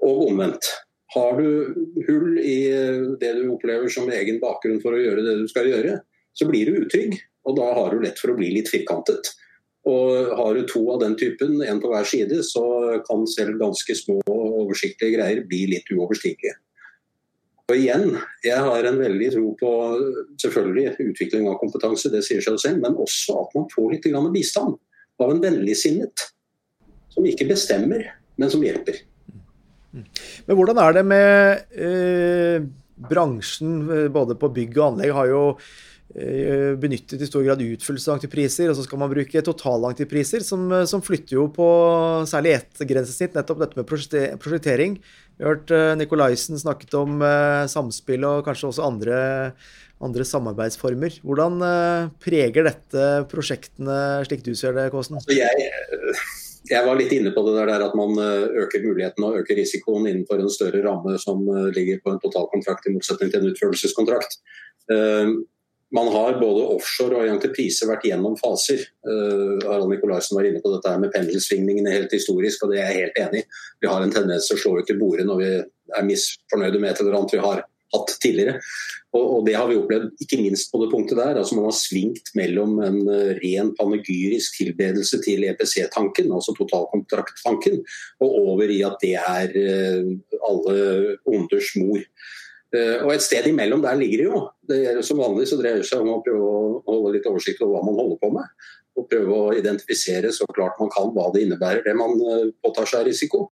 Og 0.05 0.29
omvendt. 0.29 0.71
Har 1.15 1.41
du 1.41 1.75
hull 2.07 2.39
i 2.39 2.69
det 3.21 3.33
du 3.39 3.49
opplever 3.55 3.89
som 3.93 4.11
egen 4.13 4.41
bakgrunn 4.43 4.81
for 4.83 4.95
å 4.95 5.01
gjøre 5.01 5.25
det 5.25 5.39
du 5.41 5.49
skal 5.51 5.71
gjøre, 5.71 5.99
så 6.37 6.49
blir 6.49 6.69
du 6.69 6.83
utrygg. 6.85 7.17
Og 7.49 7.57
da 7.57 7.69
har 7.79 7.95
du 7.95 8.03
lett 8.05 8.21
for 8.21 8.35
å 8.35 8.39
bli 8.39 8.51
litt 8.55 8.69
firkantet. 8.71 9.33
Og 9.89 10.35
Har 10.37 10.55
du 10.55 10.67
to 10.69 10.83
av 10.93 11.01
den 11.01 11.15
typen, 11.17 11.63
en 11.65 11.81
på 11.81 11.89
hver 11.89 12.05
side, 12.05 12.43
så 12.45 12.65
kan 13.07 13.25
selv 13.31 13.57
ganske 13.61 13.95
små 13.97 14.19
og 14.27 14.65
oversiktlige 14.65 15.17
greier 15.17 15.47
bli 15.49 15.63
litt 15.71 15.89
uoverstigelige. 15.95 16.59
Og 17.69 17.77
igjen, 17.77 18.19
Jeg 18.45 18.59
har 18.65 18.85
en 18.85 18.99
veldig 18.99 19.31
tro 19.33 19.55
på 19.61 19.71
selvfølgelig 20.41 20.97
utvikling 21.05 21.49
av 21.49 21.59
kompetanse, 21.61 22.11
det 22.13 22.25
sier 22.25 22.41
seg 22.45 22.61
selv, 22.61 22.81
men 22.85 22.97
også 22.97 23.41
at 23.43 23.57
man 23.57 23.69
får 23.73 23.93
litt 23.93 24.09
bistand 24.33 24.77
av 25.23 25.35
en 25.35 25.43
vennligsinnet. 25.43 26.29
Som 27.13 27.27
ikke 27.27 27.49
bestemmer, 27.49 28.05
men 28.39 28.53
som 28.53 28.63
hjelper. 28.63 29.01
Men 29.93 30.59
hvordan 30.59 30.79
er 30.83 30.95
det 30.95 31.05
med 31.09 31.63
eh, 31.75 32.67
bransjen, 33.09 33.81
både 34.15 34.37
på 34.39 34.51
bygg 34.55 34.77
og 34.79 34.93
anlegg, 34.93 35.15
har 35.17 35.31
jo 35.33 35.43
Eh, 35.53 35.98
benyttet 36.09 37.21
i 37.21 37.27
stor 37.29 37.45
grad 37.45 37.61
utfyllelse 37.61 38.09
av 38.09 38.17
antipriser, 38.17 38.71
og 38.71 38.79
så 38.79 38.85
skal 38.87 39.01
man 39.03 39.11
bruke 39.13 39.43
totalentrepriser, 39.45 40.41
som, 40.45 40.65
eh, 40.73 40.87
som 40.89 41.05
flytter 41.05 41.37
jo 41.37 41.49
på 41.53 41.67
særlig 42.29 42.55
ett 42.57 42.81
grensesnitt, 42.89 43.35
nettopp 43.37 43.61
dette 43.61 43.77
med 43.77 43.87
prosjektering. 44.41 44.97
Vi 45.39 45.45
har 45.45 45.55
hørt 45.55 45.71
uh, 45.71 45.95
Nikolaisen 45.95 46.59
snakket 46.59 46.97
om 46.99 47.21
samspill 47.71 48.25
og 48.27 48.41
kanskje 48.43 48.73
også 48.73 48.87
andre, 48.89 49.19
andre 50.03 50.25
samarbeidsformer. 50.27 51.21
Hvordan 51.23 51.61
preger 52.19 52.67
dette 52.67 53.05
prosjektene, 53.31 54.25
slik 54.27 54.43
du 54.43 54.57
ser 54.59 54.75
det, 54.75 54.89
Kåsen? 54.91 55.21
Altså 55.21 55.37
jeg, 55.37 55.69
jeg, 56.73 56.83
var 56.89 56.99
litt 56.99 57.15
inne 57.15 57.31
på 57.37 57.45
det 57.47 57.55
der 57.55 57.85
at 57.87 57.95
man 57.95 58.19
øker 58.19 58.83
muligheten 58.83 59.29
og 59.29 59.39
øker 59.45 59.61
risikoen 59.61 60.09
innenfor 60.11 60.43
en 60.43 60.51
større 60.51 60.83
ramme 60.83 61.15
som 61.23 61.47
ligger 61.71 62.03
på 62.03 62.17
en 62.17 62.19
totalkontrakt, 62.25 62.91
i 62.91 62.97
motsetning 62.97 63.31
til 63.31 63.45
en 63.45 63.53
utførelseskontrakt. 63.53 64.41
Man 65.95 66.11
har 66.13 66.37
både 66.41 66.67
offshore 66.75 67.23
og 67.23 67.47
i 67.47 67.89
vært 67.89 68.05
gjennom 68.05 68.37
faser. 68.37 68.83
Uh, 69.09 69.57
Harald 69.65 69.89
Nikolaisen 69.89 70.37
var 70.37 70.45
inne 70.45 70.61
på 70.61 70.73
dette 70.75 70.93
med 71.01 71.15
pendelsvingningene 71.15 71.95
helt 71.95 72.13
historisk, 72.13 72.65
og 72.65 72.75
det 72.75 72.83
er 72.83 72.93
jeg 72.93 73.07
helt 73.07 73.21
enig 73.25 73.43
i. 73.43 73.49
Vi 73.81 73.89
har 73.89 74.05
en 74.05 74.13
tendens 74.13 74.51
til 74.51 74.59
å 74.59 74.63
slå 74.65 74.77
ut 74.79 74.93
i 74.93 74.99
bordet 75.01 75.25
når 75.29 75.41
vi 75.41 75.51
er 75.97 76.07
misfornøyde 76.07 76.81
med 76.83 76.93
et 76.93 77.03
eller 77.03 77.17
annet 77.17 77.37
vi 77.39 77.45
har 77.45 77.65
hatt 77.95 78.13
tidligere. 78.21 78.59
Og, 79.17 79.23
og, 79.23 79.39
Det 79.47 79.55
har 79.57 79.69
vi 79.71 79.79
opplevd 79.81 80.25
ikke 80.25 80.41
minst 80.43 80.69
på 80.73 80.81
det 80.83 80.91
punktet 80.93 81.17
der. 81.17 81.39
altså 81.41 81.57
Man 81.57 81.71
har 81.71 81.77
svingt 81.77 82.35
mellom 82.37 82.77
en 82.85 82.99
uh, 83.09 83.33
ren 83.41 83.73
panegyrisk 83.79 84.59
tilbedelse 84.61 85.23
til 85.25 85.47
EPC-tanken, 85.49 86.29
altså 86.29 86.53
totalkontrakttanken, 86.59 87.81
og 88.21 88.37
over 88.45 88.69
i 88.69 88.83
at 88.85 89.01
det 89.01 89.15
er 89.23 89.57
uh, 89.57 90.13
alle 90.51 90.77
onders 91.25 91.73
mor. 91.81 92.05
Eh, 92.77 92.99
og 93.01 93.15
et 93.15 93.25
sted 93.25 93.47
imellom 93.49 93.81
der 93.85 93.97
ligger 93.97 94.21
det 94.21 94.27
jo. 94.27 94.41
Det 94.69 94.79
er, 94.91 94.99
som 95.07 95.21
vanlig 95.23 95.47
så 95.49 95.57
dreier 95.61 95.81
det 95.81 95.89
seg 95.89 96.03
om 96.05 96.19
å 96.19 96.25
prøve 96.25 96.49
å 96.49 96.81
holde 96.89 97.15
litt 97.17 97.29
oversikt 97.31 97.63
over 97.65 97.79
hva 97.79 97.87
man 97.87 98.01
holder 98.01 98.19
på 98.21 98.33
med. 98.35 98.67
Og 98.99 99.07
prøve 99.09 99.37
å 99.37 99.55
identifisere 99.57 100.33
så 100.35 100.49
klart 100.53 100.81
man 100.81 100.91
kan 100.93 101.09
hva 101.15 101.31
det 101.33 101.47
innebærer, 101.47 101.85
det 101.87 101.95
man 101.97 102.19
eh, 102.19 102.51
påtar 102.65 102.91
seg 102.91 103.07
risiko. 103.09 103.47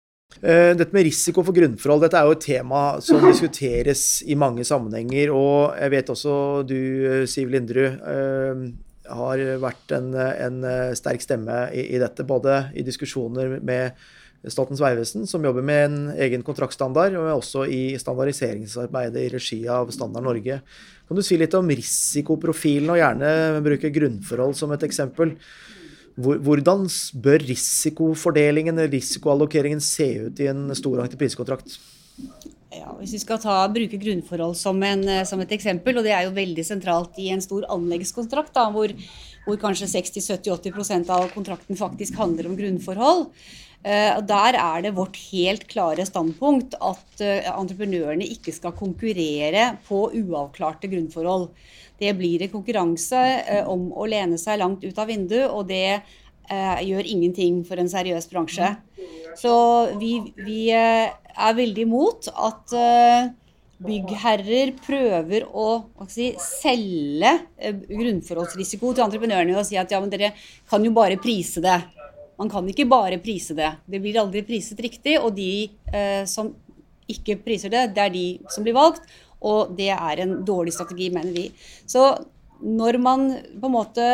Eh, 0.41 0.73
dette 0.79 0.97
med 0.97 1.05
risiko 1.05 1.45
for 1.45 1.53
grunnforhold 1.57 2.07
dette 2.07 2.17
er 2.17 2.31
jo 2.31 2.39
et 2.39 2.47
tema 2.47 2.85
som 3.05 3.21
diskuteres 3.29 4.07
i 4.25 4.39
mange 4.39 4.65
sammenhenger. 4.65 5.35
Og 5.37 5.77
jeg 5.77 5.93
vet 5.99 6.15
også 6.17 6.39
du, 6.65 6.81
Siv 7.29 7.53
Linderud, 7.53 8.01
har 9.13 9.41
vært 9.61 9.93
en, 9.93 10.13
en 10.17 10.67
sterk 10.97 11.21
stemme 11.21 11.67
i, 11.77 11.85
i 11.99 12.01
dette. 12.01 12.25
Både 12.25 12.63
i 12.79 12.87
diskusjoner 12.87 13.59
med 13.61 13.99
Statens 14.51 14.81
vegvesen, 14.83 15.27
som 15.31 15.45
jobber 15.47 15.63
med 15.63 15.85
en 15.85 15.99
egen 16.19 16.43
kontraktstandard, 16.43 17.15
og 17.15 17.29
også 17.37 17.67
i 17.71 17.95
standardiseringsarbeidet 18.01 19.23
i 19.23 19.29
regi 19.31 19.61
av 19.71 19.93
Standard 19.95 20.27
Norge. 20.27 20.59
Kan 21.07 21.19
du 21.19 21.23
si 21.23 21.39
litt 21.39 21.55
om 21.55 21.71
risikoprofilen, 21.71 22.91
og 22.91 22.99
gjerne 22.99 23.63
bruke 23.63 23.93
grunnforhold 23.95 24.57
som 24.59 24.75
et 24.75 24.87
eksempel? 24.89 25.37
Hvordan 26.19 26.89
bør 27.25 27.47
risikofordelingen 27.49 28.83
risikoallokeringen 28.93 29.81
se 29.81 30.09
ut 30.27 30.43
i 30.43 30.51
en 30.51 30.67
stor 30.77 31.05
entreprisekontrakt? 31.07 31.79
Ja, 32.73 32.93
hvis 32.99 33.13
vi 33.15 33.21
skal 33.21 33.41
ta, 33.41 33.55
bruke 33.73 33.99
grunnforhold 34.01 34.55
som, 34.57 34.79
en, 34.85 35.05
som, 35.29 35.41
et 35.45 35.51
eksempel, 35.53 35.99
og 35.99 36.07
det 36.07 36.15
er 36.17 36.27
jo 36.27 36.37
veldig 36.37 36.65
sentralt 36.65 37.19
i 37.21 37.29
en 37.33 37.43
stor 37.45 37.67
anleggskontrakt, 37.73 38.53
da, 38.57 38.67
hvor, 38.73 38.93
hvor 39.47 39.59
kanskje 39.61 39.91
60-70-80 39.93 41.13
av 41.13 41.29
kontrakten 41.35 41.79
faktisk 41.79 42.17
handler 42.21 42.49
om 42.49 42.57
grunnforhold, 42.57 43.27
Eh, 43.83 44.17
der 44.23 44.55
er 44.55 44.83
det 44.85 44.95
vårt 44.95 45.17
helt 45.33 45.65
klare 45.67 46.05
standpunkt 46.07 46.77
at 46.79 47.23
eh, 47.25 47.49
entreprenørene 47.51 48.29
ikke 48.31 48.55
skal 48.55 48.77
konkurrere 48.79 49.73
på 49.89 50.05
uavklarte 50.21 50.91
grunnforhold. 50.93 51.49
Det 51.99 52.13
blir 52.19 52.45
en 52.45 52.53
konkurranse 52.53 53.23
eh, 53.43 53.67
om 53.67 53.89
å 53.91 54.07
lene 54.07 54.39
seg 54.39 54.61
langt 54.63 54.87
ut 54.87 54.99
av 55.03 55.11
vinduet, 55.11 55.49
og 55.51 55.71
det 55.71 56.03
gjør 56.53 57.07
ingenting 57.07 57.61
for 57.65 57.81
en 57.81 57.89
seriøs 57.89 58.27
bransje. 58.29 58.67
Så 59.39 59.53
vi, 59.97 60.11
vi 60.43 60.67
er 60.75 61.55
veldig 61.57 61.85
imot 61.87 62.27
at 62.29 62.75
byggherrer 63.87 64.75
prøver 64.83 65.47
å 65.47 65.87
si, 66.11 66.33
selge 66.43 67.31
grunnforholdsrisiko 67.87 68.91
til 68.91 69.07
entreprenørene 69.07 69.55
og 69.57 69.65
si 69.71 69.79
at 69.81 69.95
ja, 69.95 70.03
men 70.03 70.13
dere 70.13 70.35
kan 70.69 70.85
jo 70.85 70.93
bare 70.99 71.17
prise 71.23 71.63
det. 71.65 71.79
Man 72.43 72.51
kan 72.51 72.67
ikke 72.67 72.89
bare 72.91 73.21
prise 73.23 73.55
det. 73.55 73.71
Det 73.87 74.01
blir 74.03 74.19
aldri 74.19 74.43
priset 74.47 74.81
riktig, 74.83 75.15
og 75.23 75.37
de 75.37 75.71
eh, 75.95 76.25
som 76.27 76.51
ikke 77.11 77.39
priser 77.45 77.71
det, 77.71 77.93
det 77.95 78.03
er 78.03 78.15
de 78.15 78.27
som 78.51 78.67
blir 78.67 78.75
valgt. 78.75 79.07
Og 79.43 79.75
det 79.79 79.93
er 79.95 80.23
en 80.23 80.41
dårlig 80.47 80.75
strategi, 80.75 81.11
mener 81.15 81.35
vi. 81.35 81.49
Så 81.87 82.03
når 82.63 82.99
man 83.03 83.25
på 83.59 83.69
en 83.69 83.75
måte 83.75 84.09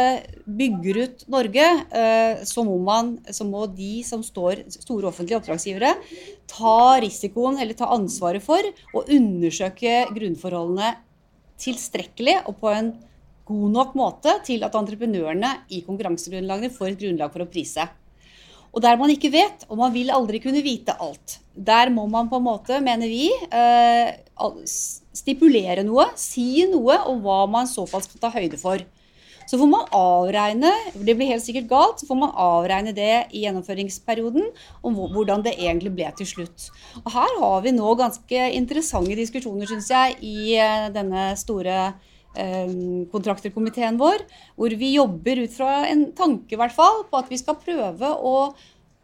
bygger 0.44 1.00
ut 1.04 1.24
Norge, 1.32 1.66
eh, 2.00 2.44
så 2.48 2.64
må, 2.64 2.78
man, 2.84 3.16
så 3.32 3.44
må 3.48 3.66
de 3.72 4.02
som 4.04 4.24
står 4.24 4.64
store 4.72 5.10
offentlige 5.10 5.40
oppdragsgivere, 5.40 5.94
ta 6.48 6.78
risikoen 7.04 7.60
eller 7.60 7.76
ta 7.76 7.90
ansvaret 7.96 8.44
for 8.44 8.64
å 8.96 9.04
undersøke 9.04 10.06
grunnforholdene 10.16 10.94
tilstrekkelig 11.60 12.38
og 12.46 12.56
på 12.60 12.72
en 12.72 12.92
god 13.48 13.72
nok 13.74 13.94
måte 13.98 14.34
til 14.46 14.64
at 14.64 14.76
entreprenørene 14.76 15.54
i 15.72 15.82
konkurransegrunnlagene 15.84 16.72
får 16.72 16.92
et 16.92 17.00
grunnlag 17.04 17.32
for 17.32 17.44
å 17.44 17.50
prise. 17.50 17.88
Og 18.72 18.82
der 18.84 18.98
man 19.00 19.10
ikke 19.12 19.32
vet, 19.32 19.64
og 19.68 19.80
man 19.80 19.94
vil 19.94 20.12
aldri 20.12 20.40
kunne 20.44 20.62
vite 20.64 20.94
alt, 21.00 21.38
der 21.54 21.90
må 21.90 22.06
man 22.10 22.28
på 22.30 22.38
en 22.38 22.46
måte, 22.46 22.80
mener 22.84 23.10
vi, 23.10 23.30
eh, 23.50 24.12
stipulere 25.16 25.82
noe, 25.86 26.10
si 26.16 26.66
noe 26.70 27.00
om 27.10 27.22
hva 27.24 27.44
man 27.50 27.66
i 27.66 27.72
så 27.72 27.86
fall 27.88 28.04
skal 28.04 28.22
ta 28.22 28.30
høyde 28.34 28.60
for. 28.60 28.84
Så 29.48 29.56
får 29.56 29.68
man 29.70 29.86
avregne, 29.96 30.70
det 30.92 31.14
blir 31.16 31.30
helt 31.30 31.42
sikkert 31.42 31.70
galt, 31.70 32.00
så 32.00 32.06
får 32.10 32.18
man 32.20 32.34
avregne 32.36 32.92
det 32.92 33.30
i 33.32 33.46
gjennomføringsperioden 33.46 34.50
om 34.84 34.98
hvordan 34.98 35.40
det 35.46 35.54
egentlig 35.56 35.94
ble 35.96 36.10
til 36.18 36.28
slutt. 36.28 36.66
Og 37.00 37.08
her 37.14 37.38
har 37.40 37.64
vi 37.64 37.72
nå 37.72 37.94
ganske 37.96 38.50
interessante 38.58 39.16
diskusjoner, 39.16 39.64
syns 39.70 39.88
jeg, 39.94 40.18
i 40.20 40.52
eh, 40.60 40.90
denne 40.92 41.30
store 41.40 41.94
kontrakterkomiteen 43.12 43.96
vår, 43.98 44.22
hvor 44.54 44.74
vi 44.78 44.92
jobber 44.94 45.40
ut 45.42 45.54
fra 45.56 45.86
en 45.88 46.08
tanke 46.14 46.58
hvert 46.60 46.74
fall, 46.76 47.02
på 47.10 47.18
at 47.18 47.30
vi 47.32 47.38
skal 47.40 47.58
prøve 47.58 48.10
å 48.14 48.34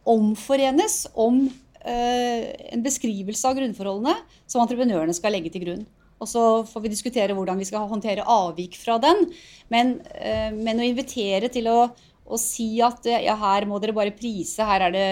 omforenes 0.05 1.05
om 1.17 1.41
eh, 1.81 2.53
en 2.71 2.83
beskrivelse 2.85 3.49
av 3.49 3.57
grunnforholdene 3.57 4.15
som 4.45 4.61
entreprenørene 4.63 5.15
skal 5.17 5.33
legge 5.35 5.51
til 5.53 5.65
grunn. 5.65 5.85
Og 6.21 6.29
så 6.31 6.43
får 6.69 6.85
vi 6.85 6.93
diskutere 6.93 7.35
hvordan 7.35 7.59
vi 7.59 7.67
skal 7.67 7.89
håndtere 7.89 8.23
avvik 8.23 8.77
fra 8.79 8.97
den. 9.03 9.25
Men, 9.73 9.97
eh, 10.15 10.51
men 10.53 10.79
å 10.79 10.87
invitere 10.87 11.49
til 11.51 11.67
å 11.71 11.79
å 12.25 12.39
si 12.41 12.79
at 12.81 13.05
ja, 13.05 13.35
her 13.37 13.67
må 13.69 13.77
dere 13.81 13.93
bare 13.93 14.13
prise, 14.17 14.65
her 14.65 14.87
er 14.87 14.93
det 14.95 15.05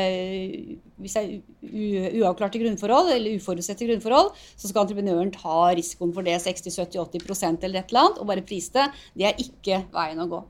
hvis 1.04 1.14
det 1.18 1.22
er 1.22 2.18
uavklarte 2.24 2.62
grunnforhold 2.62 3.12
eller 3.14 3.38
uforutsette 3.38 3.86
grunnforhold, 3.86 4.32
så 4.58 4.70
skal 4.70 4.86
entreprenøren 4.86 5.34
ta 5.36 5.70
risikoen 5.78 6.14
for 6.16 6.26
det 6.26 6.40
60-70-80 6.42 7.68
eller 7.68 7.84
et 7.84 7.94
eller 7.94 8.02
annet 8.06 8.22
og 8.22 8.30
bare 8.32 8.46
prise 8.48 8.74
det. 8.74 8.88
Det 9.20 9.30
er 9.30 9.44
ikke 9.46 9.84
veien 9.94 10.24
å 10.24 10.30
gå, 10.32 10.42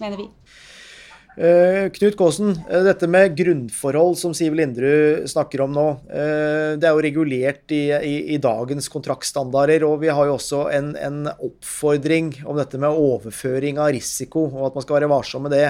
mener 0.00 0.22
vi. 0.22 0.28
Uh, 1.40 1.86
Knut 1.94 2.18
Kaasen, 2.20 2.50
uh, 2.68 2.82
dette 2.84 3.06
med 3.08 3.32
grunnforhold 3.32 4.18
som 4.20 4.34
Siv 4.36 4.52
Linderud 4.58 5.24
snakker 5.30 5.62
om 5.64 5.70
nå, 5.72 5.84
uh, 6.12 6.76
det 6.76 6.84
er 6.84 6.92
jo 6.92 7.04
regulert 7.06 7.72
i, 7.72 7.86
i, 7.96 8.16
i, 8.34 8.36
dagens 8.42 8.90
kontraktstandarder. 8.92 9.86
Og 9.88 10.02
vi 10.02 10.10
har 10.12 10.28
jo 10.28 10.34
også 10.36 10.66
en, 10.76 10.90
en, 11.00 11.22
oppfordring 11.32 12.34
om 12.44 12.60
dette 12.60 12.80
med 12.82 12.92
overføring 12.92 13.80
av 13.80 13.94
risiko, 13.96 14.50
og 14.50 14.68
at 14.68 14.76
man 14.76 14.84
skal 14.84 14.98
være 14.98 15.10
varsom 15.14 15.48
med 15.48 15.56
det 15.56 15.66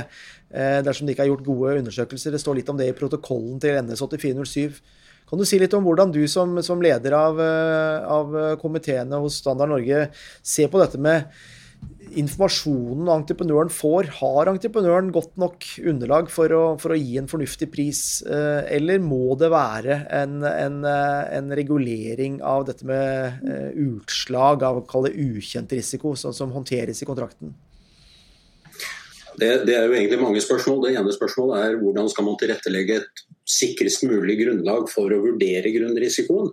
dersom 0.51 1.07
det 1.07 1.13
ikke 1.15 1.23
er 1.23 1.29
gjort 1.29 1.45
gode 1.47 1.77
undersøkelser. 1.79 2.33
Det 2.35 2.41
står 2.43 2.57
litt 2.59 2.71
om 2.73 2.79
det 2.81 2.89
i 2.91 2.95
protokollen 2.99 3.61
til 3.63 3.77
NS 3.87 4.01
8407. 4.03 4.81
Kan 5.31 5.39
du 5.39 5.47
si 5.47 5.61
litt 5.63 5.77
om 5.79 5.87
hvordan 5.87 6.11
du 6.11 6.25
som, 6.27 6.57
som 6.67 6.83
leder 6.83 7.15
av, 7.15 7.39
av 7.39 8.35
komiteene 8.59 9.23
hos 9.23 9.39
Standard 9.39 9.71
Norge 9.71 10.09
ser 10.43 10.73
på 10.73 10.83
dette 10.83 10.99
med 10.99 11.31
informasjonen 12.19 13.09
entreprenøren 13.13 13.71
får, 13.73 14.09
har 14.19 14.51
entreprenøren 14.51 15.11
godt 15.15 15.37
nok 15.41 15.67
underlag 15.91 16.31
for 16.33 16.53
å, 16.55 16.63
for 16.81 16.95
å 16.95 16.99
gi 16.99 17.19
en 17.21 17.31
fornuftig 17.31 17.71
pris, 17.73 18.03
eh, 18.27 18.67
eller 18.77 19.03
må 19.05 19.37
det 19.41 19.51
være 19.53 20.03
en, 20.17 20.41
en, 20.47 20.79
eh, 20.89 21.23
en 21.39 21.51
regulering 21.57 22.41
av 22.47 22.67
dette 22.69 22.87
med 22.89 23.43
eh, 23.47 23.71
utslag 23.87 24.65
av 24.67 24.83
kall 24.91 25.11
ukjent 25.11 25.73
risiko, 25.77 26.15
sånn 26.19 26.37
som 26.37 26.55
håndteres 26.55 27.03
i 27.03 27.09
kontrakten? 27.09 27.55
Det, 29.41 29.51
det, 29.65 29.75
er 29.77 29.87
jo 29.87 29.95
egentlig 29.97 30.21
mange 30.21 30.41
spørsmål. 30.43 30.83
Det 30.85 30.97
ene 30.99 31.13
spørsmålet 31.15 31.65
er 31.65 31.77
hvordan 31.81 32.09
skal 32.13 32.27
man 32.27 32.39
tilrettelegge 32.41 32.99
et 33.01 33.23
sikrest 33.49 34.05
mulig 34.09 34.37
grunnlag 34.43 34.91
for 34.91 35.13
å 35.13 35.21
vurdere 35.23 35.73
grunnrisikoen. 35.73 36.51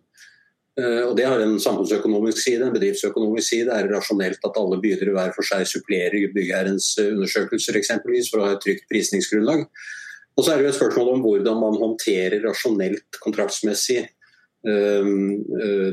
Eh, 0.77 1.03
og 1.09 1.15
Det 1.17 1.25
har 1.25 1.41
en 1.41 1.57
samfunnsøkonomisk 1.59 2.37
side, 2.43 2.65
en 2.65 2.73
bedriftsøkonomisk 2.75 3.49
side. 3.49 3.73
Er 3.73 3.87
det 3.87 3.95
rasjonelt 3.95 4.43
at 4.45 4.59
alle 4.61 4.81
bydere 4.81 5.15
hver 5.15 5.33
for 5.33 5.47
seg 5.47 5.65
supplerer 5.65 6.29
byggherrens 6.35 6.91
eh, 7.01 7.15
undersøkelser 7.15 7.79
eksempelvis, 7.79 8.29
for 8.29 8.43
å 8.43 8.49
ha 8.49 8.57
et 8.57 8.61
trygt 8.65 8.85
prisningsgrunnlag? 8.91 9.65
Og 10.37 10.45
så 10.45 10.53
er 10.53 10.59
det 10.59 10.67
jo 10.67 10.75
et 10.75 10.77
spørsmål 10.77 11.15
om 11.15 11.25
hvordan 11.25 11.57
man 11.63 11.81
håndterer 11.81 12.45
rasjonelt 12.45 13.17
kontraktsmessig 13.23 14.03
eh, 14.05 15.11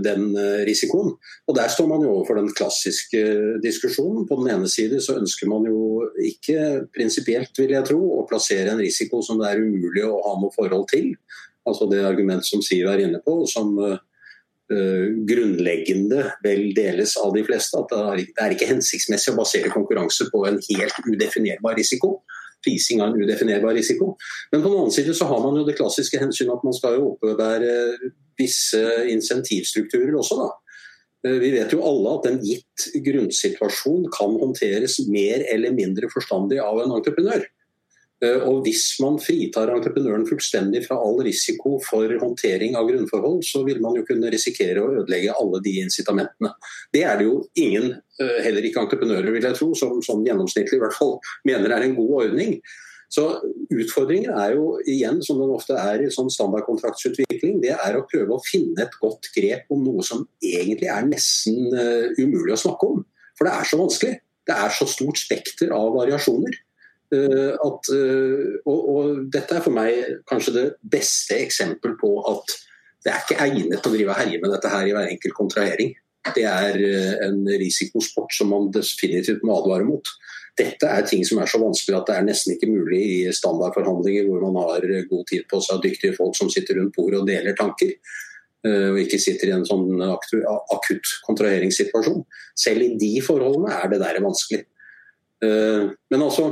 den 0.04 0.24
risikoen. 0.68 1.14
Og 1.48 1.56
Der 1.56 1.72
står 1.72 1.88
man 1.88 2.04
jo 2.04 2.12
overfor 2.18 2.42
den 2.42 2.52
klassiske 2.52 3.24
diskusjonen. 3.64 4.28
På 4.28 4.42
den 4.42 4.52
ene 4.52 4.68
side 4.68 5.00
så 5.00 5.16
ønsker 5.16 5.48
man 5.48 5.64
jo 5.64 6.10
ikke 6.20 6.90
prinsipielt, 6.92 7.56
vil 7.56 7.72
jeg 7.72 7.88
tro, 7.88 8.02
å 8.20 8.28
plassere 8.28 8.76
en 8.76 8.84
risiko 8.84 9.24
som 9.24 9.40
det 9.40 9.48
er 9.48 9.64
umulig 9.64 10.04
å 10.04 10.20
ha 10.28 10.36
noe 10.42 10.52
forhold 10.52 10.90
til. 10.92 11.14
Altså 11.64 11.88
det 11.88 12.04
argument 12.04 12.44
som 12.44 12.60
Siv 12.60 12.84
er 12.92 13.06
inne 13.06 13.24
på, 13.24 13.46
som 13.48 13.78
grunnleggende 15.28 16.22
vel 16.44 16.70
deles 16.76 17.16
av 17.20 17.34
de 17.34 17.42
fleste. 17.44 17.76
At 17.76 17.92
det 18.16 18.40
er 18.40 18.54
ikke 18.54 18.70
hensiktsmessig 18.70 19.34
å 19.34 19.36
basere 19.36 19.72
konkurranse 19.72 20.30
på 20.32 20.40
en 20.48 20.56
helt 20.70 21.00
udefinerbar 21.04 21.76
risiko. 21.76 22.14
Prising 22.64 23.02
av 23.04 23.12
en 23.12 23.20
udefinerbar 23.20 23.76
risiko. 23.76 24.14
Men 24.52 24.62
på 24.62 24.70
den 24.70 24.78
annen 24.80 24.94
side 24.94 25.12
så 25.18 25.28
har 25.28 25.42
man 25.44 25.60
jo 25.60 25.66
det 25.68 25.76
klassiske 25.76 26.20
hensynet 26.22 26.56
at 26.56 26.64
man 26.64 26.76
skal 26.76 26.96
jo 26.96 27.10
oppebære 27.12 27.74
visse 28.40 28.82
insentivstrukturer 29.12 30.16
også. 30.16 30.40
da. 30.40 30.50
Eh, 31.24 31.38
vi 31.40 31.50
vet 31.54 31.72
jo 31.72 31.82
alle 31.86 32.14
at 32.18 32.28
en 32.28 32.40
gitt 32.44 32.88
grunnsituasjon 33.06 34.08
kan 34.14 34.36
håndteres 34.40 34.98
mer 35.08 35.44
eller 35.52 35.74
mindre 35.76 36.10
forstandig 36.12 36.60
av 36.62 36.82
en 36.82 36.96
entreprenør. 36.98 37.46
Eh, 38.22 38.38
og 38.46 38.62
Hvis 38.66 38.84
man 39.02 39.18
fritar 39.22 39.72
entreprenøren 39.74 40.26
fullstendig 40.28 40.84
fra 40.86 40.98
all 41.02 41.18
risiko 41.26 41.76
for 41.82 42.14
håndtering 42.20 42.76
av 42.78 42.88
grunnforhold, 42.90 43.42
så 43.46 43.64
vil 43.66 43.82
man 43.82 43.98
jo 43.98 44.06
kunne 44.06 44.30
risikere 44.32 44.82
å 44.82 44.92
ødelegge 45.00 45.34
alle 45.34 45.60
de 45.64 45.76
incitamentene. 45.82 46.54
Det 46.94 47.04
er 47.04 47.18
det 47.18 47.28
jo 47.28 47.42
ingen, 47.58 47.92
eh, 48.20 48.40
heller 48.46 48.62
ikke 48.62 48.84
entreprenører, 48.84 49.30
vil 49.32 49.48
jeg 49.50 49.58
tro, 49.58 49.74
som, 49.74 50.00
som 50.02 50.24
gjennomsnittlig 50.24 50.78
i 50.78 50.84
hvert 50.84 50.98
fall 50.98 51.18
mener 51.44 51.74
er 51.74 51.86
en 51.88 51.96
god 51.98 52.16
ordning. 52.24 52.58
Så 53.14 53.24
Utfordringen 53.70 54.32
er 54.34 54.54
jo 54.56 54.78
igjen, 54.90 55.20
som 55.22 55.38
den 55.38 55.52
ofte 55.54 55.76
er 55.78 56.02
i 56.02 56.10
sånn 56.12 56.30
standardkontraktsutvikling, 56.32 57.60
det 57.62 57.74
er 57.74 57.98
å 57.98 58.06
prøve 58.10 58.36
å 58.36 58.42
finne 58.42 58.86
et 58.86 58.96
godt 59.00 59.28
grep 59.34 59.70
om 59.74 59.84
noe 59.86 60.02
som 60.06 60.24
egentlig 60.42 60.88
er 60.90 61.06
nesten 61.06 61.68
uh, 61.74 62.10
umulig 62.18 62.56
å 62.56 62.62
snakke 62.64 62.90
om. 62.90 63.04
For 63.38 63.46
det 63.46 63.54
er 63.54 63.68
så 63.70 63.78
vanskelig. 63.78 64.16
Det 64.44 64.56
er 64.66 64.74
så 64.74 64.86
stort 64.90 65.20
spekter 65.20 65.72
av 65.74 65.92
variasjoner. 65.94 66.58
Eh, 67.12 67.52
at, 67.52 67.90
eh, 67.92 68.54
og, 68.64 68.78
og, 68.94 69.18
dette 69.32 69.58
er 69.58 69.64
for 69.64 69.76
meg 69.76 70.22
kanskje 70.28 70.54
det 70.56 70.64
beste 70.80 71.36
eksempel 71.44 71.98
på 72.00 72.16
at 72.30 72.54
det 73.04 73.12
er 73.12 73.20
ikke 73.20 73.44
egnet 73.44 73.84
å 73.84 73.92
drive 73.92 74.14
og 74.14 74.20
herje 74.22 74.40
med 74.40 74.54
dette 74.54 74.70
her 74.72 74.88
i 74.88 74.94
hver 74.96 75.10
enkelt 75.12 75.36
kontrahering. 75.36 75.92
Det 76.32 76.46
er 76.48 76.80
eh, 76.80 77.12
en 77.26 77.42
risikosport 77.60 78.32
som 78.32 78.50
man 78.54 78.70
definitivt 78.72 79.44
må 79.44 79.58
advare 79.60 79.86
mot. 79.86 80.14
Dette 80.56 80.88
er 80.88 81.04
ting 81.06 81.24
som 81.26 81.42
er 81.42 81.50
så 81.50 81.60
vanskelig 81.60 81.98
at 81.98 82.08
det 82.08 82.16
er 82.16 82.28
nesten 82.30 82.54
ikke 82.54 82.70
mulig 82.72 83.00
i 83.04 83.16
standardforhandlinger 83.34 84.28
hvor 84.30 84.44
man 84.46 84.60
har 84.62 84.86
god 85.10 85.24
tid 85.28 85.48
på 85.50 85.60
seg, 85.66 85.82
dyktige 85.82 86.16
folk 86.16 86.38
som 86.38 86.52
sitter 86.52 86.78
rundt 86.78 86.94
bordet 86.96 87.20
og 87.20 87.26
deler 87.28 87.58
tanker. 87.58 87.90
Og 88.64 88.96
ikke 89.02 89.18
sitter 89.20 89.50
i 89.50 89.56
en 89.58 89.66
sånn 89.68 89.98
akutt 90.06 91.10
kontraheringssituasjon. 91.26 92.22
Selv 92.56 92.86
i 92.86 92.94
de 92.96 93.10
forholdene 93.26 93.74
er 93.76 93.90
det 93.90 93.98
der 94.00 94.22
vanskelig. 94.24 94.62
Men 95.42 96.22
altså, 96.22 96.46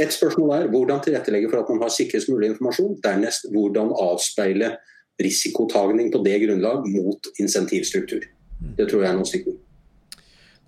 et 0.00 0.12
spørsmål 0.12 0.50
er 0.56 0.70
hvordan 0.72 1.02
tilrettelegge 1.04 1.50
for 1.50 1.62
at 1.62 1.70
man 1.70 1.82
har 1.82 1.92
sikrest 1.94 2.28
mulig 2.28 2.50
informasjon. 2.50 2.96
Dernest 3.04 3.46
hvordan 3.54 3.92
avspeile 4.06 4.74
risikotagning 5.22 6.10
på 6.12 6.22
det 6.26 6.40
grunnlag 6.42 6.88
mot 6.96 7.30
insentivstruktur. 7.40 8.24
Det 8.78 8.88
tror 8.90 9.04
jeg 9.04 9.10
er 9.10 9.18
noen 9.18 9.28
stikkord. 9.28 9.60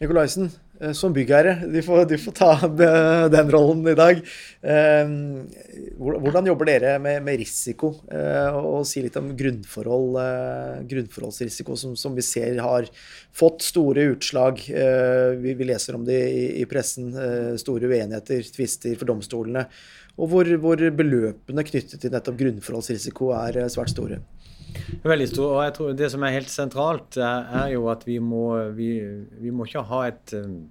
Nikolaisen, 0.00 0.50
Eh, 0.80 0.92
som 0.92 1.12
byggherre. 1.12 1.54
Du 1.72 1.78
får, 1.82 2.04
du 2.08 2.16
får, 2.20 2.34
ta 2.36 2.50
den 3.36 3.50
rollen 3.52 3.86
i 3.88 3.96
dag. 3.96 4.20
Eh, 4.60 5.12
hvordan 5.96 6.50
jobber 6.50 6.68
dere 6.68 6.96
med, 7.02 7.22
med 7.24 7.40
risiko? 7.40 7.94
Eh, 8.12 8.56
og 8.56 8.84
si 8.88 9.00
litt 9.04 9.16
om 9.16 9.30
grunnforhold, 9.38 10.18
grunnforholdsrisiko, 10.90 11.78
som, 11.80 11.96
som, 11.96 12.16
vi 12.16 12.24
ser 12.26 12.60
har 12.64 12.88
fått 13.36 13.64
store 13.64 14.08
utslag. 14.12 14.60
Vi, 14.66 15.56
vi 15.56 15.68
leser 15.68 15.96
om 15.96 16.04
det 16.06 16.20
i, 16.28 16.46
i, 16.60 16.66
pressen. 16.68 17.12
Store 17.60 17.88
uenigheter, 17.88 18.44
tvister 18.52 18.96
for 18.98 19.08
domstolene. 19.08 19.66
Og 20.16 20.30
hvor, 20.32 20.48
hvor 20.60 20.80
beløpene 20.96 21.64
knyttet 21.68 22.00
til 22.00 22.12
nettopp 22.12 22.38
grunnforholdsrisiko 22.40 23.32
er 23.36 23.66
svært 23.72 23.92
store. 23.92 24.20
Veldig 25.06 25.26
stor. 25.30 25.52
Og 25.56 25.64
jeg 25.64 25.74
tror 25.76 25.92
det 25.98 26.08
som 26.12 26.24
er 26.26 26.34
helt 26.36 26.52
sentralt, 26.52 27.18
er, 27.18 27.46
er 27.62 27.74
jo 27.74 27.86
at 27.92 28.06
vi 28.06 28.18
må, 28.22 28.46
vi, 28.76 28.90
vi 29.42 29.52
må 29.54 29.66
ikke 29.66 29.86
ha 29.90 30.02
et 30.10 30.34
um, 30.38 30.64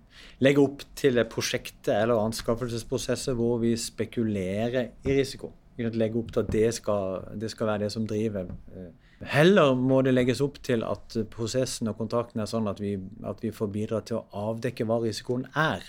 Legge 0.44 0.64
opp 0.64 0.84
til 0.96 1.20
prosjektet 1.32 1.92
eller 1.94 2.22
anskaffelsesprosesser 2.24 3.36
hvor 3.36 3.58
vi 3.60 3.74
spekulerer 3.80 4.94
i 5.04 5.16
risiko. 5.18 5.52
Legge 5.76 6.22
opp 6.22 6.32
til 6.32 6.46
at 6.46 6.54
det 6.54 6.70
skal, 6.78 7.26
det 7.36 7.50
skal 7.52 7.68
være 7.72 7.84
det 7.84 7.92
som 7.92 8.06
driver. 8.08 8.48
Eh, 8.72 8.94
heller 9.32 9.76
må 9.76 10.00
det 10.08 10.16
legges 10.16 10.40
opp 10.44 10.62
til 10.64 10.86
at 10.88 11.18
prosessen 11.32 11.92
og 11.92 12.00
kontrakten 12.00 12.44
er 12.44 12.48
sånn 12.52 12.72
at 12.72 12.80
vi, 12.84 12.96
at 13.28 13.44
vi 13.44 13.52
får 13.56 13.72
bidra 13.76 14.00
til 14.08 14.22
å 14.22 14.50
avdekke 14.54 14.88
hva 14.88 15.02
risikoen 15.04 15.50
er 15.52 15.84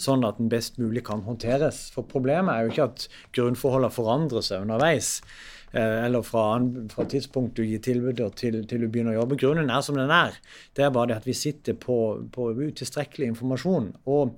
sånn 0.00 0.26
at 0.26 0.40
den 0.40 0.50
best 0.50 0.78
mulig 0.82 1.04
kan 1.06 1.22
håndteres. 1.26 1.88
For 1.94 2.06
problemet 2.10 2.54
er 2.54 2.64
jo 2.64 2.72
ikke 2.72 2.88
at 2.88 3.04
grunnforholdene 3.36 3.94
forandrer 3.94 4.44
seg 4.44 4.64
underveis. 4.64 5.20
Eh, 5.74 6.04
eller 6.04 6.22
fra, 6.22 6.60
fra 6.92 7.04
tidspunkt 7.10 7.56
du 7.58 7.64
gir 7.66 7.80
tilbudet 7.82 8.28
til, 8.38 8.60
til, 8.70 8.84
du 8.84 8.90
begynner 8.92 9.16
å 9.16 9.22
jobbe. 9.22 9.38
Grunnen 9.40 9.72
er 9.74 9.80
som 9.82 9.96
den 9.98 10.12
er. 10.14 10.36
Det 10.76 10.84
er 10.86 10.92
bare 10.94 11.10
det 11.10 11.16
at 11.18 11.26
vi 11.26 11.34
sitter 11.34 11.74
på, 11.74 11.96
på 12.34 12.50
utilstrekkelig 12.60 13.32
informasjon. 13.32 13.88
Og, 14.06 14.36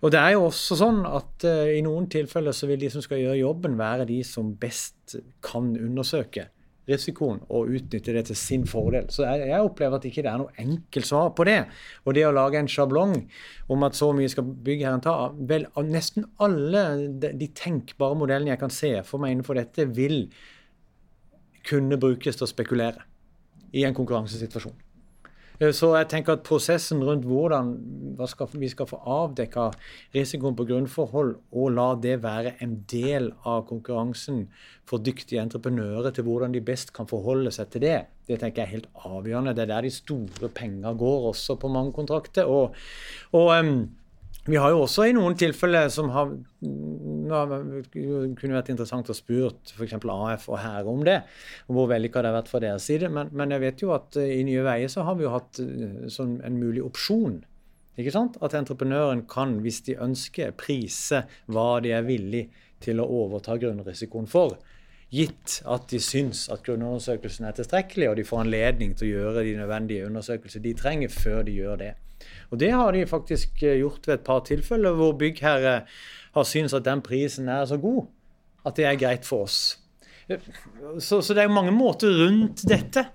og, 0.00 0.06
det 0.14 0.22
er 0.22 0.38
jo 0.38 0.46
også 0.46 0.78
sånn 0.80 1.02
at 1.04 1.44
uh, 1.44 1.66
i 1.68 1.82
noen 1.84 2.08
tilfeller 2.12 2.56
så 2.56 2.70
vil 2.70 2.80
de 2.80 2.88
som 2.94 3.04
skal 3.04 3.20
gjøre 3.20 3.42
jobben, 3.42 3.76
være 3.80 4.08
de 4.08 4.22
som 4.24 4.54
best 4.60 5.18
kan 5.44 5.74
undersøke 5.76 6.46
risikoen 6.88 7.42
og 7.52 7.68
utnytte 7.76 8.14
det 8.16 8.22
til 8.30 8.38
sin 8.38 8.64
fordel. 8.68 9.10
Så 9.12 9.26
jeg, 9.26 9.50
jeg 9.50 9.66
opplever 9.66 9.98
at 9.98 10.06
ikke 10.08 10.24
det 10.24 10.30
er 10.32 10.40
noe 10.40 10.54
enkelt 10.64 11.06
svar 11.06 11.28
på 11.36 11.44
det. 11.46 11.58
Og 12.06 12.16
det 12.16 12.24
å 12.26 12.32
lage 12.34 12.56
en 12.60 12.70
sjablong 12.70 13.12
om 13.70 13.84
at 13.86 13.98
så 13.98 14.08
mye 14.16 14.30
skal 14.32 14.48
byggherren 14.48 15.04
ta 15.04 15.18
Vel, 15.50 15.68
nesten 15.86 16.24
alle 16.42 16.86
de, 17.20 17.34
de 17.36 17.50
tenkbare 17.56 18.16
modellene 18.18 18.54
jeg 18.54 18.62
kan 18.64 18.74
se 18.74 18.94
for 19.06 19.22
meg 19.22 19.36
innenfor 19.36 19.60
dette, 19.60 19.86
vil 19.92 20.24
kunne 21.70 22.00
brukes 22.00 22.38
til 22.38 22.46
å 22.46 22.50
spekulere 22.50 23.06
i 23.72 23.86
en 23.86 23.94
konkurransesituasjon. 23.94 24.78
Eh, 25.60 25.72
så 25.76 25.92
jeg 25.98 26.08
tenker 26.10 26.38
at 26.38 26.44
prosessen 26.46 27.02
rundt 27.04 27.26
hvordan 27.28 27.74
skal, 28.30 28.48
vi 28.56 28.70
skal 28.72 28.88
få 28.88 29.00
avdekka 29.04 29.68
risikoen 30.16 30.56
på 30.56 30.66
grunnforhold, 30.70 31.34
og 31.52 31.74
la 31.76 31.90
det 32.00 32.16
være 32.24 32.56
en 32.64 32.78
del 32.90 33.30
av 33.44 33.66
konkurransen 33.68 34.46
for 34.88 35.04
dyktige 35.04 35.42
entreprenører 35.42 36.16
til 36.16 36.26
hvordan 36.26 36.56
de 36.56 36.64
best 36.64 36.94
kan 36.96 37.08
forholde 37.10 37.52
seg 37.54 37.70
til 37.74 37.84
det, 37.84 38.00
det 38.30 38.40
tenker 38.40 38.62
jeg 38.62 38.68
er 38.68 38.76
helt 38.78 38.90
avgjørende. 39.06 39.54
Det 39.56 39.64
er 39.64 39.72
der 39.72 39.86
de 39.86 39.94
store 39.94 40.50
penger 40.54 40.94
går 40.98 41.30
også 41.32 41.56
på 41.60 41.70
mange 41.72 41.92
kontrakter. 41.92 42.46
Og, 42.46 42.76
og 43.34 43.48
um, 43.58 43.88
vi 44.48 44.56
har 44.56 44.72
jo 44.72 44.84
også 44.86 45.04
i 45.08 45.12
noen 45.12 45.36
tilfeller 45.38 45.90
som 45.92 46.08
har 46.14 46.30
kunne 47.30 48.56
vært 48.56 48.70
interessant 48.72 49.10
å 49.12 49.16
spurt 49.16 49.74
f.eks. 49.74 49.98
AF 50.00 50.48
og 50.48 50.58
Hære 50.62 50.88
om 50.88 51.04
det, 51.04 51.18
om 51.68 51.76
hvor 51.76 51.90
vellykka 51.90 52.22
det 52.22 52.32
har 52.32 52.38
vært 52.38 52.50
fra 52.52 52.62
deres 52.64 52.88
side. 52.88 53.10
Men, 53.12 53.28
men, 53.36 53.52
jeg 53.52 53.64
vet 53.66 53.84
jo 53.84 53.92
at 53.96 54.16
eh, 54.20 54.38
i 54.38 54.46
Nye 54.48 54.64
Veier 54.64 54.92
så 54.92 55.04
har 55.06 55.18
vi 55.18 55.26
jo 55.26 55.34
hatt 55.34 55.60
eh, 55.62 56.08
sånn 56.12 56.38
en 56.46 56.58
mulig 56.60 56.82
opsjon. 56.86 57.42
Ikke 58.00 58.14
sant? 58.14 58.38
At 58.40 58.56
entreprenøren 58.56 59.26
kan, 59.28 59.58
hvis 59.64 59.82
de 59.90 59.98
ønsker, 60.00 60.56
prise 60.58 61.26
hva 61.52 61.68
de 61.84 61.92
er 61.92 62.06
villig 62.08 62.46
til 62.80 63.02
å 63.02 63.08
overta 63.20 63.58
grunnrisikoen 63.60 64.30
for. 64.30 64.56
Gitt 65.10 65.56
at 65.66 65.88
de 65.90 65.98
syns 66.02 66.44
at 66.52 66.62
grunnundersøkelsen 66.66 67.48
er 67.48 67.56
tilstrekkelig, 67.56 68.10
og 68.10 68.16
de 68.20 68.26
får 68.28 68.44
anledning 68.44 68.94
til 68.94 69.08
å 69.08 69.10
gjøre 69.10 69.44
de 69.48 69.56
nødvendige 69.58 70.06
undersøkelser 70.06 70.62
de 70.62 70.74
trenger 70.78 71.10
før 71.10 71.42
de 71.48 71.56
gjør 71.56 71.82
det. 71.82 71.90
Og 72.50 72.60
det 72.60 72.70
har 72.70 72.92
de 72.94 73.06
faktisk 73.10 73.62
eh, 73.64 73.80
gjort 73.80 74.06
ved 74.06 74.18
et 74.18 74.26
par 74.26 74.44
tilfeller 74.46 74.94
hvor 74.98 75.16
byggherre 75.18 75.76
har 76.34 76.46
syntes 76.46 76.76
at 76.76 76.86
den 76.86 77.02
prisen 77.02 77.48
er 77.50 77.64
så 77.66 77.78
god 77.80 78.04
at 78.66 78.76
det 78.76 78.86
er 78.86 78.98
greit 79.00 79.26
for 79.26 79.48
oss. 79.48 79.60
Så, 81.00 81.20
så 81.24 81.34
det 81.34 81.42
er 81.42 81.52
mange 81.52 81.72
måter 81.74 82.12
rundt 82.20 82.62
dette. 82.68 83.06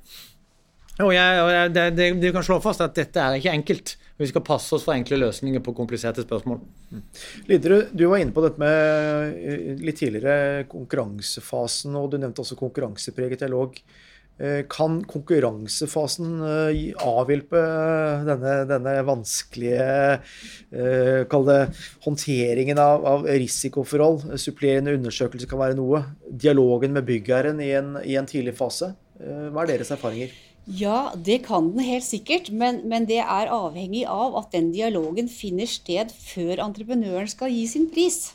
Og 1.00 1.12
jeg, 1.14 1.42
og 1.44 1.52
jeg, 1.52 1.72
det, 1.76 1.86
det, 1.96 2.08
det, 2.24 2.32
kan 2.36 2.44
slå 2.44 2.60
fast 2.64 2.84
at 2.84 2.96
dette 2.98 3.22
er 3.22 3.38
ikke 3.38 3.54
enkelt. 3.56 3.96
Vi 4.16 4.28
skal 4.30 4.46
passe 4.48 4.72
oss 4.78 4.86
for 4.88 4.96
enkle 4.96 5.18
løsninger 5.20 5.60
på 5.64 5.74
kompliserte 5.76 6.24
spørsmål. 6.24 6.62
Liderud, 7.50 7.92
du 7.92 8.06
var 8.08 8.22
inne 8.24 8.32
på 8.36 8.44
dette 8.46 8.62
med 8.62 9.34
eh, 9.36 9.72
litt 9.84 10.00
tidligere 10.00 10.64
konkurransefasen, 10.72 11.98
og 12.00 12.14
du 12.14 12.20
nevnte 12.22 12.46
også 12.46 12.56
konkurransepreget 12.60 13.44
dialog. 13.44 13.76
Eh, 14.40 14.62
kan 14.72 15.02
konkurransefasen 15.12 16.32
eh, 16.48 16.80
avhjelpe 17.04 17.66
denne, 18.30 18.56
denne 18.72 18.96
vanskelige 19.08 19.92
det, 20.72 21.60
håndteringen 22.08 22.80
av, 22.80 23.04
av, 23.12 23.28
risikoforhold? 23.28 24.30
Supplerende 24.40 24.96
undersøkelser 24.96 25.52
kan 25.52 25.66
være 25.66 25.76
noe. 25.76 26.06
Dialogen 26.32 26.96
med 26.96 27.04
byggherren 27.12 27.60
i 27.60 27.74
i 27.76 28.16
en 28.16 28.32
tidlig 28.32 28.56
fase. 28.56 28.94
Hva 29.20 29.64
er 29.64 29.76
deres 29.76 29.92
erfaringer? 29.96 30.32
Ja, 30.66 31.14
det 31.14 31.44
kan 31.46 31.68
den 31.76 31.86
helt 31.86 32.06
sikkert, 32.08 32.50
men, 32.50 32.82
men, 32.90 33.06
det 33.06 33.20
er 33.22 33.52
avhengig 33.54 34.02
av 34.10 34.34
at 34.40 34.50
den 34.56 34.72
dialogen 34.74 35.30
finner 35.30 35.70
sted 35.70 36.10
før 36.10 36.64
entreprenøren 36.64 37.30
skal 37.30 37.54
gi 37.54 37.68
sin 37.70 37.86
pris. 37.92 38.34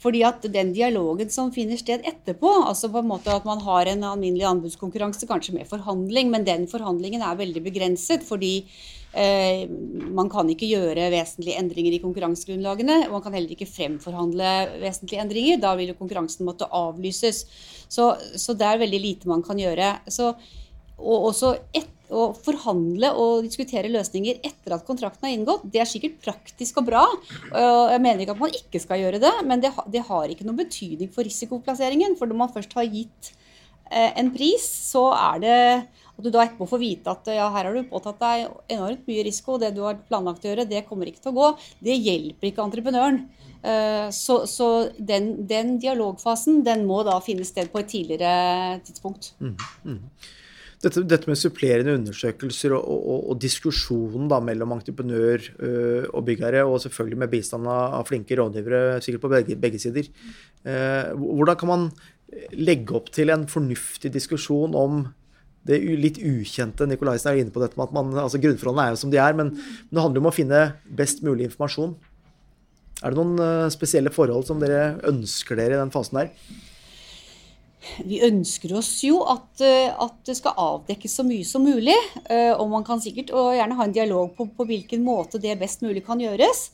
Fordi 0.00 0.22
at 0.24 0.46
den 0.48 0.70
dialogen 0.72 1.28
som 1.28 1.50
finner 1.52 1.76
sted 1.76 2.06
etterpå, 2.08 2.48
altså 2.64 2.88
på 2.88 3.02
en 3.02 3.10
måte 3.10 3.34
at 3.34 3.44
man 3.44 3.60
har 3.66 3.90
en 3.90 4.06
alminnelig 4.12 4.46
anbudskonkurranse, 4.48 5.26
kanskje 5.28 5.56
med 5.58 5.68
forhandling, 5.68 6.30
men 6.32 6.46
den 6.46 6.64
forhandlingen 6.70 7.20
er 7.26 7.36
veldig 7.36 7.64
begrenset. 7.66 8.22
fordi 8.24 8.64
eh, 9.12 9.66
man 10.08 10.30
kan 10.30 10.48
ikke 10.48 10.70
gjøre 10.70 11.10
vesentlige 11.12 11.58
endringer 11.60 11.98
i 11.98 12.00
konkurransegrunnlagene. 12.00 13.02
og 13.08 13.18
Man 13.18 13.26
kan 13.26 13.36
heller 13.36 13.52
ikke 13.52 13.68
fremforhandle 13.68 14.54
vesentlige 14.86 15.20
endringer. 15.20 15.60
Da 15.60 15.74
vil 15.76 15.92
jo 15.92 15.98
konkurransen 15.98 16.48
måtte 16.48 16.70
avlyses. 16.70 17.44
Så, 17.90 18.14
så 18.38 18.54
det 18.54 18.70
er 18.70 18.80
veldig 18.86 19.02
lite 19.04 19.28
man 19.28 19.44
kan 19.44 19.60
gjøre. 19.60 19.98
Så 20.08 20.32
og 21.00 21.30
også 21.30 21.54
et, 21.76 21.88
å 22.10 22.30
forhandle 22.34 23.12
og 23.14 23.44
diskutere 23.46 23.90
løsninger 23.92 24.40
etter 24.46 24.74
at 24.74 24.86
kontrakten 24.86 25.28
er 25.28 25.36
inngått, 25.36 25.66
det 25.70 25.82
er 25.82 25.88
sikkert 25.88 26.18
praktisk 26.24 26.80
og 26.82 26.88
bra. 26.88 27.04
Jeg 27.54 28.02
mener 28.02 28.24
ikke 28.24 28.34
at 28.34 28.42
man 28.42 28.56
ikke 28.56 28.82
skal 28.82 29.02
gjøre 29.04 29.22
det, 29.22 29.32
men 29.46 29.62
det, 29.62 29.72
det 29.94 30.02
har 30.08 30.32
ikke 30.32 30.46
noen 30.48 30.58
betydning 30.64 31.12
for 31.14 31.26
risikoplasseringen. 31.26 32.16
For 32.18 32.30
når 32.30 32.40
man 32.42 32.52
først 32.54 32.74
har 32.78 32.88
gitt 32.90 33.30
eh, 33.90 34.10
en 34.10 34.32
pris, 34.34 34.66
så 34.90 35.06
er 35.14 35.44
det 35.44 35.58
at 36.20 36.26
du 36.26 36.32
da 36.34 36.42
etterpå 36.44 36.66
får 36.68 36.82
vite 36.82 37.14
at 37.14 37.30
ja, 37.32 37.46
her 37.54 37.70
har 37.70 37.76
du 37.76 37.86
påtatt 37.88 38.18
deg 38.20 38.74
enormt 38.74 39.06
mye 39.08 39.26
risiko, 39.30 39.60
det 39.62 39.72
du 39.76 39.84
har 39.86 40.02
planlagt 40.10 40.44
å 40.44 40.50
gjøre, 40.50 40.68
det 40.68 40.84
kommer 40.88 41.08
ikke 41.08 41.22
til 41.24 41.32
å 41.32 41.38
gå. 41.38 41.52
Det 41.86 41.96
hjelper 41.96 42.50
ikke 42.50 42.66
entreprenøren. 42.66 43.22
Eh, 43.62 44.10
så, 44.16 44.42
så 44.50 44.68
den, 44.98 45.32
den, 45.48 45.76
dialogfasen 45.80 46.64
den 46.66 46.84
må 46.88 47.04
da 47.06 47.20
finne 47.24 47.46
sted 47.46 47.70
på 47.72 47.84
et 47.84 47.90
tidligere 47.94 48.80
tidspunkt. 48.82 49.34
Mm, 49.38 49.56
mm 49.86 50.38
dette, 50.80 51.02
dette, 51.04 51.28
med 51.28 51.36
supplerende 51.36 51.94
undersøkelser 51.98 52.72
og, 52.72 52.84
og, 52.88 53.24
og 53.32 53.40
diskusjonen 53.42 54.30
mellom 54.46 54.72
entreprenør 54.78 55.44
uh, 55.60 56.06
og 56.14 56.24
byggherre, 56.28 56.64
og 56.64 56.80
selvfølgelig 56.84 57.20
med 57.20 57.32
bistand 57.34 57.68
av 57.68 58.06
flinke 58.08 58.38
rådgivere, 58.38 59.00
sikkert 59.04 59.24
på 59.26 59.32
begge, 59.34 59.58
begge 59.60 59.80
sider. 59.82 60.08
uh, 60.64 61.12
hvordan 61.16 61.60
kan 61.60 61.72
man 61.72 61.88
legge 62.54 62.94
opp 62.94 63.10
til 63.12 63.32
en 63.34 63.48
fornuftig 63.50 64.12
diskusjon 64.14 64.76
om 64.78 65.02
det 65.66 65.80
litt 66.00 66.16
ukjente 66.24 66.86
Nikolaisen 66.88 67.28
er 67.28 67.40
inne 67.42 67.52
på 67.52 67.60
dette 67.60 67.76
med 67.76 67.90
at 67.90 67.92
man, 67.92 68.14
altså 68.22 68.38
Grunnforholdene 68.40 68.86
er 68.86 68.94
jo 68.94 69.00
som 69.02 69.12
de 69.12 69.18
er, 69.20 69.36
men, 69.36 69.52
det 69.90 70.00
handler 70.00 70.22
om 70.22 70.30
å 70.30 70.34
finne 70.34 70.62
best 70.96 71.20
mulig 71.26 71.50
informasjon. 71.50 71.92
Er 73.04 73.12
det 73.12 73.20
noen 73.20 73.68
spesielle 73.72 74.12
forhold 74.14 74.46
som 74.48 74.60
dere 74.62 74.94
ønsker 75.08 75.60
dere 75.60 75.76
i 75.76 75.80
den 75.82 75.92
fasen 75.92 76.22
der? 76.22 76.32
Vi 78.04 78.20
ønsker 78.26 78.74
oss 78.76 78.92
jo 79.06 79.22
at, 79.28 79.62
eh, 79.64 79.88
at, 79.88 80.18
det 80.26 80.36
skal 80.38 80.58
avdekkes 80.60 81.14
så 81.20 81.24
mye 81.26 81.46
som 81.48 81.64
mulig. 81.64 81.96
Eh, 82.26 82.52
og 82.52 82.68
man 82.72 82.84
kan 82.86 83.00
sikkert 83.02 83.32
gjerne 83.32 83.78
ha 83.78 83.86
en 83.86 83.96
dialog 83.96 84.34
på, 84.36 84.48
på 84.56 84.68
hvilken 84.68 85.04
måte 85.06 85.40
det 85.42 85.58
best 85.60 85.84
mulig 85.86 86.04
kan 86.06 86.20
gjøres. 86.20 86.70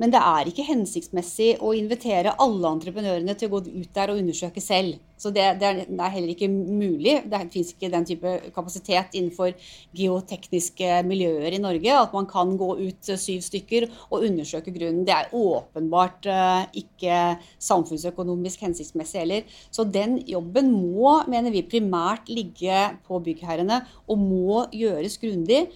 Men 0.00 0.12
det 0.14 0.20
er 0.24 0.48
ikke 0.48 0.64
hensiktsmessig 0.64 1.58
å 1.60 1.74
invitere 1.76 2.32
alle 2.40 2.72
entreprenørene 2.72 3.34
til 3.36 3.50
å 3.50 3.58
gå 3.58 3.66
ut 3.68 3.94
der 3.96 4.12
og 4.12 4.20
undersøke 4.22 4.62
selv. 4.64 4.96
Så 5.20 5.28
det, 5.36 5.44
det, 5.60 5.68
er, 5.68 5.80
det 5.84 6.00
er, 6.00 6.12
heller 6.14 6.32
ikke 6.32 6.48
mulig. 6.48 7.18
Det 7.28 7.40
fins 7.52 7.74
ikke 7.74 7.90
den 7.92 8.06
type 8.08 8.30
kapasitet 8.54 9.12
innenfor 9.18 9.52
geotekniske 9.96 11.02
miljøer 11.04 11.52
i 11.52 11.60
Norge 11.60 11.98
at 11.98 12.14
man 12.16 12.28
kan 12.30 12.54
gå 12.60 12.70
ut 12.78 13.10
syv 13.20 13.44
stykker 13.44 13.90
og 14.08 14.24
undersøke 14.24 14.72
grunnen. 14.72 15.04
Det 15.04 15.12
er 15.12 15.36
åpenbart 15.36 16.30
uh, 16.32 16.64
ikke 16.72 17.20
samfunnsøkonomisk 17.60 18.64
hensiktsmessig 18.64 19.20
heller. 19.20 19.60
Så 19.68 19.84
den 19.84 20.16
jobben 20.24 20.72
må, 20.72 21.18
mener 21.28 21.52
vi, 21.52 21.66
primært 21.68 22.32
ligge 22.32 22.86
på 23.04 23.20
byggherrene 23.28 23.82
og 24.08 24.24
må 24.24 24.64
gjøres 24.72 25.20
grundig 25.20 25.66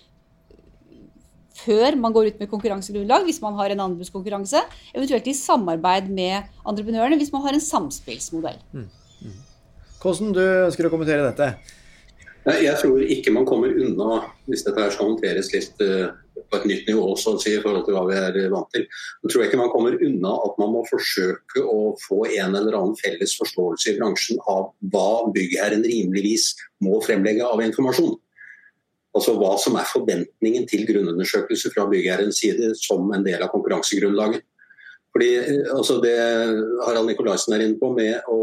før 1.55 1.97
man 2.01 2.15
går 2.15 2.33
ut 2.33 2.43
med 2.43 2.51
konkurransegrunnlag, 2.51 3.29
hvis 3.29 3.41
man 3.45 3.55
har 3.59 3.73
en 3.73 3.85
anbudskonkurranse. 3.87 4.65
Eventuelt 4.95 5.31
i 5.31 5.37
samarbeid 5.39 6.11
med 6.11 6.51
entreprenørene, 6.67 7.19
hvis 7.21 7.33
man 7.35 7.45
har 7.47 7.57
en 7.57 7.65
samspillsmodell. 7.65 8.59
Mm. 8.75 8.89
Mm. 9.23 9.41
Hvordan 10.03 10.35
du 10.37 10.43
ønsker 10.45 10.89
å 10.89 10.93
kommentere 10.93 11.25
dette? 11.31 11.55
Jeg 12.45 12.77
tror 12.77 13.01
ikke 13.01 13.33
man 13.33 13.47
kommer 13.49 13.73
unna, 13.73 14.19
hvis 14.51 14.67
dette 14.67 14.83
her 14.83 14.91
skal 14.93 15.09
håndteres 15.09 15.49
litt 15.55 15.81
uh, 15.81 16.11
på 16.51 16.59
et 16.59 16.67
nytt 16.69 16.91
nivå 16.91 17.15
så 17.17 17.33
å 17.35 17.41
si, 17.41 17.55
i 17.57 17.63
forhold 17.63 17.87
til 17.87 17.97
hva 17.97 18.03
vi 18.11 18.19
er 18.19 18.37
vant 18.53 18.69
til. 18.75 18.85
Jeg 19.25 19.33
tror 19.33 19.45
ikke 19.47 19.61
man 19.63 19.73
kommer 19.73 19.97
unna 19.97 20.35
at 20.45 20.59
man 20.61 20.75
må 20.75 20.83
forsøke 20.91 21.63
å 21.65 21.95
få 22.03 22.25
en 22.27 22.59
eller 22.59 22.77
annen 22.77 22.99
felles 23.01 23.33
forståelse 23.41 23.95
i 23.95 23.97
bransjen 23.97 24.43
av 24.51 24.75
hva 24.93 25.31
byggherren 25.33 25.87
rimeligvis 25.87 26.51
må 26.85 27.01
fremlegge 27.07 27.47
av 27.49 27.65
informasjon. 27.65 28.13
Altså 29.15 29.37
hva 29.39 29.53
som 29.63 29.77
er 29.79 29.87
forventningen 29.87 30.67
til 30.71 30.83
grunnundersøkelse 30.89 31.71
fra 31.75 31.87
byggherrens 31.91 32.41
side 32.43 32.73
som 32.81 33.07
en 33.15 33.23
del 33.27 33.43
av 33.45 33.53
konkurransegrunnlaget. 33.53 34.43
Fordi 35.15 35.31
altså 35.71 36.01
Det 36.03 36.17
Harald 36.83 37.07
Nikolaisen 37.07 37.55
er 37.55 37.63
inne 37.63 37.79
på 37.79 37.93
med 37.95 38.27
å 38.27 38.41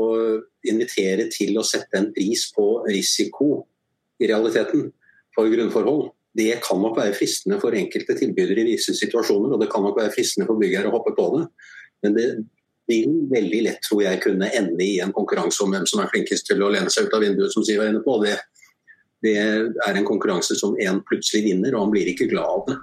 invitere 0.71 1.27
til 1.33 1.59
å 1.59 1.65
sette 1.67 1.99
en 1.99 2.13
pris 2.15 2.45
på 2.55 2.67
risiko 2.87 3.65
i 4.21 4.29
realiteten 4.31 4.87
for 5.35 5.51
grunnforhold, 5.51 6.11
det 6.37 6.61
kan 6.63 6.79
nok 6.79 6.95
være 6.99 7.15
fristende 7.15 7.59
for 7.59 7.75
enkelte 7.75 8.15
tilbydere 8.15 8.63
i 8.63 8.71
visse 8.71 8.95
situasjoner, 8.95 9.51
og 9.51 9.59
det 9.59 9.67
kan 9.71 9.83
nok 9.83 9.97
være 9.99 10.13
fristende 10.15 10.47
for 10.47 10.59
byggherre 10.59 10.87
å 10.87 10.95
hoppe 10.95 11.11
på 11.17 11.27
det. 11.35 11.43
Men 12.05 12.15
det 12.15 12.27
vil 12.91 13.17
veldig 13.31 13.61
lett 13.67 13.83
tror 13.85 14.03
jeg, 14.05 14.21
kunne 14.23 14.51
ende 14.55 14.85
i 14.85 14.99
en 15.03 15.13
konkurranse 15.15 15.63
om 15.63 15.73
hvem 15.73 15.87
som 15.89 16.01
er 16.03 16.11
flinkest 16.11 16.47
til 16.47 16.63
å 16.63 16.71
lene 16.71 16.91
seg 16.91 17.07
ut 17.07 17.17
av 17.17 17.23
vinduet, 17.23 17.51
som 17.53 17.65
Siv 17.67 17.81
er 17.83 17.91
inne 17.91 18.03
på. 18.05 18.15
Det 18.23 18.37
det 19.21 19.35
er 19.37 19.97
en 19.97 20.07
konkurranse 20.07 20.57
som 20.59 20.77
en 20.81 21.01
plutselig 21.07 21.45
vinner, 21.49 21.75
og 21.75 21.87
han 21.87 21.93
blir 21.93 22.09
ikke 22.11 22.29
glad 22.31 22.47
av 22.47 22.63
det. 22.69 22.79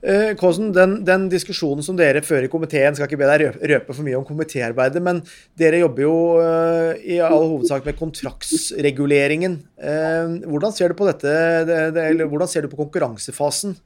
Eh, 0.00 0.30
Kåsen, 0.40 0.70
den, 0.72 0.94
den, 1.04 1.26
diskusjonen 1.28 1.84
som 1.84 1.96
dere 1.98 2.22
fører 2.24 2.46
i 2.46 2.52
komiteen, 2.52 2.94
skal 2.96 3.04
ikke 3.04 3.18
be 3.20 3.28
deg 3.28 3.58
røpe 3.74 3.92
for 3.92 4.06
mye 4.06 4.16
om 4.16 4.24
komitéarbeidet, 4.24 5.02
men 5.04 5.20
dere 5.60 5.82
jobber 5.82 6.06
jo 6.06 6.14
uh, 6.40 6.94
i 6.96 7.18
all 7.20 7.36
hovedsak 7.36 7.84
med 7.84 7.98
kontraktsreguleringen. 7.98 9.58
Uh, 9.76 10.40
hvordan 10.48 10.72
ser 10.76 10.92
du 10.92 10.96
på 10.96 11.08
dette, 11.10 11.36
det, 11.68 11.80
det, 11.96 12.08
eller 12.14 12.30
hvordan 12.32 12.48
ser 12.48 12.64
du 12.64 12.72
på 12.72 12.80
konkurransefasen? 12.80 13.76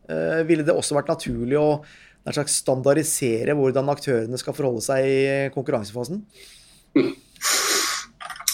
Ville 0.46 0.66
det 0.66 0.74
også 0.74 0.94
vært 0.96 1.10
naturlig 1.10 1.58
å 1.58 1.68
slags 2.32 2.60
standardisere 2.62 3.52
hvordan 3.58 3.90
aktørene 3.92 4.38
skal 4.40 4.56
forholde 4.56 4.84
seg 4.86 5.04
i 5.04 5.22
konkurransefasen? 5.54 6.22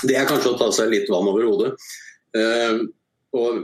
Det 0.00 0.16
er 0.16 0.26
kanskje 0.26 0.54
å 0.54 0.58
ta 0.58 0.70
seg 0.74 0.88
litt 0.90 1.10
vann 1.12 1.28
over 1.28 1.44
hodet. 1.46 1.74
Eh, 2.36 2.80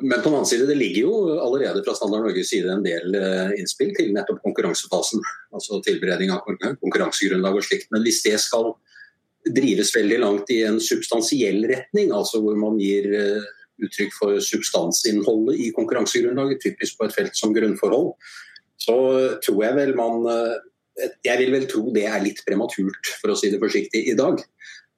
men 0.00 0.20
på 0.20 0.28
den 0.28 0.34
annen 0.34 0.46
side, 0.46 0.66
det 0.66 0.78
ligger 0.78 1.08
jo 1.08 1.14
allerede 1.42 1.82
fra 1.82 1.94
Standard 1.98 2.22
Norges 2.22 2.52
side 2.52 2.70
en 2.70 2.84
del 2.84 3.16
uh, 3.18 3.50
innspill 3.58 3.90
til 3.96 4.12
nettopp 4.14 4.38
konkurransefasen. 4.44 5.24
Altså 5.56 5.80
tilberedning 5.82 6.30
av 6.30 6.44
konkurransegrunnlag 6.46 7.58
og 7.58 7.66
slikt. 7.66 7.90
Men 7.90 8.04
hvis 8.06 8.22
det 8.22 8.36
skal 8.44 8.76
drives 9.56 9.90
veldig 9.94 10.20
langt 10.22 10.54
i 10.54 10.60
en 10.68 10.78
substansiell 10.82 11.66
retning, 11.66 12.14
altså 12.14 12.44
hvor 12.44 12.54
man 12.62 12.78
gir 12.78 13.10
uh, 13.10 13.50
uttrykk 13.82 14.14
for 14.14 14.38
substansinnholdet 14.38 15.58
i 15.66 15.72
konkurransegrunnlaget, 15.74 16.62
typisk 16.62 17.00
på 17.00 17.10
et 17.10 17.18
felt 17.18 17.34
som 17.38 17.54
grunnforhold, 17.56 18.14
så 18.78 18.96
tror 19.42 19.62
jeg 19.64 19.74
vel 19.76 19.94
man 19.98 20.26
Jeg 21.24 21.38
vil 21.40 21.50
vel 21.52 21.64
tro 21.68 21.90
det 21.92 22.06
er 22.08 22.22
litt 22.22 22.38
prematurt, 22.46 23.08
for 23.20 23.32
å 23.32 23.36
si 23.36 23.50
det 23.52 23.58
forsiktig, 23.60 24.06
i 24.08 24.14
dag. 24.16 24.38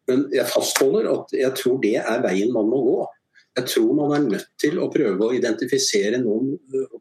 Men 0.07 0.29
jeg 0.31 0.47
fastholder 0.47 1.09
at 1.11 1.33
jeg 1.35 1.57
tror 1.59 1.81
det 1.83 1.97
er 1.99 2.21
veien 2.23 2.53
man 2.55 2.69
må 2.71 2.83
gå. 2.85 2.99
Jeg 3.57 3.67
tror 3.73 3.95
man 3.97 4.13
er 4.15 4.27
nødt 4.27 4.51
til 4.61 4.77
å 4.79 4.91
prøve 4.93 5.27
å 5.27 5.35
identifisere 5.35 6.21
noen 6.23 6.53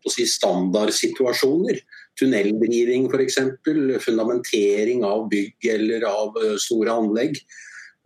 si, 0.09 0.25
standardsituasjoner 0.25 1.81
Tunneldriving 2.17 3.05
f.eks. 3.11 3.37
Fundamentering 4.01 5.03
av 5.05 5.27
bygg 5.29 5.67
eller 5.75 6.07
av 6.09 6.39
eh, 6.41 6.55
store 6.61 6.95
anlegg 6.97 7.37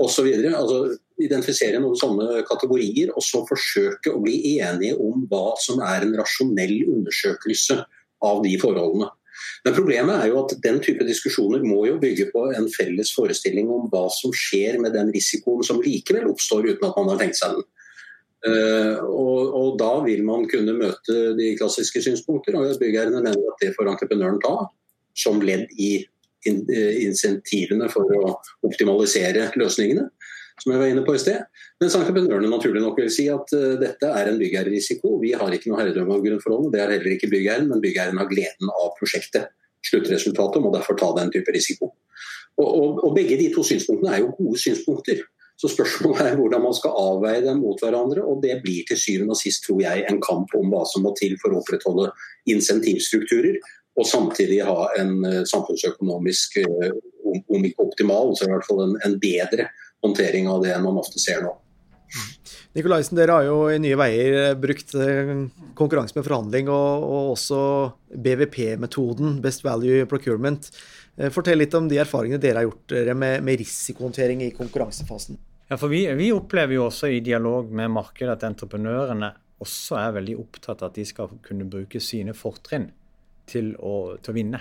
osv. 0.01 0.27
Altså, 0.51 0.81
identifisere 1.21 1.79
noen 1.79 1.97
sånne 1.99 2.41
kategorier 2.47 3.13
og 3.13 3.23
så 3.23 3.43
forsøke 3.47 4.11
å 4.11 4.21
bli 4.23 4.57
enige 4.57 4.97
om 4.99 5.25
hva 5.31 5.53
som 5.61 5.81
er 5.85 6.07
en 6.07 6.15
rasjonell 6.19 6.77
undersøkelse 6.89 7.81
av 8.27 8.43
de 8.45 8.55
forholdene. 8.61 9.11
Men 9.65 9.75
problemet 9.77 10.17
er 10.21 10.31
jo 10.31 10.41
at 10.43 10.55
den 10.63 10.79
type 10.83 11.05
diskusjoner 11.07 11.63
må 11.65 11.85
jo 11.87 11.99
bygge 12.01 12.29
på 12.33 12.47
en 12.55 12.67
felles 12.73 13.13
forestilling 13.15 13.69
om 13.73 13.87
hva 13.93 14.07
som 14.13 14.33
skjer 14.35 14.79
med 14.81 14.93
den 14.97 15.11
risikoen 15.13 15.63
som 15.65 15.81
likevel 15.81 16.29
oppstår 16.33 16.67
uten 16.73 16.89
at 16.89 16.97
man 16.97 17.13
har 17.13 17.21
tenkt 17.21 17.39
seg 17.39 17.55
den. 17.57 17.67
Uh, 18.41 18.97
og, 19.05 19.51
og, 19.53 19.67
da 19.77 19.91
vil 20.01 20.23
man 20.25 20.47
kunne 20.49 20.73
møte 20.73 21.17
de 21.37 21.51
klassiske 21.59 22.01
synspunkter, 22.01 22.57
og 22.57 22.71
byggherrene 22.81 23.21
mener 23.21 23.51
at 23.51 23.61
det 23.61 23.75
får 23.75 23.91
entreprenøren 23.91 24.39
ta 24.41 24.55
som 25.13 25.43
ledd 25.45 25.69
i 25.77 25.91
in, 26.49 26.63
uh, 26.65 26.93
insentivene 27.03 27.89
for 27.93 28.09
å 28.17 28.33
optimalisere 28.65 29.51
løsningene 29.61 30.07
som 30.61 30.73
jeg 30.73 30.81
var 30.81 30.91
inne 30.91 31.03
på 31.05 31.15
i 31.17 31.21
sted. 31.21 31.45
Mens 31.81 31.95
entreprenørene 31.97 32.49
naturlig 32.49 32.81
nok 32.83 32.97
vil 33.01 33.11
si 33.13 33.27
at 33.33 33.53
uh, 33.57 33.75
dette 33.81 34.09
er 34.09 34.29
en 34.29 34.39
byggherrerisiko. 34.41 35.15
Vi 35.21 35.33
har 35.37 35.53
ikke 35.53 35.71
noe 35.71 35.81
herredømme 35.81 36.15
over 36.15 36.25
grunnforholdene, 36.25 36.73
det 36.73 36.81
har 36.83 36.93
heller 36.95 37.15
ikke 37.15 37.29
byggherren, 37.31 37.69
men 37.69 37.83
byggherren 37.83 38.21
har 38.21 38.29
gleden 38.29 38.73
av 38.73 38.93
prosjektet. 38.97 39.53
Sluttresultatet 39.85 40.61
må 40.61 40.73
derfor 40.73 40.97
ta 40.97 41.09
den 41.17 41.31
type 41.33 41.53
risiko. 41.53 41.91
Og, 42.57 42.67
og, 42.67 42.99
og 43.05 43.13
Begge 43.15 43.37
de 43.39 43.49
to 43.53 43.63
synspunktene 43.65 44.13
er 44.13 44.25
jo 44.25 44.33
gode 44.37 44.59
synspunkter. 44.61 45.23
Så 45.61 45.69
spørsmålet 45.69 46.23
er 46.25 46.39
hvordan 46.39 46.63
man 46.63 46.73
skal 46.73 46.95
avveie 46.97 47.43
dem 47.45 47.61
mot 47.61 47.77
hverandre. 47.83 48.23
og 48.25 48.41
Det 48.41 48.57
blir 48.63 48.87
til 48.89 48.97
syvende 48.97 49.35
og 49.35 49.41
sist 49.41 49.67
tror 49.67 49.83
jeg, 49.83 50.05
en 50.09 50.21
kamp 50.23 50.55
om 50.57 50.73
hva 50.73 50.81
som 50.89 51.05
må 51.05 51.13
til 51.19 51.37
for 51.41 51.53
å 51.53 51.61
opprettholde 51.61 52.09
insentivstrukturer, 52.49 53.59
og 53.99 54.07
samtidig 54.07 54.61
ha 54.65 54.87
en 54.97 55.17
uh, 55.27 55.41
samfunnsøkonomisk, 55.45 56.61
uh, 56.65 56.93
om 57.27 57.67
ikke 57.67 57.85
optimal, 57.85 58.31
så 58.33 58.47
i 58.47 58.53
hvert 58.55 58.65
fall 58.65 58.85
en, 58.87 58.95
en 59.05 59.17
bedre 59.21 59.67
håndtering 60.01 60.47
av 60.49 60.63
det 60.63 60.71
enn 60.73 60.87
man 60.87 60.97
ofte 61.01 61.21
ser 61.21 61.43
nå. 61.45 61.53
Nikolaisen, 62.71 63.17
dere 63.19 63.35
har 63.35 63.45
jo 63.49 63.57
i 63.67 63.79
Nye 63.83 63.97
Veier 63.99 64.55
brukt 64.59 64.93
eh, 64.95 65.31
konkurranse 65.75 66.15
med 66.15 66.23
forhandling 66.23 66.69
og, 66.71 67.03
og 67.03 67.31
også 67.33 67.59
BVP-metoden, 68.15 69.41
Best 69.43 69.65
Value 69.67 70.07
Procurement. 70.11 70.69
Eh, 71.19 71.31
fortell 71.35 71.59
litt 71.59 71.75
om 71.75 71.89
de 71.91 71.99
erfaringene 71.99 72.39
dere 72.39 72.61
har 72.61 72.69
gjort 72.69 72.93
dere 72.95 73.15
med, 73.15 73.43
med 73.43 73.59
risikohåndtering 73.59 74.45
i 74.47 74.53
konkurransefasen. 74.55 75.39
Ja, 75.71 75.77
for 75.79 75.87
vi, 75.87 76.03
vi, 76.19 76.33
opplever 76.35 76.75
jo 76.75 76.89
også 76.89 77.07
i 77.07 77.21
dialog 77.23 77.69
med 77.71 77.93
markedet 77.95 78.33
at 78.35 78.43
entreprenørene 78.43 79.29
også 79.63 79.95
er 80.01 80.17
veldig 80.17 80.35
opptatt 80.41 80.81
av 80.83 80.89
at 80.91 80.97
de 80.99 81.05
skal 81.07 81.31
kunne 81.45 81.69
bruke 81.71 82.01
sine 82.03 82.35
fortrinn 82.35 82.89
til 82.91 82.99
til 83.51 83.71
å 83.79 84.33
vinne 84.35 84.59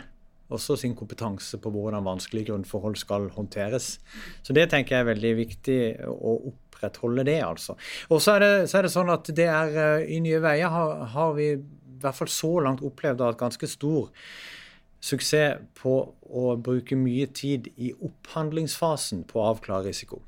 også 0.50 0.76
sin 0.76 0.94
kompetanse 0.98 1.58
på 1.62 1.70
hvordan 1.70 2.06
vanskelige 2.06 2.50
grunnforhold 2.50 2.96
skal 2.98 3.28
håndteres. 3.30 3.98
Så 4.42 4.54
det 4.56 4.68
tenker 4.70 4.96
jeg 4.96 5.04
er 5.04 5.10
veldig 5.12 5.34
viktig 5.38 5.80
å 6.10 6.32
opprettholde 6.50 7.24
det, 7.28 7.38
altså. 7.46 7.76
Og 8.10 8.22
så 8.22 8.38
er 8.38 8.46
er 8.66 8.82
det 8.82 8.90
sånn 8.90 9.12
at 9.14 9.30
det 9.36 9.46
er 9.46 9.76
eh, 9.84 10.08
i 10.16 10.20
Nye 10.20 10.40
Veier 10.42 10.72
har, 10.74 11.04
har 11.14 11.34
vi 11.34 11.52
i 11.52 11.60
hvert 12.00 12.18
fall 12.18 12.32
så 12.32 12.52
langt 12.66 12.82
opplevd 12.82 13.22
at 13.22 13.38
ganske 13.38 13.66
stor 13.66 14.10
suksess 15.00 15.62
på 15.80 15.94
å 16.30 16.56
bruke 16.56 16.96
mye 16.96 17.26
tid 17.26 17.70
i 17.76 17.92
opphandlingsfasen 17.94 19.24
på 19.30 19.40
å 19.40 19.52
avklare 19.52 19.86
risiko. 19.88 20.20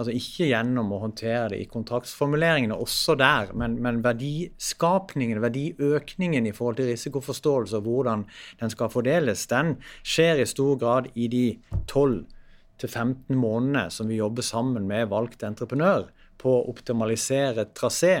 Altså 0.00 0.14
ikke 0.16 0.46
gjennom 0.48 0.94
å 0.96 1.02
håndtere 1.02 1.50
det 1.52 1.58
i 1.60 1.68
kontraktsformuleringene, 1.68 2.78
også 2.80 3.18
der, 3.20 3.50
men, 3.52 3.74
men 3.84 3.98
verdiskapningen, 4.00 5.42
verdiøkningen 5.44 6.48
i 6.48 6.54
forhold 6.56 6.78
til 6.78 6.88
risikoforståelse 6.88 7.76
og 7.76 7.84
hvordan 7.84 8.24
den 8.62 8.72
skal 8.72 8.88
fordeles, 8.92 9.44
den 9.50 9.74
skjer 10.00 10.40
i 10.40 10.48
stor 10.48 10.78
grad 10.80 11.10
i 11.20 11.28
de 11.28 11.44
12-15 11.92 13.36
månedene 13.36 13.90
som 13.92 14.08
vi 14.08 14.22
jobber 14.22 14.46
sammen 14.46 14.88
med 14.88 15.10
valgt 15.12 15.44
entreprenør 15.44 16.08
på 16.40 16.54
å 16.56 16.64
optimalisere 16.72 17.68
trasé 17.76 18.14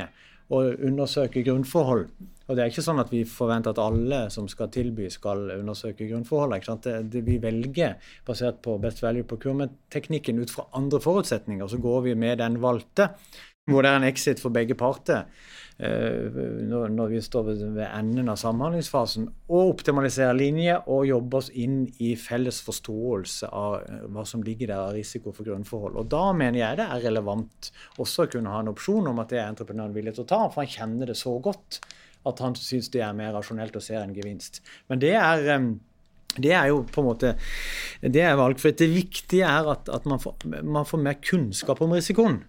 og 0.52 0.84
undersøke 0.84 1.46
grunnforhold. 1.46 2.10
Og 2.50 2.56
det 2.58 2.64
er 2.64 2.72
ikke 2.72 2.82
sånn 2.82 2.98
at 2.98 3.12
vi 3.14 3.20
forventer 3.28 3.70
at 3.70 3.78
alle 3.78 4.24
som 4.34 4.48
skal 4.50 4.72
tilby, 4.74 5.06
skal 5.14 5.52
undersøke 5.54 6.08
grunnforholdene. 6.10 6.96
Vi 7.14 7.36
velger 7.38 8.10
basert 8.26 8.58
på 8.64 8.74
best 8.82 9.04
value 9.04 9.28
procurement-teknikken 9.30 10.42
ut 10.42 10.50
fra 10.50 10.66
andre 10.74 10.98
forutsetninger. 11.04 11.70
Så 11.70 11.78
går 11.78 12.08
vi 12.08 12.16
med 12.18 12.42
den 12.42 12.58
valgte, 12.62 13.12
hvor 13.70 13.86
det 13.86 13.92
er 13.92 14.00
en 14.00 14.08
exit 14.08 14.42
for 14.42 14.50
begge 14.50 14.74
parter. 14.74 15.28
Eh, 15.78 16.34
når 16.66 17.06
vi 17.08 17.20
står 17.24 17.46
ved 17.52 17.86
enden 17.86 18.28
av 18.28 18.36
samhandlingsfasen, 18.36 19.30
og 19.48 19.70
optimaliserer 19.76 20.34
linje 20.36 20.74
og 20.92 21.06
jobber 21.08 21.40
oss 21.40 21.48
inn 21.56 21.86
i 22.04 22.10
felles 22.20 22.58
forståelse 22.66 23.48
av 23.48 23.78
eh, 23.78 24.02
hva 24.12 24.26
som 24.28 24.42
ligger 24.44 24.72
der 24.72 24.82
av 24.90 24.98
risiko 24.98 25.32
for 25.32 25.46
grunnforhold. 25.46 25.96
Og 26.02 26.10
Da 26.12 26.26
mener 26.36 26.60
jeg 26.60 26.82
det 26.82 26.88
er 26.90 27.06
relevant 27.06 27.70
også 27.96 28.26
å 28.26 28.34
kunne 28.34 28.52
ha 28.52 28.60
en 28.60 28.74
opsjon 28.74 29.08
om 29.08 29.22
at 29.22 29.32
det 29.32 29.40
er 29.40 29.48
entreprenøren 29.54 29.94
villig 29.96 30.18
til 30.18 30.26
å 30.26 30.30
ta, 30.34 30.42
for 30.50 30.66
han 30.66 30.74
kjenner 30.74 31.14
det 31.14 31.16
så 31.22 31.38
godt 31.40 31.80
at 32.28 32.42
han 32.44 32.56
syns 32.58 32.90
det 32.92 33.02
er 33.04 33.16
mer 33.16 33.32
rasjonelt 33.36 33.76
å 33.78 33.82
se 33.84 33.96
en 33.96 34.14
gevinst. 34.16 34.60
Men 34.90 35.00
det 35.02 35.14
er, 35.16 35.46
det 36.36 36.52
er 36.56 36.70
jo 36.70 36.82
på 36.88 37.02
en 37.02 37.08
måte 37.08 37.34
det 38.00 38.24
er 38.24 38.38
valgfritt. 38.38 38.78
Det 38.82 38.90
viktige 38.92 39.48
er 39.48 39.70
at, 39.72 39.88
at 39.92 40.08
man, 40.08 40.20
får, 40.22 40.36
man, 40.60 40.86
får, 40.86 41.02
mer 41.06 41.20
kunnskap 41.24 41.80
om 41.84 41.96
risikoen, 41.96 42.42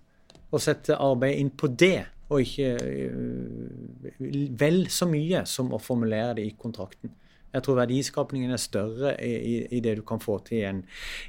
og 0.52 0.64
setter 0.64 1.00
arbeidet 1.00 1.40
inn 1.40 1.54
på 1.56 1.72
det. 1.72 2.00
Og 2.32 2.46
ikke 2.46 2.68
øh, 2.80 4.52
vel 4.60 4.86
så 4.92 5.08
mye 5.10 5.44
som 5.50 5.74
å 5.76 5.80
formulere 5.84 6.38
det 6.38 6.46
i 6.48 6.56
kontrakten. 6.56 7.12
Jeg 7.52 7.66
tror 7.66 7.82
verdiskapningen 7.82 8.54
er 8.56 8.62
større 8.62 9.14
i, 9.20 9.32
i, 9.36 9.56
i 9.76 9.82
det 9.84 9.98
du 10.00 10.06
kan 10.08 10.22
få 10.24 10.38
til 10.48 10.62
i 10.62 10.68
en, 10.70 10.86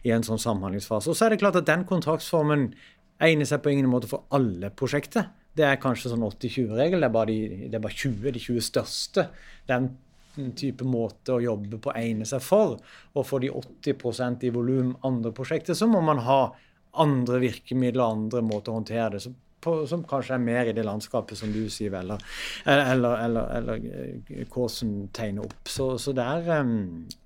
i 0.07 0.13
en 0.15 0.23
sånn 0.23 0.39
samhandlingsfase. 0.39 1.11
Og 1.11 1.19
så 1.19 1.27
er 1.27 1.35
det 1.35 1.41
klart 1.43 1.59
at 1.59 1.67
den 1.67 1.83
kontraktsformen 1.89 2.69
egner 3.23 3.49
seg 3.49 3.65
på 3.65 3.73
ingen 3.73 3.91
måte 3.91 4.11
for 4.11 4.29
alle 4.35 4.71
prosjekter. 4.71 5.33
Det 5.57 5.67
er 5.69 5.81
kanskje 5.81 6.13
sånn 6.13 6.25
80-20-regel. 6.25 7.05
Det, 7.05 7.25
de, 7.29 7.39
det, 7.67 7.77
er 7.77 7.85
bare 7.85 7.99
20, 7.99 8.33
de 8.33 8.41
20 8.41 8.67
største. 8.67 9.27
Den 9.69 9.91
type 10.57 10.87
måte 10.89 11.35
å 11.35 11.43
jobbe 11.45 11.81
på 11.83 11.93
egner 11.99 12.29
seg 12.29 12.45
for. 12.45 12.79
Og 13.13 13.27
for 13.29 13.45
de 13.45 13.53
80% 13.53 14.47
i 14.49 14.53
volum 14.55 14.95
andre 15.05 15.33
prosjekter, 15.37 15.77
så 15.77 15.89
må 15.91 16.01
man 16.05 16.23
ha 16.25 16.41
andre 17.03 17.41
virkemidler, 17.43 18.05
andre 18.05 18.43
måter 18.45 18.73
å 18.73 18.81
håndtere 18.81 19.11
det. 19.17 19.23
Så 19.25 19.35
på, 19.63 19.75
som 19.91 20.05
kanskje 20.09 20.37
er 20.37 20.43
mer 20.43 20.71
i 20.71 20.75
det 20.77 20.85
landskapet 20.87 21.39
som 21.39 21.53
du 21.55 21.63
sier, 21.73 21.95
eller, 21.99 22.23
eller, 22.67 23.17
eller, 23.27 23.53
eller 23.59 23.87
eh, 23.87 24.43
Kåsen 24.53 25.09
tegner 25.15 25.47
opp. 25.47 25.69
Så, 25.69 25.89
så 26.03 26.15
det, 26.17 26.25
er, 26.25 26.67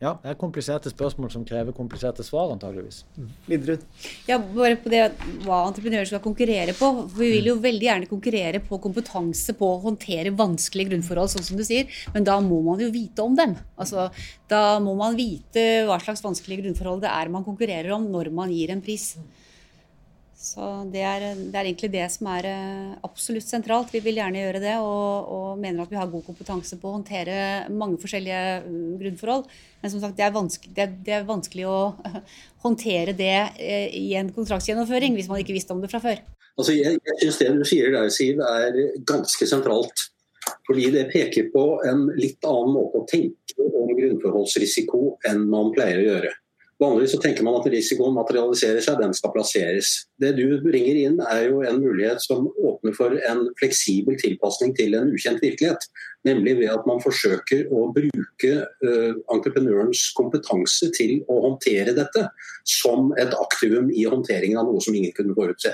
ja, 0.03 0.15
det 0.23 0.33
er 0.33 0.41
kompliserte 0.41 0.93
spørsmål 0.93 1.33
som 1.33 1.47
krever 1.49 1.77
kompliserte 1.77 2.25
svar, 2.27 2.53
antageligvis. 2.55 3.05
Mm. 3.17 3.31
Lindrud? 3.53 3.87
Ja, 4.29 4.39
bare 4.39 4.77
på 4.81 4.93
det 4.93 5.03
hva 5.45 5.63
entreprenører 5.67 6.09
skal 6.09 6.25
konkurrere 6.25 6.77
på. 6.77 6.91
For 7.07 7.23
vi 7.23 7.33
vil 7.37 7.51
jo 7.53 7.57
veldig 7.63 7.89
gjerne 7.89 8.11
konkurrere 8.11 8.63
på 8.65 8.81
kompetanse 8.83 9.57
på 9.57 9.71
å 9.73 9.81
håndtere 9.87 10.35
vanskelige 10.37 10.93
grunnforhold, 10.93 11.33
sånn 11.33 11.49
som 11.51 11.61
du 11.61 11.65
sier. 11.67 11.91
Men 12.15 12.27
da 12.29 12.39
må 12.45 12.61
man 12.67 12.83
jo 12.83 12.93
vite 12.95 13.25
om 13.25 13.37
dem. 13.39 13.57
Altså, 13.81 14.09
da 14.51 14.79
må 14.83 14.95
man 14.99 15.19
vite 15.19 15.87
hva 15.89 15.99
slags 16.03 16.25
vanskelige 16.25 16.65
grunnforhold 16.65 17.05
det 17.05 17.13
er 17.13 17.33
man 17.33 17.47
konkurrerer 17.47 17.97
om 17.97 18.07
når 18.13 18.33
man 18.35 18.53
gir 18.55 18.73
en 18.75 18.85
pris. 18.85 19.15
Så 20.47 20.67
det 20.93 21.03
er, 21.03 21.25
det 21.35 21.57
er, 21.59 21.65
egentlig 21.65 21.91
det 21.91 22.05
som 22.15 22.29
er 22.31 22.47
eh, 22.47 22.93
absolutt 23.07 23.49
sentralt. 23.49 23.91
Vi 23.91 24.01
vil 24.05 24.21
gjerne 24.21 24.45
gjøre 24.45 24.63
det, 24.63 24.75
og, 24.79 25.31
og, 25.35 25.49
mener 25.59 25.83
at 25.83 25.91
vi 25.91 25.99
har 25.99 26.11
god 26.13 26.23
kompetanse 26.29 26.79
på 26.79 26.91
å 26.91 26.97
håndtere 27.01 27.39
mange 27.75 27.99
forskjellige 28.03 28.43
mm, 28.67 28.93
grunnforhold. 29.01 29.47
Men 29.83 29.93
som 29.93 30.05
sagt, 30.05 30.17
det 30.19 30.27
er 30.29 30.37
vanskelig, 30.37 30.73
det 30.77 30.85
er, 30.85 30.95
det 31.09 31.17
er 31.17 31.29
vanskelig 31.29 31.67
å 31.67 31.81
håndtere 32.67 33.17
det 33.19 33.35
eh, 33.59 33.89
i 33.99 34.15
en 34.21 34.31
kontraktsgjennomføring 34.37 35.19
hvis 35.19 35.31
man 35.33 35.43
ikke 35.43 35.57
visste 35.57 35.75
om 35.75 35.83
det 35.83 35.91
fra 35.91 36.03
før. 36.05 36.23
Altså, 36.57 36.77
jeg 36.77 36.95
jeg 36.95 37.21
syns 37.25 37.43
det 37.43 37.51
du 37.59 37.67
sier 37.69 37.93
der, 37.93 38.13
Siv, 38.15 38.41
er 38.41 38.81
ganske 39.09 39.51
sentralt. 39.51 40.09
Fordi 40.67 40.91
det 40.95 41.09
peker 41.11 41.51
på 41.51 41.65
en 41.91 42.07
litt 42.19 42.47
annen 42.47 42.75
måte 42.75 43.03
å 43.03 43.07
tenke 43.11 43.67
om 43.67 43.91
grunnforholdsrisiko 43.91 45.17
enn 45.27 45.49
man 45.51 45.73
pleier 45.75 46.03
å 46.03 46.07
gjøre. 46.07 46.33
Vanligvis 46.77 47.15
så 47.15 47.19
tenker 47.25 47.45
man 47.47 47.55
at 47.57 47.67
risikoen 47.73 48.13
materialiserer 48.19 48.83
seg, 48.85 48.99
den 49.01 49.15
skal 49.17 49.33
plasseres. 49.33 49.93
Det 50.21 50.35
du 50.37 50.59
bringer 50.61 50.99
inn 51.07 51.15
er 51.25 51.47
jo 51.47 51.63
en 51.65 51.79
mulighet 51.81 52.21
som 52.21 52.51
åpner 52.53 52.93
for 52.97 53.15
en 53.31 53.47
fleksibel 53.57 54.19
tilpasning 54.21 54.75
til 54.77 54.93
en 54.99 55.09
ukjent 55.15 55.41
virkelighet. 55.41 55.87
Nemlig 56.29 56.59
ved 56.59 56.75
at 56.75 56.85
man 56.89 57.01
forsøker 57.01 57.71
å 57.73 57.87
bruke 57.97 58.51
uh, 58.85 59.15
entreprenørens 59.33 60.03
kompetanse 60.19 60.91
til 60.99 61.23
å 61.33 61.39
håndtere 61.47 61.95
dette 61.97 62.27
som 62.69 63.09
et 63.17 63.33
aktivum 63.41 63.89
i 63.89 64.05
håndteringen 64.05 64.61
av 64.61 64.69
noe 64.69 64.83
som 64.85 64.99
ingen 64.99 65.15
kunne 65.17 65.37
forutse. 65.39 65.73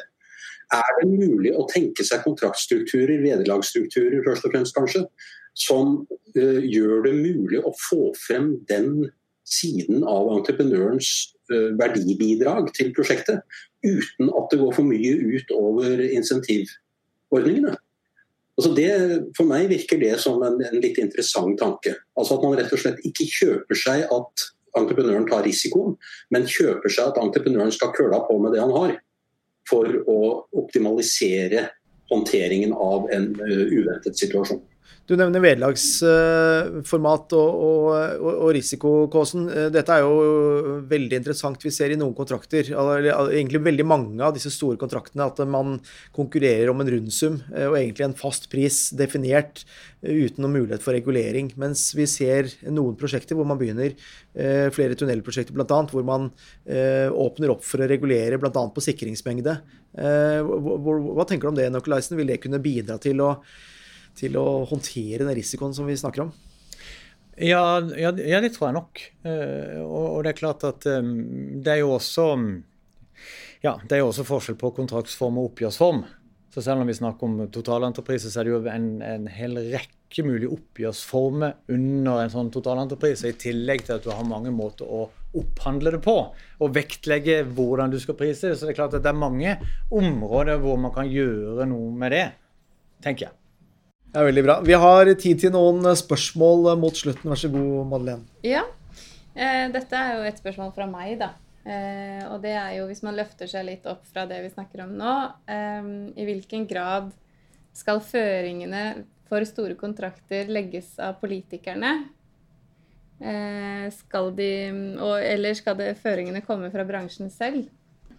Er 0.72 0.92
det 1.00 1.08
mulig 1.10 1.50
å 1.58 1.66
tenke 1.68 2.06
seg 2.06 2.22
kontraktstrukturer, 2.22 3.18
vederlagsstrukturer 3.24 4.22
først 4.28 4.46
og 4.46 4.54
fremst 4.54 4.78
kanskje, 4.78 5.02
som 5.58 5.98
uh, 6.38 6.62
gjør 6.62 7.08
det 7.08 7.16
mulig 7.18 7.58
å 7.58 7.74
få 7.88 8.12
frem 8.22 8.54
den 8.70 9.10
siden 9.52 10.02
av 10.08 10.30
entreprenørens 10.32 11.10
eh, 11.52 11.70
verdibidrag 11.78 12.72
til 12.76 12.92
prosjektet, 12.96 13.42
uten 13.84 14.30
at 14.32 14.52
det 14.52 14.60
går 14.62 14.76
for 14.76 14.88
mye 14.88 15.14
ut 15.36 15.52
over 15.56 16.02
insentivordningene. 16.08 17.76
Altså 18.58 18.72
det, 18.76 18.88
for 19.36 19.48
meg 19.48 19.70
virker 19.70 20.00
det 20.00 20.16
som 20.20 20.42
en, 20.44 20.58
en, 20.60 20.80
litt 20.82 20.98
interessant 21.00 21.56
tanke. 21.60 21.94
Altså 22.18 22.36
At 22.36 22.44
man 22.44 22.58
rett 22.58 22.74
og 22.74 22.82
slett 22.82 23.00
ikke 23.08 23.28
kjøper 23.30 23.78
seg 23.78 24.04
at 24.12 24.48
entreprenøren 24.78 25.28
tar 25.28 25.44
risikoen, 25.46 25.96
men 26.32 26.48
kjøper 26.48 26.92
seg 26.92 27.12
at 27.12 27.20
entreprenøren 27.20 27.72
skal 27.74 27.94
køla 27.96 28.22
på 28.28 28.36
med 28.40 28.54
det 28.54 28.62
han 28.62 28.74
har, 28.76 28.94
for 29.68 29.88
å 30.08 30.18
optimalisere 30.58 31.68
håndteringen 32.12 32.74
av 32.76 33.08
en 33.14 33.30
uh, 33.40 33.64
uventet 33.72 34.18
situasjon. 34.20 34.60
Du 35.02 35.16
nevner 35.18 35.42
vederlagsformat 35.42 37.32
og, 37.34 37.48
og, 37.66 37.86
og, 38.22 38.36
og 38.46 38.50
risikokåsen. 38.54 39.48
Dette 39.74 39.96
er 39.96 40.04
jo 40.04 40.76
veldig 40.88 41.18
interessant. 41.18 41.64
Vi 41.64 41.72
ser 41.74 41.90
i 41.90 41.96
noen 41.98 42.14
kontrakter, 42.14 42.70
egentlig 42.70 43.60
veldig 43.64 43.86
mange 43.90 44.22
av 44.22 44.36
disse 44.36 44.52
store 44.54 44.78
kontraktene, 44.78 45.26
at 45.26 45.42
man 45.50 45.80
konkurrerer 46.14 46.70
om 46.70 46.84
en 46.84 46.92
rundsum 46.94 47.40
og 47.50 47.74
egentlig 47.80 48.06
en 48.06 48.14
fast 48.18 48.46
pris 48.52 48.76
definert 48.94 49.64
uten 50.06 50.42
noen 50.44 50.54
mulighet 50.60 50.86
for 50.86 50.94
regulering. 50.94 51.50
Mens 51.58 51.88
vi 51.98 52.06
ser 52.10 52.52
noen 52.70 52.94
prosjekter 52.98 53.34
hvor 53.38 53.48
man 53.50 53.58
begynner, 53.58 53.98
flere 54.72 54.94
tunnelprosjekter 54.98 55.58
bl.a., 55.58 55.82
hvor 55.90 56.06
man 56.06 56.30
åpner 57.26 57.56
opp 57.56 57.66
for 57.66 57.82
å 57.82 57.90
regulere 57.90 58.38
bl.a. 58.38 58.64
på 58.70 58.86
sikringsmengde. 58.86 59.58
Hva 59.98 61.26
tenker 61.26 61.50
du 61.50 61.52
om 61.56 61.58
det, 61.58 61.68
Nokolaisen? 61.74 62.16
Vil 62.22 62.30
det 62.30 62.40
kunne 62.46 62.62
bidra 62.62 63.02
til 63.02 63.18
å 63.26 63.34
til 64.18 64.36
å 64.40 64.64
håndtere 64.68 65.24
den 65.24 65.36
risikoen 65.38 65.74
som 65.76 65.88
vi 65.88 65.98
snakker 65.98 66.26
om? 66.26 66.32
Ja, 67.40 67.80
ja, 67.96 68.12
ja 68.12 68.40
det 68.44 68.52
tror 68.54 68.68
jeg 68.68 68.76
nok. 68.76 69.04
Uh, 69.24 69.80
og, 69.86 70.06
og, 70.08 70.18
det 70.24 70.34
er 70.34 70.40
klart 70.42 70.66
at 70.68 70.86
um, 71.00 71.14
det 71.64 71.78
er 71.78 71.82
jo 71.82 71.94
også 71.96 72.26
ja, 73.62 73.76
det 73.86 73.96
er 73.96 74.02
jo 74.02 74.10
også 74.10 74.26
forskjell 74.26 74.58
på 74.58 74.72
kontraktsform 74.76 75.38
og 75.38 75.52
oppgjørsform. 75.52 76.02
Så 76.52 76.64
selv 76.64 76.82
om 76.82 76.90
vi 76.90 76.96
snakker 76.98 77.24
om 77.24 77.38
totalentreprise, 77.54 78.28
så 78.28 78.42
er 78.42 78.48
det 78.48 78.52
jo 78.52 78.60
en, 78.68 78.88
en 79.06 79.28
hel 79.32 79.56
rekke 79.72 80.24
mulige 80.26 80.52
oppgjørsformer 80.52 81.54
under 81.72 82.20
en 82.20 82.32
sånn 82.34 82.50
totalentreprise, 82.52 83.30
i 83.30 83.38
tillegg 83.40 83.86
til 83.86 83.96
at 83.96 84.04
du 84.04 84.10
har 84.12 84.26
mange 84.28 84.52
måter 84.52 84.84
å 84.84 85.06
opphandle 85.38 85.94
det 85.94 86.02
på. 86.04 86.16
Og 86.60 86.74
vektlegge 86.74 87.38
hvordan 87.56 87.94
du 87.94 87.96
skal 88.02 88.18
prise 88.18 88.50
det. 88.50 88.58
Så 88.58 88.68
det 88.68 88.74
er 88.74 88.80
klart 88.82 88.98
at 88.98 89.06
det 89.06 89.14
er 89.14 89.22
mange 89.22 89.56
områder 89.94 90.60
hvor 90.60 90.76
man 90.82 90.92
kan 90.92 91.08
gjøre 91.08 91.70
noe 91.70 91.94
med 92.02 92.12
det, 92.18 92.26
tenker 93.06 93.30
jeg. 93.30 93.38
Er 94.12 94.26
veldig 94.28 94.42
bra. 94.44 94.58
Vi 94.60 94.74
har 94.76 95.08
tid 95.16 95.38
til 95.40 95.52
noen 95.54 95.86
spørsmål 95.96 96.74
mot 96.76 96.96
slutten. 96.96 97.30
Vær 97.32 97.38
så 97.40 97.48
god, 97.48 97.86
Madeleine. 97.88 98.26
Ja. 98.44 98.66
Eh, 99.32 99.70
dette 99.72 99.96
er 99.96 100.18
jo 100.18 100.26
et 100.28 100.40
spørsmål 100.42 100.74
fra 100.76 100.84
meg, 100.90 101.14
da. 101.22 101.30
Eh, 101.64 102.20
og 102.28 102.42
det 102.42 102.52
er 102.52 102.74
jo, 102.76 102.88
hvis 102.90 103.00
man 103.06 103.16
løfter 103.16 103.48
seg 103.48 103.64
litt 103.70 103.86
opp 103.88 104.04
fra 104.10 104.26
det 104.28 104.42
vi 104.44 104.50
snakker 104.52 104.82
om 104.84 104.92
nå, 104.98 105.14
eh, 105.48 105.88
i 106.20 106.26
hvilken 106.28 106.66
grad 106.68 107.08
skal 107.72 108.02
føringene 108.04 109.06
for 109.30 109.48
store 109.48 109.78
kontrakter 109.80 110.50
legges 110.52 110.92
av 111.00 111.16
politikerne? 111.22 112.02
Skal 113.94 114.32
de 114.34 114.48
Eller 115.30 115.54
skal 115.54 115.76
det, 115.78 115.92
føringene 116.02 116.40
komme 116.42 116.72
fra 116.72 116.82
bransjen 116.84 117.30
selv? 117.30 117.68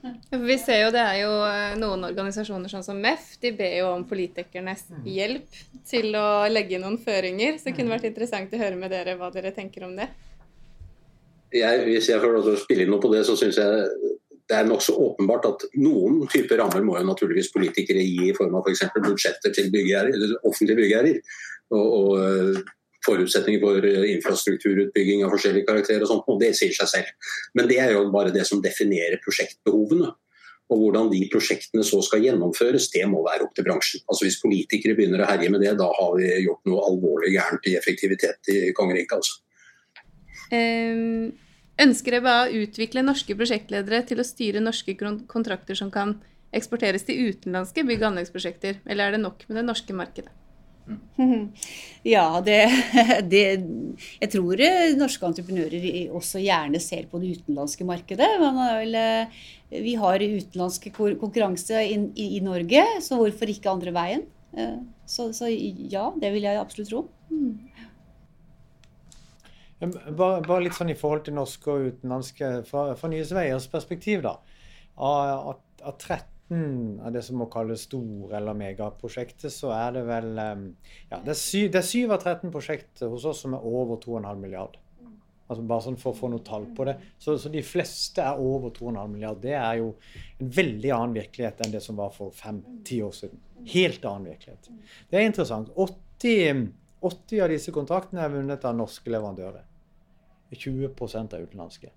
Vi 0.49 0.57
ser 0.59 0.83
jo 0.83 0.91
det 0.93 1.03
er 1.03 1.19
jo 1.21 1.31
eh, 1.47 1.75
noen 1.79 2.07
organisasjoner 2.09 2.71
sånn 2.71 2.85
som 2.85 2.99
MEF, 2.99 3.33
de 3.43 3.53
ber 3.55 3.77
jo 3.79 3.89
om 3.93 4.05
politikernes 4.07 4.85
mm. 4.91 5.05
hjelp 5.15 5.61
til 5.87 6.11
å 6.19 6.27
legge 6.51 6.81
noen 6.81 6.99
føringer. 7.01 7.57
Så 7.57 7.69
det 7.69 7.77
kunne 7.77 7.91
mm. 7.91 7.95
vært 7.97 8.09
interessant 8.11 8.53
å 8.53 8.61
høre 8.61 8.79
med 8.79 8.93
dere 8.93 9.17
hva 9.19 9.31
dere 9.33 9.53
tenker 9.55 9.87
om 9.87 9.95
det. 9.99 10.09
Jeg, 11.53 11.83
hvis 11.85 12.09
jeg 12.09 12.21
får 12.21 12.33
lov 12.33 12.47
til 12.47 12.55
å 12.57 12.61
spille 12.63 12.85
inn 12.85 12.91
noe 12.93 13.03
på 13.03 13.11
det, 13.13 13.23
så 13.27 13.37
syns 13.37 13.59
jeg 13.61 14.11
det 14.49 14.57
er 14.57 14.67
nokså 14.67 14.93
åpenbart 14.99 15.45
at 15.47 15.65
noen 15.79 16.25
typer 16.31 16.59
rammer 16.59 16.83
må 16.83 16.97
jo 16.97 17.05
naturligvis 17.07 17.51
politikere 17.53 18.03
gi 18.03 18.27
i 18.27 18.35
form 18.35 18.57
av 18.59 18.67
f.eks. 18.67 18.87
For 18.91 19.05
budsjetter 19.05 19.53
til 19.55 19.69
byggherrer, 19.73 20.33
offentlige 20.43 20.81
byggherrer. 20.81 21.19
Og, 21.73 21.85
og 21.85 22.09
eh, 22.19 22.59
forutsetninger 23.05 23.61
for 23.63 23.87
eh, 23.87 24.09
infrastrukturutbygging 24.15 25.23
av 25.25 25.33
forskjellige 25.35 25.67
karakterer 25.69 26.05
og 26.05 26.11
sånt, 26.11 26.27
og 26.31 26.41
det 26.41 26.53
sier 26.57 26.73
seg 26.75 26.91
selv. 26.91 27.31
Men 27.57 27.69
det 27.69 27.79
er 27.83 27.95
jo 27.95 28.07
bare 28.13 28.33
det 28.35 28.45
som 28.49 28.61
definerer 28.63 29.21
prosjektbehovene. 29.23 30.11
Og 30.71 30.79
hvordan 30.79 31.09
de 31.11 31.21
prosjektene 31.31 31.83
så 31.85 31.99
skal 32.05 32.23
gjennomføres, 32.23 32.89
det 32.93 33.03
må 33.11 33.21
være 33.25 33.45
opp 33.45 33.55
til 33.55 33.65
bransjen. 33.67 34.03
Altså 34.07 34.25
Hvis 34.25 34.39
politikere 34.41 34.95
begynner 34.97 35.21
å 35.21 35.29
herje 35.29 35.51
med 35.53 35.61
det, 35.61 35.75
da 35.79 35.89
har 35.91 36.13
vi 36.17 36.29
gjort 36.45 36.63
noe 36.69 36.85
alvorlig 36.87 37.33
gærent 37.35 37.67
i 37.69 37.75
effektivitet 37.77 38.51
i 38.53 38.59
kongeriket. 38.75 39.19
altså. 39.19 39.41
Um, 40.53 41.33
ønsker 41.81 42.19
EBA 42.19 42.35
å 42.43 42.61
utvikle 42.63 43.03
norske 43.05 43.35
prosjektledere 43.37 44.03
til 44.07 44.21
å 44.21 44.27
styre 44.27 44.63
norske 44.63 44.95
kontrakter 45.27 45.77
som 45.77 45.91
kan 45.93 46.17
eksporteres 46.53 47.05
til 47.07 47.33
utenlandske 47.33 47.83
bygg- 47.85 48.03
og 48.03 48.11
anleggsprosjekter, 48.11 48.79
eller 48.85 49.09
er 49.09 49.17
det 49.17 49.23
nok 49.25 49.45
med 49.49 49.59
det 49.59 49.67
norske 49.67 49.97
markedet? 49.97 50.31
Ja, 52.13 52.41
det, 52.43 52.59
det, 53.31 53.43
Jeg 54.19 54.31
tror 54.33 54.59
eh, 54.59 54.93
norske 54.99 55.27
entreprenører 55.27 55.85
også 56.15 56.41
gjerne 56.43 56.81
ser 56.83 57.07
på 57.11 57.21
det 57.21 57.37
utenlandske 57.37 57.87
markedet. 57.87 58.29
Vel, 58.41 58.97
eh, 58.99 59.43
vi 59.83 59.95
har 59.99 60.23
utenlandsk 60.23 60.89
konkurranse 60.97 61.83
i, 61.87 61.95
i, 62.13 62.27
i, 62.37 62.41
Norge, 62.43 62.83
så 63.01 63.19
hvorfor 63.19 63.53
ikke 63.53 63.71
andre 63.71 63.95
veien? 63.95 64.25
Eh, 64.57 64.81
så, 65.09 65.29
så 65.35 65.49
ja, 65.49 66.09
det 66.19 66.33
vil 66.35 66.49
jeg 66.49 66.59
absolutt 66.59 66.91
tro. 66.91 67.05
Mm. 67.31 67.53
Bare, 69.83 70.43
bare, 70.45 70.61
litt 70.63 70.75
sånn 70.77 70.93
i 70.93 70.99
forhold 70.99 71.25
til 71.25 71.35
norske 71.35 71.71
og 71.71 71.89
utenlandske 71.91 72.51
fra, 72.69 72.93
fra 72.95 73.09
Nyes 73.11 73.33
Veiers 73.35 73.65
perspektiv, 73.71 74.21
da. 74.23 74.37
At, 74.95 75.63
at 75.83 76.05
30 76.05 76.32
midten 76.53 76.99
av 77.05 77.11
det 77.11 77.21
som 77.21 77.37
må 77.37 77.47
kalles 77.51 77.85
store 77.87 78.37
eller 78.37 78.53
megaprosjektet, 78.53 79.51
så 79.51 79.71
er 79.75 79.91
det 79.97 80.05
vel 80.07 80.31
ja, 80.37 81.19
det, 81.19 81.33
er 81.33 81.39
syv, 81.39 81.71
det 81.71 81.81
er 81.81 81.87
syv 81.87 82.11
av 82.15 82.23
13 82.23 82.51
prosjekter 82.51 83.11
hos 83.11 83.25
oss 83.25 83.43
som 83.43 83.53
er 83.53 83.65
over 83.65 83.97
2,5 84.01 84.39
milliard. 84.39 84.77
Altså 85.47 85.63
bare 85.67 85.83
sånn 85.83 85.97
for 85.99 86.13
å 86.13 86.17
få 86.17 86.29
noe 86.31 86.43
tall 86.45 86.65
på 86.73 86.85
det. 86.87 86.95
Så, 87.19 87.35
så 87.37 87.49
de 87.51 87.61
fleste 87.61 88.23
er 88.23 88.39
over 88.39 88.71
2,5 88.73 89.11
milliard. 89.11 89.41
Det 89.43 89.53
er 89.57 89.81
jo 89.81 89.91
en 90.39 90.53
veldig 90.55 90.93
annen 90.95 91.17
virkelighet 91.19 91.65
enn 91.65 91.73
det 91.73 91.83
som 91.83 91.99
var 91.99 92.13
for 92.15 92.33
fem-ti 92.33 93.01
år 93.03 93.11
siden. 93.17 93.41
Helt 93.73 94.05
annen 94.07 94.31
virkelighet. 94.31 94.71
Det 95.11 95.19
er 95.19 95.27
interessant. 95.27 95.69
80, 95.75 96.63
80 97.03 97.43
av 97.43 97.51
disse 97.53 97.75
kontraktene 97.75 98.23
er 98.23 98.33
vunnet 98.33 98.65
av 98.65 98.79
norske 98.79 99.11
leverandører. 99.11 99.67
20 100.53 100.85
er 100.85 101.45
utenlandske. 101.47 101.89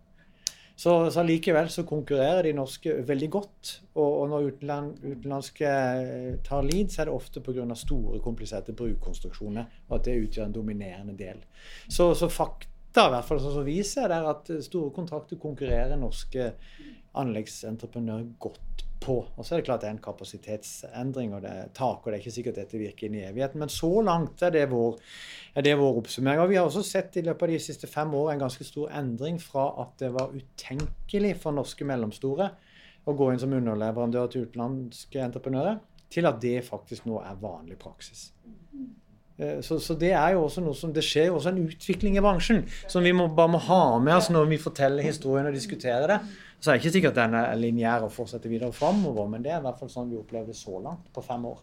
Så, 0.76 1.10
så 1.10 1.22
likevel 1.24 1.70
så 1.72 1.86
konkurrerer 1.88 2.44
de 2.44 2.52
norske 2.56 2.98
veldig 3.08 3.28
godt. 3.32 3.70
Og, 3.94 4.06
og 4.06 4.26
når 4.32 4.48
utenland, 4.50 4.98
utenlandske 5.00 5.70
eh, 5.72 6.32
tar 6.44 6.66
lead, 6.68 6.92
så 6.92 7.02
er 7.02 7.08
det 7.08 7.16
ofte 7.16 7.40
pga. 7.44 7.64
store, 7.74 8.20
kompliserte 8.24 8.76
brukkonstruksjoner. 8.76 9.70
og 9.88 9.96
at 9.96 10.04
det 10.04 10.18
utgjør 10.26 10.50
en 10.50 10.58
dominerende 10.58 11.16
del. 11.16 11.40
Så, 11.88 12.12
så 12.14 12.28
fakta, 12.28 13.06
i 13.06 13.14
hvert 13.14 13.28
fall 13.28 13.40
sånn 13.40 13.56
som 13.56 13.64
vi 13.64 13.80
ser, 13.84 14.12
er 14.12 14.28
at 14.28 14.52
store 14.64 14.92
kontrakter 14.92 15.40
konkurrerer 15.40 15.96
norske 15.96 16.52
anleggsentreprenører 17.16 18.28
godt 18.38 18.85
på. 19.02 19.16
Og 19.36 19.46
så 19.46 19.54
er 19.54 19.60
det 19.60 19.66
klart 19.68 19.82
det 19.84 19.88
er 19.90 19.94
en 19.96 20.02
kapasitetsendring 20.04 21.34
og 21.36 21.42
det 21.44 21.52
er 21.52 21.72
tak, 21.76 22.00
og 22.00 22.08
det 22.08 22.18
er 22.18 22.24
ikke 22.24 22.34
sikkert 22.34 22.60
dette 22.60 22.80
virker 22.80 23.08
inn 23.08 23.18
i 23.18 23.24
evigheten. 23.28 23.62
Men 23.62 23.72
så 23.72 23.90
langt 24.04 24.42
er 24.46 24.54
det 24.54 24.66
vår, 24.70 24.96
er 25.56 25.66
det 25.66 25.74
vår 25.80 26.00
oppsummering. 26.02 26.42
Og 26.42 26.52
vi 26.52 26.58
har 26.58 26.68
også 26.68 26.84
sett 26.86 27.18
i 27.20 27.24
løpet 27.26 27.48
av 27.48 27.54
de 27.54 27.60
siste 27.66 27.90
fem 27.90 28.14
år 28.16 28.32
en 28.32 28.44
ganske 28.46 28.66
stor 28.66 28.92
endring 28.98 29.40
fra 29.42 29.68
at 29.84 29.96
det 30.02 30.12
var 30.16 30.34
utenkelig 30.34 31.34
for 31.42 31.56
norske 31.56 31.88
mellomstore 31.88 32.50
å 33.06 33.14
gå 33.14 33.30
inn 33.30 33.42
som 33.42 33.54
underleverandør 33.54 34.30
til 34.32 34.46
utenlandske 34.48 35.22
entreprenører, 35.22 35.78
til 36.10 36.26
at 36.26 36.40
det 36.42 36.58
faktisk 36.66 37.06
nå 37.06 37.20
er 37.22 37.38
vanlig 37.42 37.78
praksis. 37.78 38.30
Eh, 39.36 39.60
så, 39.60 39.78
så, 39.82 39.94
det 40.00 40.14
er 40.16 40.32
jo 40.32 40.46
også 40.46 40.64
noe 40.64 40.76
som, 40.76 40.92
det 40.96 41.04
skjer 41.04 41.28
jo 41.28 41.36
også 41.36 41.52
en 41.52 41.60
utvikling 41.66 42.16
i 42.16 42.24
bransjen 42.24 42.62
som 42.88 43.04
vi 43.04 43.12
må, 43.16 43.28
bare 43.36 43.52
må 43.52 43.60
ha 43.66 43.82
med 44.00 44.16
oss 44.16 44.30
når 44.32 44.48
vi 44.48 44.60
forteller 44.62 45.04
historien 45.04 45.48
og 45.48 45.56
diskuterer 45.56 46.08
det. 46.14 46.18
Så 46.56 46.72
er 46.72 46.76
det 46.76 46.84
ikke 46.84 46.94
sikkert 46.94 47.18
at 47.18 47.26
den 47.26 47.36
er 47.42 47.60
lineær 47.60 48.06
og 48.06 48.14
fortsetter 48.14 48.48
videre 48.48 48.72
framover, 48.72 49.28
men 49.28 49.44
det 49.44 49.52
er 49.52 49.60
i 49.60 49.66
hvert 49.66 49.78
fall 49.82 49.92
sånn 49.92 50.08
vi 50.08 50.18
opplever 50.22 50.48
det 50.48 50.56
så 50.56 50.80
langt 50.80 51.12
på 51.12 51.24
fem 51.24 51.44
år. 51.52 51.60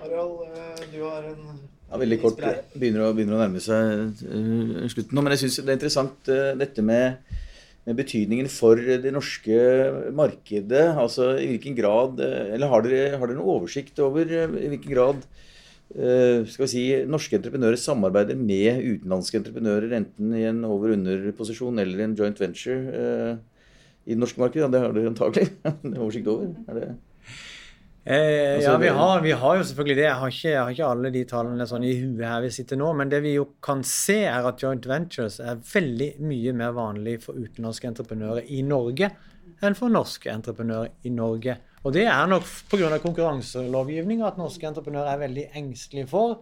Harald, 0.00 0.48
eh, 0.48 0.84
du 0.94 1.00
har 1.04 1.28
en 1.28 1.44
ja, 1.44 1.98
Veldig 2.00 2.20
kort. 2.22 2.40
Begynner 2.72 3.04
å, 3.04 3.12
begynner 3.14 3.36
å 3.36 3.42
nærme 3.44 3.60
seg 3.62 4.24
uh, 4.24 4.84
slutten 4.90 5.14
nå. 5.14 5.22
Men 5.22 5.34
jeg 5.34 5.44
syns 5.44 5.60
det 5.60 5.68
er 5.68 5.76
interessant 5.76 6.30
uh, 6.32 6.54
dette 6.58 6.82
med, 6.82 7.20
med, 7.84 7.98
betydningen 8.00 8.48
for 8.50 8.80
det 8.80 9.12
norske 9.14 9.58
markedet. 10.16 10.86
Altså 10.96 11.34
i 11.36 11.50
hvilken 11.52 11.76
grad 11.76 12.24
Eller 12.24 12.72
har 12.72 12.86
dere, 12.86 13.18
har 13.20 13.28
dere 13.28 13.36
noen 13.36 13.60
oversikt 13.60 14.00
over 14.02 14.24
i 14.24 14.70
hvilken 14.72 14.88
grad 14.88 15.20
skal 15.92 16.64
vi 16.64 16.70
si, 16.72 16.84
norske 17.06 17.36
entreprenører 17.38 17.78
samarbeider 17.78 18.38
med 18.38 18.80
utenlandske 18.82 19.38
entreprenører, 19.38 19.92
enten 20.00 20.32
i 20.34 20.46
en 20.48 20.64
over-under-posisjon 20.66 21.78
eller 21.82 22.06
en 22.06 22.16
joint 22.18 22.40
venture 22.40 22.78
i 24.04 24.14
det 24.14 24.18
norske 24.18 24.42
markedet? 24.42 24.64
Ja, 24.64 24.72
Det 24.72 24.80
har 24.82 24.96
dere 24.96 25.12
antagelig 25.12 25.50
oversikt 26.02 26.30
over? 26.32 26.50
Er 26.66 26.80
det 26.80 26.88
Eh, 28.06 28.56
altså, 28.56 28.70
ja, 28.70 28.76
vi 28.76 28.88
har, 28.88 29.20
vi 29.20 29.30
har, 29.32 29.56
jo 29.56 29.64
selvfølgelig 29.64 29.96
det. 29.96 30.04
Jeg 30.04 30.14
har, 30.20 30.28
ikke, 30.28 30.48
jeg 30.48 30.60
har 30.60 30.72
ikke, 30.74 30.88
alle 30.92 31.10
de 31.14 31.22
tallene 31.24 31.66
sånn 31.68 31.86
i 31.88 31.94
huet 31.96 32.24
her 32.28 32.42
vi 32.44 32.50
sitter 32.52 32.76
nå. 32.76 32.90
Men 32.98 33.12
det 33.12 33.22
vi 33.24 33.32
jo 33.38 33.46
kan 33.64 33.80
se, 33.88 34.18
er 34.28 34.44
at 34.44 34.60
joint 34.60 34.88
ventures 34.88 35.38
er 35.40 35.62
veldig 35.70 36.10
mye 36.20 36.52
mer 36.56 36.74
vanlig 36.76 37.22
for 37.24 37.38
utenlandske 37.38 37.88
entreprenører 37.88 38.50
i 38.52 38.60
Norge 38.66 39.08
enn 39.64 39.76
for 39.78 39.92
norske 39.92 40.28
entreprenører 40.28 40.92
i 41.08 41.14
Norge. 41.14 41.56
Og 41.84 41.92
det 41.92 42.06
er 42.08 42.28
nok 42.30 42.46
pga. 42.70 42.98
konkurranselovgivninga 43.02 44.30
at 44.30 44.38
norske 44.40 44.66
entreprenører 44.66 45.12
er 45.12 45.24
veldig 45.26 45.48
engstelige 45.60 46.08
for 46.08 46.38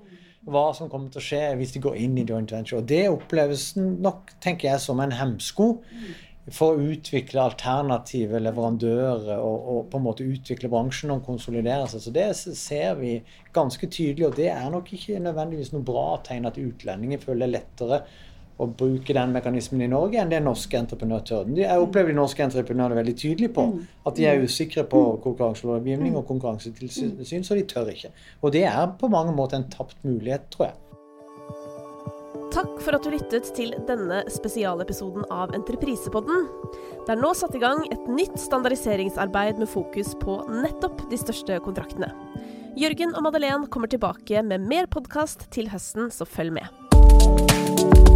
hva 0.47 0.68
som 0.74 0.90
kommer 0.90 1.11
til 1.11 1.22
å 1.22 1.24
skje 1.24 1.40
hvis 1.59 1.74
de 1.74 1.82
går 1.82 1.99
inn 2.03 2.18
i 2.18 2.26
joint 2.26 2.51
venture. 2.55 2.82
Og 2.82 2.90
det 2.90 3.07
oppleves 3.11 3.72
nok, 3.78 4.34
tenker 4.43 4.72
jeg, 4.72 4.82
som 4.82 5.03
en 5.03 5.14
hemsko 5.14 5.68
for 6.51 6.74
å 6.74 6.86
utvikle 6.90 7.45
alternative 7.45 8.40
leverandører 8.43 9.36
og, 9.36 9.68
og, 9.74 9.84
på 9.93 9.99
en 9.99 10.07
måte 10.09 10.26
utvikle 10.26 10.70
bransjen 10.72 11.12
og 11.14 11.22
konsolidere 11.26 11.86
seg. 11.90 12.03
Så 12.03 12.14
det 12.14 12.26
ser 12.59 12.99
vi 12.99 13.20
ganske 13.55 13.86
tydelig, 13.86 14.26
og 14.28 14.38
det 14.38 14.51
er 14.51 14.66
nok 14.74 14.90
ikke 14.95 15.22
nødvendigvis 15.22 15.70
noe 15.74 15.86
bra 15.86 16.09
tegn 16.26 16.51
at 16.51 16.59
utlendinger 16.59 17.22
føler 17.22 17.51
lettere 17.51 18.03
å 18.61 18.69
bruke 18.69 19.15
den 19.17 19.33
mekanismen 19.35 19.85
i 19.85 19.91
Norge 19.91 20.21
enn 20.21 20.31
det 20.33 20.43
norske 20.45 20.79
entreprenører 20.79 21.27
tør. 21.29 21.51
Jeg 21.57 21.83
opplever 21.85 22.13
de 22.13 22.19
norske 22.19 22.45
entreprenørene 22.45 22.99
veldig 23.01 23.17
tydelige 23.19 23.55
på 23.57 23.67
at 24.07 24.19
de 24.19 24.29
er 24.29 24.45
usikre 24.45 24.85
på 24.89 25.03
konkurranselovgivning 25.25 26.17
og 26.19 26.27
konkurransetilsyn, 26.29 27.45
så 27.47 27.59
de 27.59 27.67
tør 27.69 27.93
ikke. 27.95 28.13
Og 28.43 28.55
det 28.55 28.67
er 28.69 28.97
på 29.01 29.11
mange 29.13 29.35
måter 29.37 29.61
en 29.61 29.69
tapt 29.73 29.99
mulighet, 30.07 30.51
tror 30.53 30.71
jeg. 30.71 30.81
Takk 32.53 32.73
for 32.85 32.93
at 32.93 33.07
du 33.07 33.15
lyttet 33.15 33.47
til 33.57 33.71
denne 33.89 34.19
spesialepisoden 34.29 35.25
av 35.33 35.55
Entreprisepodden. 35.57 36.45
Det 37.07 37.15
er 37.15 37.23
nå 37.23 37.33
satt 37.37 37.57
i 37.57 37.63
gang 37.63 37.81
et 37.89 38.11
nytt 38.13 38.37
standardiseringsarbeid 38.41 39.63
med 39.63 39.73
fokus 39.73 40.13
på 40.21 40.37
nettopp 40.53 41.07
de 41.09 41.21
største 41.21 41.57
kontraktene. 41.65 42.13
Jørgen 42.77 43.17
og 43.17 43.25
Madeleine 43.25 43.73
kommer 43.73 43.89
tilbake 43.89 44.45
med 44.45 44.69
mer 44.69 44.89
podkast 44.93 45.49
til 45.53 45.73
høsten, 45.73 46.13
så 46.13 46.29
følg 46.29 46.61
med. 46.61 48.12